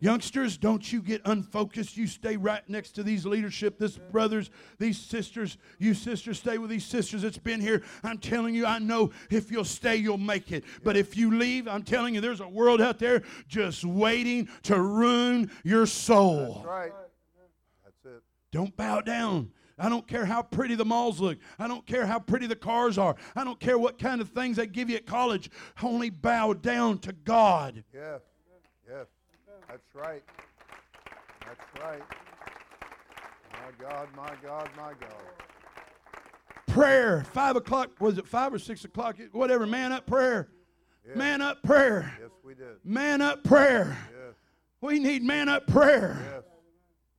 youngsters, 0.00 0.56
don't 0.56 0.92
you 0.92 1.02
get 1.02 1.22
unfocused. 1.24 1.96
You 1.96 2.06
stay 2.06 2.36
right 2.36 2.66
next 2.68 2.92
to 2.92 3.02
these 3.02 3.26
leadership, 3.26 3.78
this 3.78 3.96
brothers, 3.96 4.50
these 4.78 4.98
sisters. 4.98 5.58
You 5.78 5.94
sisters 5.94 6.38
stay 6.38 6.58
with 6.58 6.70
these 6.70 6.84
sisters 6.84 7.22
that's 7.22 7.38
been 7.38 7.60
here. 7.60 7.82
I'm 8.02 8.18
telling 8.18 8.54
you, 8.54 8.66
I 8.66 8.78
know 8.78 9.10
if 9.30 9.50
you'll 9.50 9.64
stay, 9.64 9.96
you'll 9.96 10.18
make 10.18 10.52
it. 10.52 10.64
But 10.82 10.96
if 10.96 11.16
you 11.16 11.36
leave, 11.36 11.68
I'm 11.68 11.82
telling 11.82 12.14
you, 12.14 12.20
there's 12.20 12.40
a 12.40 12.48
world 12.48 12.80
out 12.80 12.98
there 12.98 13.22
just 13.48 13.84
waiting 13.84 14.48
to 14.64 14.80
ruin 14.80 15.50
your 15.64 15.86
soul. 15.86 16.54
That's 16.54 16.66
right. 16.66 16.92
That's 17.84 18.16
it. 18.16 18.22
Don't 18.52 18.76
bow 18.76 19.00
down. 19.00 19.50
I 19.78 19.88
don't 19.88 20.08
care 20.08 20.24
how 20.24 20.42
pretty 20.42 20.74
the 20.74 20.84
malls 20.84 21.20
look. 21.20 21.38
I 21.58 21.68
don't 21.68 21.86
care 21.86 22.04
how 22.04 22.18
pretty 22.18 22.46
the 22.48 22.56
cars 22.56 22.98
are. 22.98 23.14
I 23.36 23.44
don't 23.44 23.60
care 23.60 23.78
what 23.78 23.98
kind 23.98 24.20
of 24.20 24.30
things 24.30 24.56
they 24.56 24.66
give 24.66 24.90
you 24.90 24.96
at 24.96 25.06
college. 25.06 25.50
Only 25.80 26.10
bow 26.10 26.54
down 26.54 26.98
to 27.00 27.12
God. 27.12 27.84
Yes. 27.94 28.20
Yes. 28.88 29.06
That's 29.68 29.94
right. 29.94 30.22
That's 31.46 31.84
right. 31.84 32.02
My 33.52 33.88
God, 33.88 34.08
my 34.16 34.32
God, 34.42 34.70
my 34.76 34.92
God. 35.00 35.12
Prayer. 36.66 37.24
Five 37.32 37.56
o'clock. 37.56 37.90
Was 38.00 38.18
it 38.18 38.26
five 38.26 38.52
or 38.54 38.58
six 38.58 38.84
o'clock? 38.84 39.16
Whatever. 39.32 39.66
Man 39.66 39.92
up 39.92 40.06
prayer. 40.06 40.48
Man 41.14 41.40
up 41.40 41.62
prayer. 41.62 42.12
Yes, 42.20 42.30
we 42.44 42.54
did. 42.54 42.76
Man 42.84 43.22
up 43.22 43.42
prayer. 43.44 43.96
Yes. 44.10 44.34
We 44.80 44.98
need 44.98 45.22
man 45.22 45.48
up 45.48 45.66
prayer. 45.66 46.18
Yes. 46.22 46.44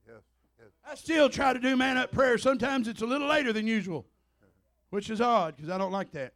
Yes. 0.07 0.21
Yes. 0.59 0.67
I 0.87 0.95
still 0.95 1.29
try 1.29 1.53
to 1.53 1.59
do 1.59 1.75
man 1.75 1.97
up 1.97 2.11
prayer. 2.11 2.37
Sometimes 2.37 2.87
it's 2.87 3.01
a 3.01 3.05
little 3.05 3.27
later 3.27 3.51
than 3.51 3.67
usual, 3.67 4.05
which 4.91 5.09
is 5.09 5.21
odd 5.21 5.55
because 5.55 5.69
I 5.69 5.77
don't 5.77 5.91
like 5.91 6.11
that. 6.11 6.33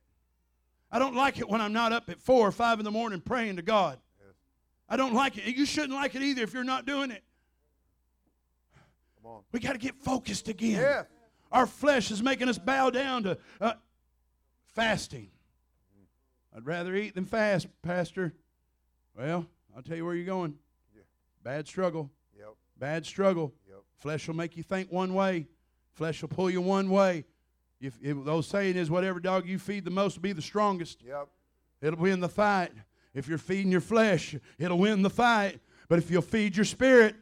I 0.91 0.99
don't 0.99 1.15
like 1.15 1.39
it 1.39 1.47
when 1.47 1.61
I'm 1.61 1.73
not 1.73 1.91
up 1.91 2.09
at 2.09 2.19
four 2.19 2.47
or 2.47 2.51
five 2.51 2.79
in 2.79 2.85
the 2.85 2.91
morning 2.91 3.21
praying 3.21 3.55
to 3.55 3.61
God. 3.61 3.99
I 4.93 4.95
don't 4.95 5.15
like 5.15 5.39
it. 5.39 5.55
You 5.57 5.65
shouldn't 5.65 5.93
like 5.93 6.13
it 6.13 6.21
either 6.21 6.43
if 6.43 6.53
you're 6.53 6.63
not 6.63 6.85
doing 6.85 7.09
it. 7.09 7.23
Come 9.19 9.31
on. 9.31 9.41
We 9.51 9.59
got 9.59 9.71
to 9.71 9.79
get 9.79 9.95
focused 9.95 10.49
again. 10.49 10.81
Yes. 10.81 11.05
Our 11.51 11.65
flesh 11.65 12.11
is 12.11 12.21
making 12.21 12.47
us 12.47 12.59
bow 12.59 12.91
down 12.91 13.23
to 13.23 13.39
uh, 13.59 13.73
fasting. 14.75 15.31
I'd 16.55 16.67
rather 16.67 16.93
eat 16.93 17.15
than 17.15 17.25
fast, 17.25 17.65
Pastor. 17.81 18.35
Well, 19.17 19.47
I'll 19.75 19.81
tell 19.81 19.97
you 19.97 20.05
where 20.05 20.13
you're 20.13 20.27
going. 20.27 20.53
Yeah. 20.95 21.01
Bad 21.41 21.67
struggle. 21.67 22.11
Yep. 22.37 22.49
Bad 22.77 23.03
struggle. 23.03 23.51
Yep. 23.67 23.79
Flesh 23.95 24.27
will 24.27 24.35
make 24.35 24.55
you 24.55 24.61
think 24.61 24.91
one 24.91 25.15
way. 25.15 25.47
Flesh 25.93 26.21
will 26.21 26.29
pull 26.29 26.51
you 26.51 26.61
one 26.61 26.91
way. 26.91 27.25
If, 27.81 27.97
if 27.99 28.23
the 28.23 28.31
old 28.31 28.45
saying 28.45 28.75
is, 28.75 28.91
whatever 28.91 29.19
dog 29.19 29.47
you 29.47 29.57
feed 29.57 29.85
the 29.85 29.91
most 29.91 30.17
will 30.17 30.21
be 30.21 30.33
the 30.33 30.41
strongest. 30.43 31.01
Yep. 31.01 31.29
It'll 31.81 32.03
be 32.03 32.11
in 32.11 32.19
the 32.19 32.29
fight. 32.29 32.71
If 33.13 33.27
you're 33.27 33.37
feeding 33.37 33.71
your 33.71 33.81
flesh, 33.81 34.35
it'll 34.57 34.79
win 34.79 35.01
the 35.01 35.09
fight. 35.09 35.59
But 35.87 35.99
if 35.99 36.09
you'll 36.09 36.21
feed 36.21 36.55
your 36.55 36.65
spirit, 36.65 37.15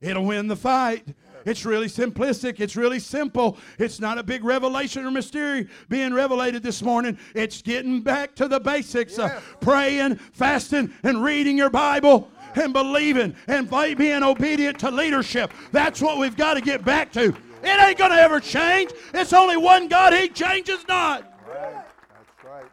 it'll 0.00 0.24
win 0.24 0.48
the 0.48 0.56
fight. 0.56 1.06
It's 1.44 1.64
really 1.64 1.86
simplistic. 1.86 2.58
It's 2.58 2.74
really 2.74 2.98
simple. 2.98 3.56
It's 3.78 4.00
not 4.00 4.18
a 4.18 4.22
big 4.24 4.42
revelation 4.42 5.06
or 5.06 5.12
mystery 5.12 5.68
being 5.88 6.12
revelated 6.12 6.64
this 6.64 6.82
morning. 6.82 7.18
It's 7.34 7.62
getting 7.62 8.00
back 8.00 8.34
to 8.36 8.48
the 8.48 8.58
basics 8.58 9.16
Yes. 9.16 9.30
of 9.36 9.60
praying, 9.60 10.16
fasting, 10.16 10.92
and 11.04 11.22
reading 11.22 11.56
your 11.56 11.70
Bible 11.70 12.28
and 12.56 12.72
believing 12.72 13.36
and 13.46 13.70
being 13.96 14.24
obedient 14.24 14.80
to 14.80 14.90
leadership. 14.90 15.52
That's 15.70 16.02
what 16.02 16.18
we've 16.18 16.36
got 16.36 16.54
to 16.54 16.60
get 16.60 16.84
back 16.84 17.12
to. 17.12 17.36
It 17.62 17.80
ain't 17.80 17.98
going 17.98 18.10
to 18.10 18.16
ever 18.20 18.40
change. 18.40 18.90
It's 19.14 19.32
only 19.32 19.56
one 19.56 19.86
God. 19.88 20.14
He 20.14 20.28
changes 20.28 20.84
not. 20.88 21.22
Right. 21.46 21.74
That's 21.74 22.44
right. 22.44 22.64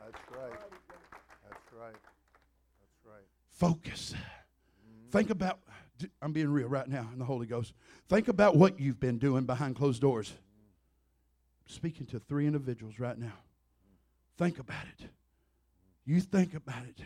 That's 0.00 0.22
right. 0.30 0.52
That's 1.48 1.72
right. 1.72 1.94
That's 1.94 3.06
right. 3.06 3.24
Focus. 3.64 4.14
Think 5.10 5.30
about, 5.30 5.58
I'm 6.20 6.32
being 6.32 6.50
real 6.50 6.68
right 6.68 6.86
now 6.86 7.08
in 7.12 7.18
the 7.18 7.24
Holy 7.24 7.46
Ghost. 7.46 7.72
Think 8.08 8.28
about 8.28 8.56
what 8.56 8.78
you've 8.78 9.00
been 9.00 9.16
doing 9.16 9.44
behind 9.44 9.76
closed 9.76 10.02
doors. 10.02 10.34
speaking 11.66 12.06
to 12.06 12.18
three 12.18 12.46
individuals 12.46 12.98
right 12.98 13.16
now. 13.16 13.32
Think 14.36 14.58
about 14.58 14.84
it. 14.98 15.06
You 16.04 16.20
think 16.20 16.54
about 16.54 16.84
it, 16.84 17.00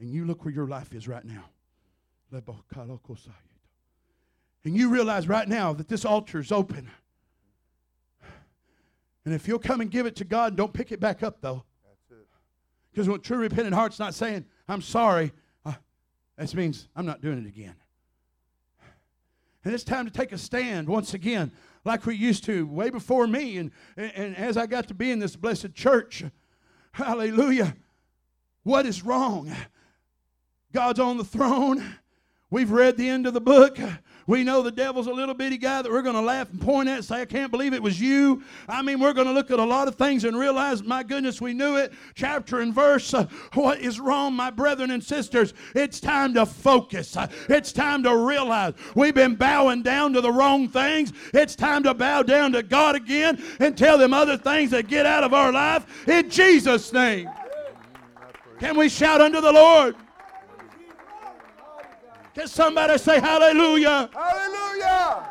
and 0.00 0.10
you 0.10 0.24
look 0.24 0.44
where 0.44 0.54
your 0.54 0.66
life 0.66 0.94
is 0.94 1.06
right 1.06 1.24
now. 1.24 1.44
And 4.64 4.74
you 4.76 4.88
realize 4.88 5.28
right 5.28 5.48
now 5.48 5.74
that 5.74 5.88
this 5.88 6.04
altar 6.04 6.38
is 6.38 6.50
open. 6.50 6.88
And 9.24 9.34
if 9.34 9.46
you'll 9.46 9.58
come 9.58 9.82
and 9.82 9.90
give 9.90 10.06
it 10.06 10.16
to 10.16 10.24
God, 10.24 10.56
don't 10.56 10.72
pick 10.72 10.90
it 10.90 11.00
back 11.00 11.22
up 11.22 11.42
though. 11.42 11.64
Because 12.90 13.08
what 13.08 13.22
true 13.22 13.36
repentant 13.36 13.74
heart's 13.74 13.98
not 13.98 14.14
saying, 14.14 14.46
I'm 14.68 14.80
sorry. 14.80 15.32
That 16.38 16.54
means 16.54 16.88
I'm 16.96 17.04
not 17.04 17.20
doing 17.20 17.38
it 17.38 17.46
again. 17.46 17.74
And 19.64 19.74
it's 19.74 19.84
time 19.84 20.06
to 20.06 20.10
take 20.10 20.32
a 20.32 20.38
stand 20.38 20.88
once 20.88 21.12
again, 21.12 21.52
like 21.84 22.06
we 22.06 22.14
used 22.16 22.44
to 22.44 22.66
way 22.66 22.88
before 22.88 23.26
me. 23.26 23.58
And, 23.58 23.70
and 23.98 24.34
as 24.36 24.56
I 24.56 24.66
got 24.66 24.88
to 24.88 24.94
be 24.94 25.10
in 25.10 25.18
this 25.18 25.36
blessed 25.36 25.74
church, 25.74 26.24
Hallelujah. 26.92 27.76
What 28.64 28.84
is 28.84 29.04
wrong? 29.04 29.54
God's 30.72 30.98
on 30.98 31.16
the 31.16 31.24
throne. 31.24 31.96
We've 32.50 32.72
read 32.72 32.96
the 32.96 33.08
end 33.08 33.26
of 33.26 33.34
the 33.34 33.40
book. 33.40 33.78
We 34.28 34.44
know 34.44 34.60
the 34.60 34.70
devil's 34.70 35.06
a 35.06 35.12
little 35.12 35.34
bitty 35.34 35.56
guy 35.56 35.80
that 35.80 35.90
we're 35.90 36.02
going 36.02 36.14
to 36.14 36.20
laugh 36.20 36.50
and 36.50 36.60
point 36.60 36.86
at 36.86 36.96
and 36.96 37.04
say, 37.04 37.22
I 37.22 37.24
can't 37.24 37.50
believe 37.50 37.72
it 37.72 37.82
was 37.82 37.98
you. 37.98 38.42
I 38.68 38.82
mean, 38.82 39.00
we're 39.00 39.14
going 39.14 39.26
to 39.26 39.32
look 39.32 39.50
at 39.50 39.58
a 39.58 39.64
lot 39.64 39.88
of 39.88 39.94
things 39.94 40.24
and 40.24 40.38
realize, 40.38 40.82
my 40.82 41.02
goodness, 41.02 41.40
we 41.40 41.54
knew 41.54 41.76
it. 41.76 41.94
Chapter 42.14 42.60
and 42.60 42.74
verse. 42.74 43.14
Uh, 43.14 43.26
what 43.54 43.80
is 43.80 43.98
wrong, 43.98 44.34
my 44.34 44.50
brethren 44.50 44.90
and 44.90 45.02
sisters? 45.02 45.54
It's 45.74 45.98
time 45.98 46.34
to 46.34 46.44
focus. 46.44 47.16
It's 47.48 47.72
time 47.72 48.02
to 48.02 48.14
realize 48.14 48.74
we've 48.94 49.14
been 49.14 49.34
bowing 49.34 49.82
down 49.82 50.12
to 50.12 50.20
the 50.20 50.30
wrong 50.30 50.68
things. 50.68 51.14
It's 51.32 51.56
time 51.56 51.82
to 51.84 51.94
bow 51.94 52.22
down 52.22 52.52
to 52.52 52.62
God 52.62 52.96
again 52.96 53.42
and 53.60 53.78
tell 53.78 53.96
them 53.96 54.12
other 54.12 54.36
things 54.36 54.72
that 54.72 54.88
get 54.88 55.06
out 55.06 55.24
of 55.24 55.32
our 55.32 55.52
life 55.52 56.06
in 56.06 56.28
Jesus' 56.28 56.92
name. 56.92 57.30
Can 58.60 58.76
we 58.76 58.90
shout 58.90 59.22
unto 59.22 59.40
the 59.40 59.52
Lord? 59.52 59.96
Can 62.38 62.46
somebody 62.46 62.96
say 62.98 63.18
hallelujah? 63.18 64.08
Hallelujah. 64.12 65.28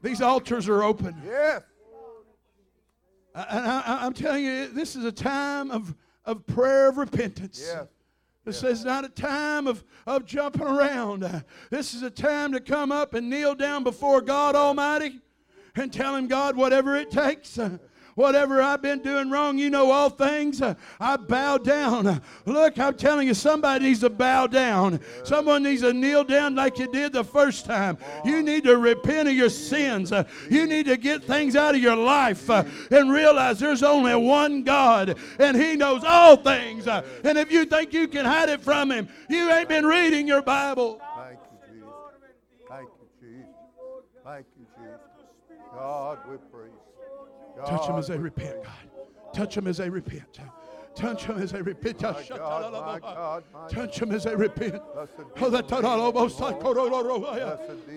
These 0.00 0.22
altars 0.22 0.70
are 0.70 0.82
open. 0.82 1.14
Yes. 1.22 1.60
And 3.34 3.66
I, 3.66 4.06
am 4.06 4.14
telling 4.14 4.42
you, 4.42 4.68
this 4.68 4.96
is 4.96 5.04
a 5.04 5.12
time 5.12 5.70
of, 5.70 5.94
of 6.24 6.46
prayer 6.46 6.88
of 6.88 6.96
repentance. 6.96 7.62
Yes. 7.62 7.88
This 8.46 8.62
is 8.62 8.86
not 8.86 9.04
a 9.04 9.10
time 9.10 9.66
of, 9.66 9.84
of 10.06 10.24
jumping 10.24 10.62
around. 10.62 11.44
This 11.68 11.92
is 11.92 12.02
a 12.02 12.10
time 12.10 12.50
to 12.52 12.60
come 12.60 12.90
up 12.90 13.12
and 13.12 13.28
kneel 13.28 13.54
down 13.54 13.84
before 13.84 14.22
God 14.22 14.54
Almighty 14.54 15.20
and 15.76 15.92
tell 15.92 16.16
Him, 16.16 16.26
God, 16.26 16.56
whatever 16.56 16.96
it 16.96 17.10
takes. 17.10 17.58
Whatever 18.14 18.62
I've 18.62 18.80
been 18.80 19.00
doing 19.00 19.28
wrong, 19.30 19.58
you 19.58 19.70
know 19.70 19.90
all 19.90 20.08
things. 20.08 20.62
Uh, 20.62 20.74
I 21.00 21.16
bow 21.16 21.58
down. 21.58 22.22
Look, 22.46 22.78
I'm 22.78 22.96
telling 22.96 23.26
you, 23.26 23.34
somebody 23.34 23.86
needs 23.86 24.00
to 24.00 24.10
bow 24.10 24.46
down. 24.46 25.00
Someone 25.24 25.64
needs 25.64 25.82
to 25.82 25.92
kneel 25.92 26.22
down 26.22 26.54
like 26.54 26.78
you 26.78 26.90
did 26.92 27.12
the 27.12 27.24
first 27.24 27.66
time. 27.66 27.98
You 28.24 28.42
need 28.42 28.64
to 28.64 28.76
repent 28.76 29.28
of 29.28 29.34
your 29.34 29.48
sins. 29.48 30.12
Uh, 30.12 30.24
you 30.48 30.66
need 30.66 30.86
to 30.86 30.96
get 30.96 31.24
things 31.24 31.56
out 31.56 31.74
of 31.74 31.80
your 31.80 31.96
life 31.96 32.48
uh, 32.48 32.64
and 32.90 33.10
realize 33.10 33.58
there's 33.58 33.82
only 33.82 34.14
one 34.14 34.62
God 34.62 35.18
and 35.40 35.56
He 35.56 35.74
knows 35.74 36.04
all 36.04 36.36
things. 36.36 36.86
And 36.86 37.36
if 37.38 37.50
you 37.50 37.64
think 37.64 37.92
you 37.92 38.06
can 38.06 38.24
hide 38.24 38.48
it 38.48 38.60
from 38.60 38.92
Him, 38.92 39.08
you 39.28 39.50
ain't 39.50 39.68
been 39.68 39.86
reading 39.86 40.28
your 40.28 40.42
Bible. 40.42 41.00
Thank 41.16 41.38
you, 41.50 41.74
Jesus. 41.74 41.88
Thank 42.68 42.88
you, 42.88 43.28
Jesus. 43.28 43.48
Thank 44.24 44.46
you, 44.56 44.66
Jesus. 44.78 45.00
God, 45.74 46.18
we. 46.28 46.53
Touch 47.66 47.86
them 47.86 47.96
as 47.96 48.08
they 48.08 48.18
repent, 48.18 48.62
God. 48.62 48.72
Touch 49.32 49.54
them 49.54 49.66
as 49.66 49.78
they 49.78 49.90
repent. 49.90 50.40
Touch 50.94 51.26
them 51.26 51.38
as 51.38 51.50
they 51.50 51.62
repent. 51.62 51.98
Touch 51.98 53.96
them 53.98 54.12
as 54.12 54.24
they 54.24 54.36
repent. 54.36 54.80
Oh, 54.96 55.10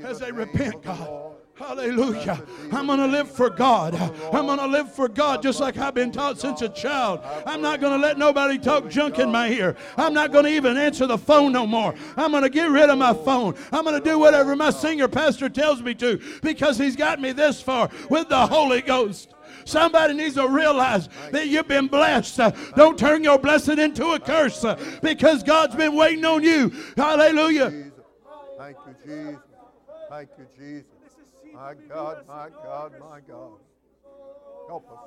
as 0.04 0.20
they 0.20 0.32
repent, 0.32 0.82
God. 0.82 1.34
Hallelujah. 1.56 2.44
I'm 2.72 2.86
going 2.86 3.00
to 3.00 3.08
live 3.08 3.32
for 3.32 3.50
God. 3.50 3.96
I'm 3.96 4.46
going 4.46 4.60
to 4.60 4.68
live 4.68 4.94
for 4.94 5.08
God 5.08 5.42
just 5.42 5.60
like 5.60 5.78
I've 5.78 5.96
been 5.96 6.12
taught 6.12 6.40
since 6.40 6.62
a 6.62 6.70
child. 6.70 7.22
I'm 7.46 7.62
not 7.62 7.82
going 7.82 8.00
to 8.00 8.08
let 8.08 8.20
nobody 8.20 8.60
talk 8.60 8.90
junk 8.90 9.18
in 9.18 9.32
my 9.32 9.50
ear. 9.50 9.76
I'm 9.98 10.14
not 10.14 10.32
going 10.32 10.46
to 10.46 10.52
even 10.52 10.78
answer 10.78 11.08
the 11.08 11.18
phone 11.18 11.52
no 11.52 11.66
more. 11.66 11.96
I'm 12.16 12.32
going 12.32 12.44
to 12.44 12.50
get 12.50 12.70
rid 12.70 12.90
of 12.92 13.00
my 13.00 13.14
phone. 13.14 13.56
I'm 13.72 13.84
going 13.84 14.02
to 14.02 14.08
do 14.08 14.20
whatever 14.20 14.56
my 14.56 14.70
senior 14.70 15.08
pastor 15.08 15.50
tells 15.50 15.82
me 15.82 15.96
to 15.96 16.22
because 16.44 16.78
he's 16.78 16.96
got 16.96 17.20
me 17.20 17.32
this 17.32 17.60
far 17.60 17.90
with 18.10 18.30
the 18.30 18.46
Holy 18.46 18.82
Ghost. 18.82 19.34
Somebody 19.68 20.14
needs 20.14 20.36
to 20.36 20.48
realize 20.48 21.10
that 21.32 21.48
you've 21.48 21.68
been 21.68 21.88
blessed. 21.88 22.40
Don't 22.76 22.98
turn 22.98 23.24
your 23.24 23.38
blessing 23.38 23.80
into 23.80 24.14
a 24.14 24.20
curse 24.20 24.66
because 25.02 25.44
God's 25.44 25.76
been 25.76 25.96
waiting 25.96 26.24
on 26.26 26.44
you. 26.44 26.72
Hallelujah. 26.96 27.92
Thank 28.58 28.78
you, 28.88 28.96
Jesus. 29.06 29.42
Thank 30.10 30.30
you, 30.38 30.48
Jesus. 30.58 30.86
My 31.54 31.74
God, 31.90 32.28
my 32.28 32.50
God, 32.64 32.94
my 33.00 33.20
God. 33.28 33.60
Help 34.68 34.90
us, 34.92 35.00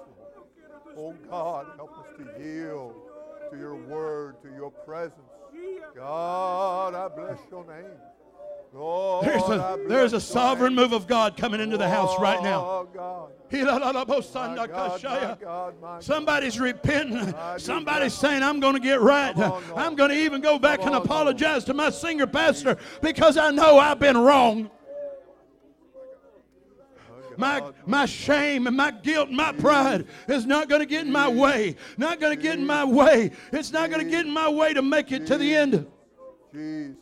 Lord. 0.97 1.17
Oh 1.17 1.29
God, 1.31 1.67
help 1.77 1.99
us 1.99 2.07
to 2.19 2.43
yield 2.43 2.95
to 3.51 3.57
your 3.57 3.77
word, 3.77 4.37
to 4.43 4.49
your 4.55 4.71
presence. 4.71 5.21
God, 5.95 6.95
I 6.95 7.09
bless 7.09 7.39
your 7.51 7.65
name. 7.67 7.91
Lord, 8.73 9.27
there's 9.27 9.43
a, 9.43 9.79
there's 9.89 10.13
a 10.13 10.21
sovereign 10.21 10.75
move 10.75 10.93
of 10.93 11.07
God 11.07 11.37
coming 11.37 11.61
into 11.61 11.77
the 11.77 11.89
house 11.89 12.19
right 12.21 12.43
now. 12.43 12.87
Somebody's 16.01 16.61
repenting. 16.61 17.35
Somebody's 17.59 18.15
saying, 18.15 18.43
I'm 18.43 18.61
going 18.61 18.75
to 18.75 18.81
get 18.81 19.01
right. 19.01 19.37
I'm 19.77 19.97
going 19.97 20.11
to 20.11 20.17
even 20.17 20.41
go 20.41 20.59
back 20.59 20.85
and 20.85 20.95
apologize 20.95 21.65
to 21.65 21.75
my 21.75 21.91
senior 21.91 22.27
pastor 22.27 22.77
because 23.03 23.37
I 23.37 23.51
know 23.51 23.79
I've 23.79 23.99
been 23.99 24.17
wrong. 24.17 24.71
My, 27.37 27.63
my 27.87 28.07
shame 28.07 28.67
and 28.67 28.77
my 28.77 28.91
guilt 28.91 29.29
and 29.29 29.37
my 29.37 29.53
pride 29.53 30.07
is 30.29 30.45
not 30.45 30.69
going 30.69 30.81
to 30.81 30.87
get 30.87 31.07
in 31.07 31.13
my 31.13 31.27
way. 31.27 31.77
Not 31.97 32.21
going 32.21 32.37
to 32.37 32.43
get 32.43 32.59
in 32.59 32.67
my 32.67 32.85
way. 32.85 33.31
It's 33.51 33.73
not 33.73 33.91
going 33.91 34.05
to 34.05 34.11
get 34.11 34.27
in 34.27 34.33
my 34.33 34.49
way 34.49 34.75
to 34.75 34.83
make 34.83 35.11
it 35.11 35.27
to 35.27 35.39
the 35.39 35.57
end. 35.57 35.87
Jesus, 36.53 36.97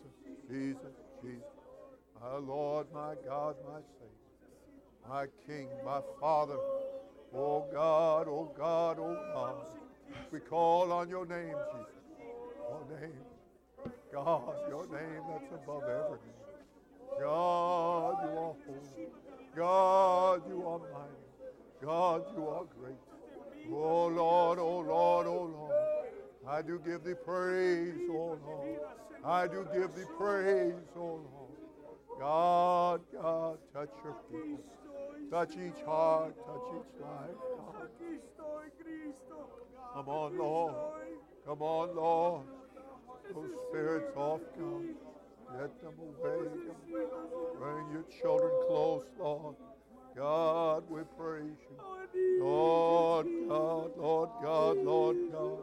Jesus, 0.49 0.79
Jesus. 1.23 1.43
My 2.23 2.37
Lord, 2.37 2.87
my 2.95 3.15
God, 3.27 3.57
my 3.67 3.81
my 5.09 5.27
King, 5.47 5.69
my 5.85 6.01
Father. 6.21 6.59
Oh 7.35 7.67
God, 7.73 8.29
oh 8.29 8.53
God, 8.57 8.99
oh 8.99 9.17
God. 9.33 9.67
We 10.31 10.41
call 10.41 10.93
on 10.93 11.09
your 11.09 11.25
name, 11.25 11.55
Jesus. 11.73 11.95
Your 12.69 13.01
name. 13.01 13.25
God, 14.13 14.55
your 14.69 14.87
name 14.87 15.23
that's 15.29 15.53
above 15.53 15.83
every 15.85 16.19
name. 16.19 17.21
God, 17.21 18.17
you 18.23 18.39
are 18.39 18.55
holy. 18.67 19.09
God, 19.57 20.43
you 20.49 20.67
are 20.67 20.79
mighty. 20.79 21.29
God, 21.83 22.25
you 22.37 22.49
are 22.49 22.65
great. 22.65 22.95
Oh 23.71 24.07
Lord, 24.09 24.59
oh 24.59 24.81
Lord, 24.81 25.27
oh 25.27 25.45
Lord. 25.45 25.75
I 26.47 26.63
do 26.63 26.81
give 26.85 27.05
thee 27.05 27.15
praise, 27.25 27.95
oh 28.11 28.39
Lord. 28.45 28.81
I 29.25 29.47
do 29.47 29.67
give 29.73 29.95
thee 29.95 30.11
praise, 30.19 30.75
oh 30.97 31.01
Lord. 31.01 32.19
God, 32.19 33.01
God, 33.13 33.59
touch 33.73 33.91
your 34.05 34.17
people. 34.31 34.78
Touch 35.31 35.53
each 35.53 35.85
heart, 35.85 36.35
touch 36.47 36.63
each 36.75 37.01
life. 37.03 37.37
Come 39.95 40.09
on, 40.09 40.39
Lord. 40.39 40.75
Come 41.45 41.63
on, 41.63 41.97
Lord. 41.97 42.47
Those 43.35 43.51
spirits 43.69 44.17
off, 44.17 44.41
God. 44.59 44.85
Get 45.59 45.83
them 45.83 45.95
away. 45.99 46.49
Bring 47.59 47.91
your 47.93 48.05
children 48.21 48.51
close, 48.69 49.05
Lord. 49.19 49.57
God, 50.17 50.85
we 50.89 51.03
praise 51.19 51.59
you. 51.71 52.41
Lord 52.43 53.27
God, 53.49 53.91
Lord 53.97 54.31
God, 54.43 54.77
Lord 54.79 55.17
God. 55.33 55.59